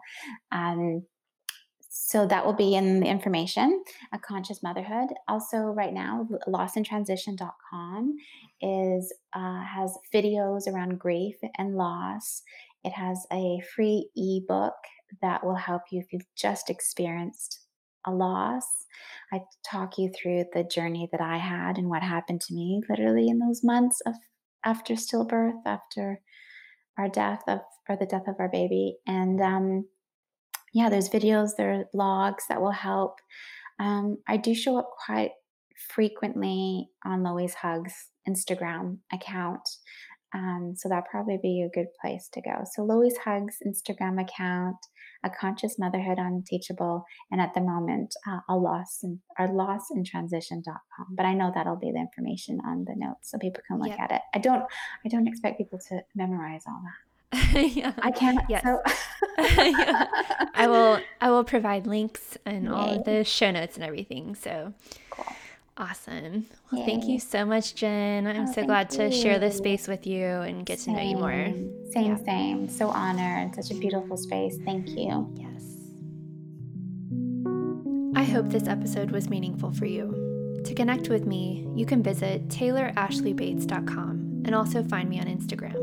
Um, 0.51 1.03
so 1.95 2.25
that 2.25 2.43
will 2.43 2.53
be 2.53 2.73
in 2.73 3.01
the 3.01 3.05
information, 3.05 3.83
a 4.13 4.17
conscious 4.17 4.63
motherhood. 4.63 5.09
Also, 5.27 5.57
right 5.57 5.93
now, 5.93 6.27
lossintransition.com 6.47 8.15
is 8.61 9.13
uh, 9.35 9.63
has 9.63 9.95
videos 10.11 10.67
around 10.67 10.97
grief 10.97 11.35
and 11.59 11.75
loss. 11.75 12.41
It 12.83 12.93
has 12.93 13.27
a 13.31 13.61
free 13.75 14.09
ebook 14.15 14.73
that 15.21 15.45
will 15.45 15.53
help 15.53 15.83
you 15.91 15.99
if 15.99 16.11
you've 16.11 16.25
just 16.35 16.71
experienced 16.71 17.59
a 18.07 18.11
loss. 18.11 18.65
I 19.31 19.41
talk 19.63 19.99
you 19.99 20.11
through 20.19 20.45
the 20.51 20.63
journey 20.63 21.07
that 21.11 21.21
I 21.21 21.37
had 21.37 21.77
and 21.77 21.89
what 21.89 22.01
happened 22.01 22.41
to 22.41 22.55
me 22.55 22.81
literally 22.89 23.27
in 23.27 23.37
those 23.37 23.63
months 23.63 24.01
of 24.07 24.15
after 24.65 24.95
stillbirth, 24.95 25.61
after 25.67 26.21
our 26.97 27.07
death 27.07 27.43
of 27.47 27.59
or 27.87 27.97
the 27.97 28.07
death 28.07 28.27
of 28.27 28.37
our 28.39 28.49
baby, 28.49 28.97
and 29.05 29.39
um, 29.41 29.85
yeah, 30.73 30.89
there's 30.89 31.09
videos, 31.09 31.51
there 31.57 31.71
are 31.73 31.85
blogs 31.95 32.43
that 32.49 32.61
will 32.61 32.71
help. 32.71 33.19
Um, 33.79 34.17
I 34.27 34.37
do 34.37 34.53
show 34.55 34.77
up 34.77 34.89
quite 35.05 35.31
frequently 35.89 36.89
on 37.05 37.23
Loie's 37.23 37.53
Hugs 37.53 37.93
Instagram 38.27 38.97
account. 39.11 39.67
Um, 40.35 40.73
so 40.75 40.89
that'd 40.89 41.05
probably 41.11 41.37
be 41.41 41.61
a 41.61 41.75
good 41.75 41.87
place 42.01 42.27
to 42.33 42.41
go. 42.41 42.63
So 42.73 42.83
Loie's 42.83 43.17
Hugs 43.17 43.57
Instagram 43.67 44.19
account, 44.19 44.77
a 45.23 45.29
conscious 45.29 45.77
motherhood 45.77 46.17
on 46.17 46.43
Teachable, 46.47 47.05
and 47.31 47.39
at 47.39 47.53
the 47.53 47.61
moment, 47.61 48.15
uh, 48.27 48.39
a 48.49 48.55
loss 48.55 48.99
and 49.03 49.19
our 49.37 49.47
lossintransition.com. 49.47 51.07
But 51.15 51.25
I 51.27 51.35
know 51.35 51.51
that'll 51.53 51.75
be 51.75 51.91
the 51.91 51.99
information 51.99 52.59
on 52.65 52.85
the 52.85 52.95
notes, 52.97 53.29
so 53.29 53.37
people 53.37 53.61
can 53.67 53.79
look 53.79 53.89
yeah. 53.89 54.03
at 54.03 54.11
it. 54.11 54.21
I 54.33 54.39
don't, 54.39 54.63
I 55.05 55.09
don't 55.09 55.27
expect 55.27 55.59
people 55.59 55.79
to 55.89 56.01
memorize 56.15 56.63
all 56.67 56.81
that. 56.83 57.12
yeah. 57.53 57.93
I 57.99 58.11
can. 58.11 58.39
Yes. 58.49 58.63
So. 58.63 58.81
yeah. 59.37 60.05
I 60.53 60.67
will. 60.67 60.99
I 61.21 61.29
will 61.29 61.43
provide 61.43 61.87
links 61.87 62.37
and 62.45 62.65
Yay. 62.65 62.71
all 62.71 62.99
of 62.99 63.05
the 63.05 63.23
show 63.23 63.51
notes 63.51 63.75
and 63.75 63.83
everything. 63.83 64.35
So. 64.35 64.73
Cool. 65.09 65.25
Awesome. 65.75 66.45
Well, 66.71 66.81
Yay. 66.81 66.85
thank 66.85 67.05
you 67.05 67.19
so 67.19 67.45
much, 67.45 67.73
Jen. 67.73 68.27
I'm 68.27 68.47
oh, 68.47 68.51
so 68.51 68.63
glad 68.65 68.91
to 68.91 69.09
share 69.09 69.39
this 69.39 69.57
space 69.57 69.87
with 69.87 70.05
you 70.05 70.25
and 70.25 70.65
get 70.65 70.79
same. 70.79 70.95
to 70.95 71.01
know 71.01 71.09
you 71.09 71.17
more. 71.17 71.31
Same, 71.91 72.17
yeah. 72.17 72.23
same. 72.25 72.69
So 72.69 72.89
honored. 72.89 73.55
Such 73.55 73.71
a 73.71 73.79
beautiful 73.79 74.17
space. 74.17 74.57
Thank 74.65 74.89
you. 74.89 75.33
Yes. 75.35 75.63
I 78.15 78.23
hope 78.23 78.49
this 78.49 78.67
episode 78.67 79.09
was 79.11 79.29
meaningful 79.29 79.71
for 79.73 79.85
you. 79.85 80.61
To 80.63 80.75
connect 80.75 81.09
with 81.09 81.25
me, 81.25 81.67
you 81.75 81.85
can 81.85 82.03
visit 82.03 82.47
taylorashleybates.com 82.49 84.43
and 84.45 84.55
also 84.55 84.83
find 84.83 85.09
me 85.09 85.19
on 85.19 85.25
Instagram. 85.25 85.82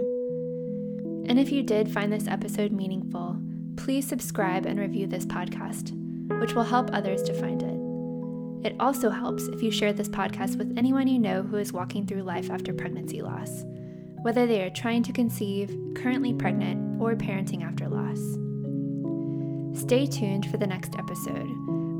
And 1.31 1.39
if 1.39 1.52
you 1.52 1.62
did 1.62 1.89
find 1.89 2.12
this 2.12 2.27
episode 2.27 2.73
meaningful, 2.73 3.40
please 3.77 4.05
subscribe 4.05 4.66
and 4.66 4.81
review 4.81 5.07
this 5.07 5.24
podcast, 5.24 5.93
which 6.40 6.55
will 6.55 6.65
help 6.65 6.90
others 6.93 7.23
to 7.23 7.32
find 7.32 7.62
it. 7.62 8.69
It 8.69 8.77
also 8.81 9.11
helps 9.11 9.44
if 9.44 9.62
you 9.62 9.70
share 9.70 9.93
this 9.93 10.09
podcast 10.09 10.59
with 10.59 10.77
anyone 10.77 11.07
you 11.07 11.20
know 11.20 11.44
who 11.44 11.59
is 11.59 11.73
walking 11.73 12.05
through 12.05 12.24
life 12.24 12.51
after 12.51 12.74
pregnancy 12.74 13.23
loss, 13.23 13.62
whether 14.23 14.44
they 14.44 14.61
are 14.61 14.70
trying 14.70 15.05
to 15.05 15.12
conceive, 15.12 15.73
currently 15.94 16.35
pregnant, 16.35 17.01
or 17.01 17.15
parenting 17.15 17.62
after 17.62 17.89
loss. 17.89 18.19
Stay 19.81 20.07
tuned 20.07 20.47
for 20.47 20.57
the 20.57 20.66
next 20.66 20.97
episode, 20.98 21.47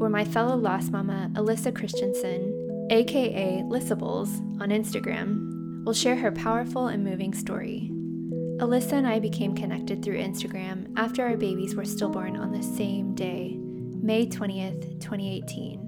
where 0.01 0.11
my 0.11 0.25
fellow 0.25 0.57
loss 0.57 0.91
mama, 0.91 1.31
Alyssa 1.35 1.73
Christensen, 1.73 2.89
aka 2.91 3.63
Lissables 3.63 4.41
on 4.61 4.71
Instagram, 4.71 5.85
will 5.85 5.95
share 5.95 6.17
her 6.17 6.33
powerful 6.33 6.89
and 6.89 7.05
moving 7.05 7.33
story 7.33 7.93
Alyssa 8.61 8.93
and 8.93 9.07
I 9.07 9.19
became 9.19 9.55
connected 9.55 10.05
through 10.05 10.19
Instagram 10.19 10.93
after 10.99 11.25
our 11.25 11.35
babies 11.35 11.75
were 11.75 11.87
stillborn 11.87 12.37
on 12.37 12.53
the 12.53 12.63
same 12.63 13.15
day, 13.15 13.57
May 13.59 14.27
20th, 14.27 15.01
2018, 15.01 15.79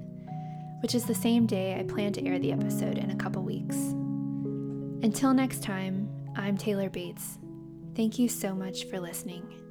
which 0.81 0.95
is 0.95 1.05
the 1.05 1.13
same 1.13 1.45
day 1.45 1.79
I 1.79 1.83
plan 1.83 2.13
to 2.13 2.25
air 2.25 2.39
the 2.39 2.51
episode 2.51 2.97
in 2.97 3.11
a 3.11 3.15
couple 3.15 3.43
weeks. 3.43 3.75
Until 5.05 5.35
next 5.35 5.61
time, 5.61 6.09
I'm 6.35 6.57
Taylor 6.57 6.89
Bates. 6.89 7.37
Thank 7.95 8.17
you 8.17 8.27
so 8.27 8.55
much 8.55 8.85
for 8.85 8.99
listening. 8.99 9.62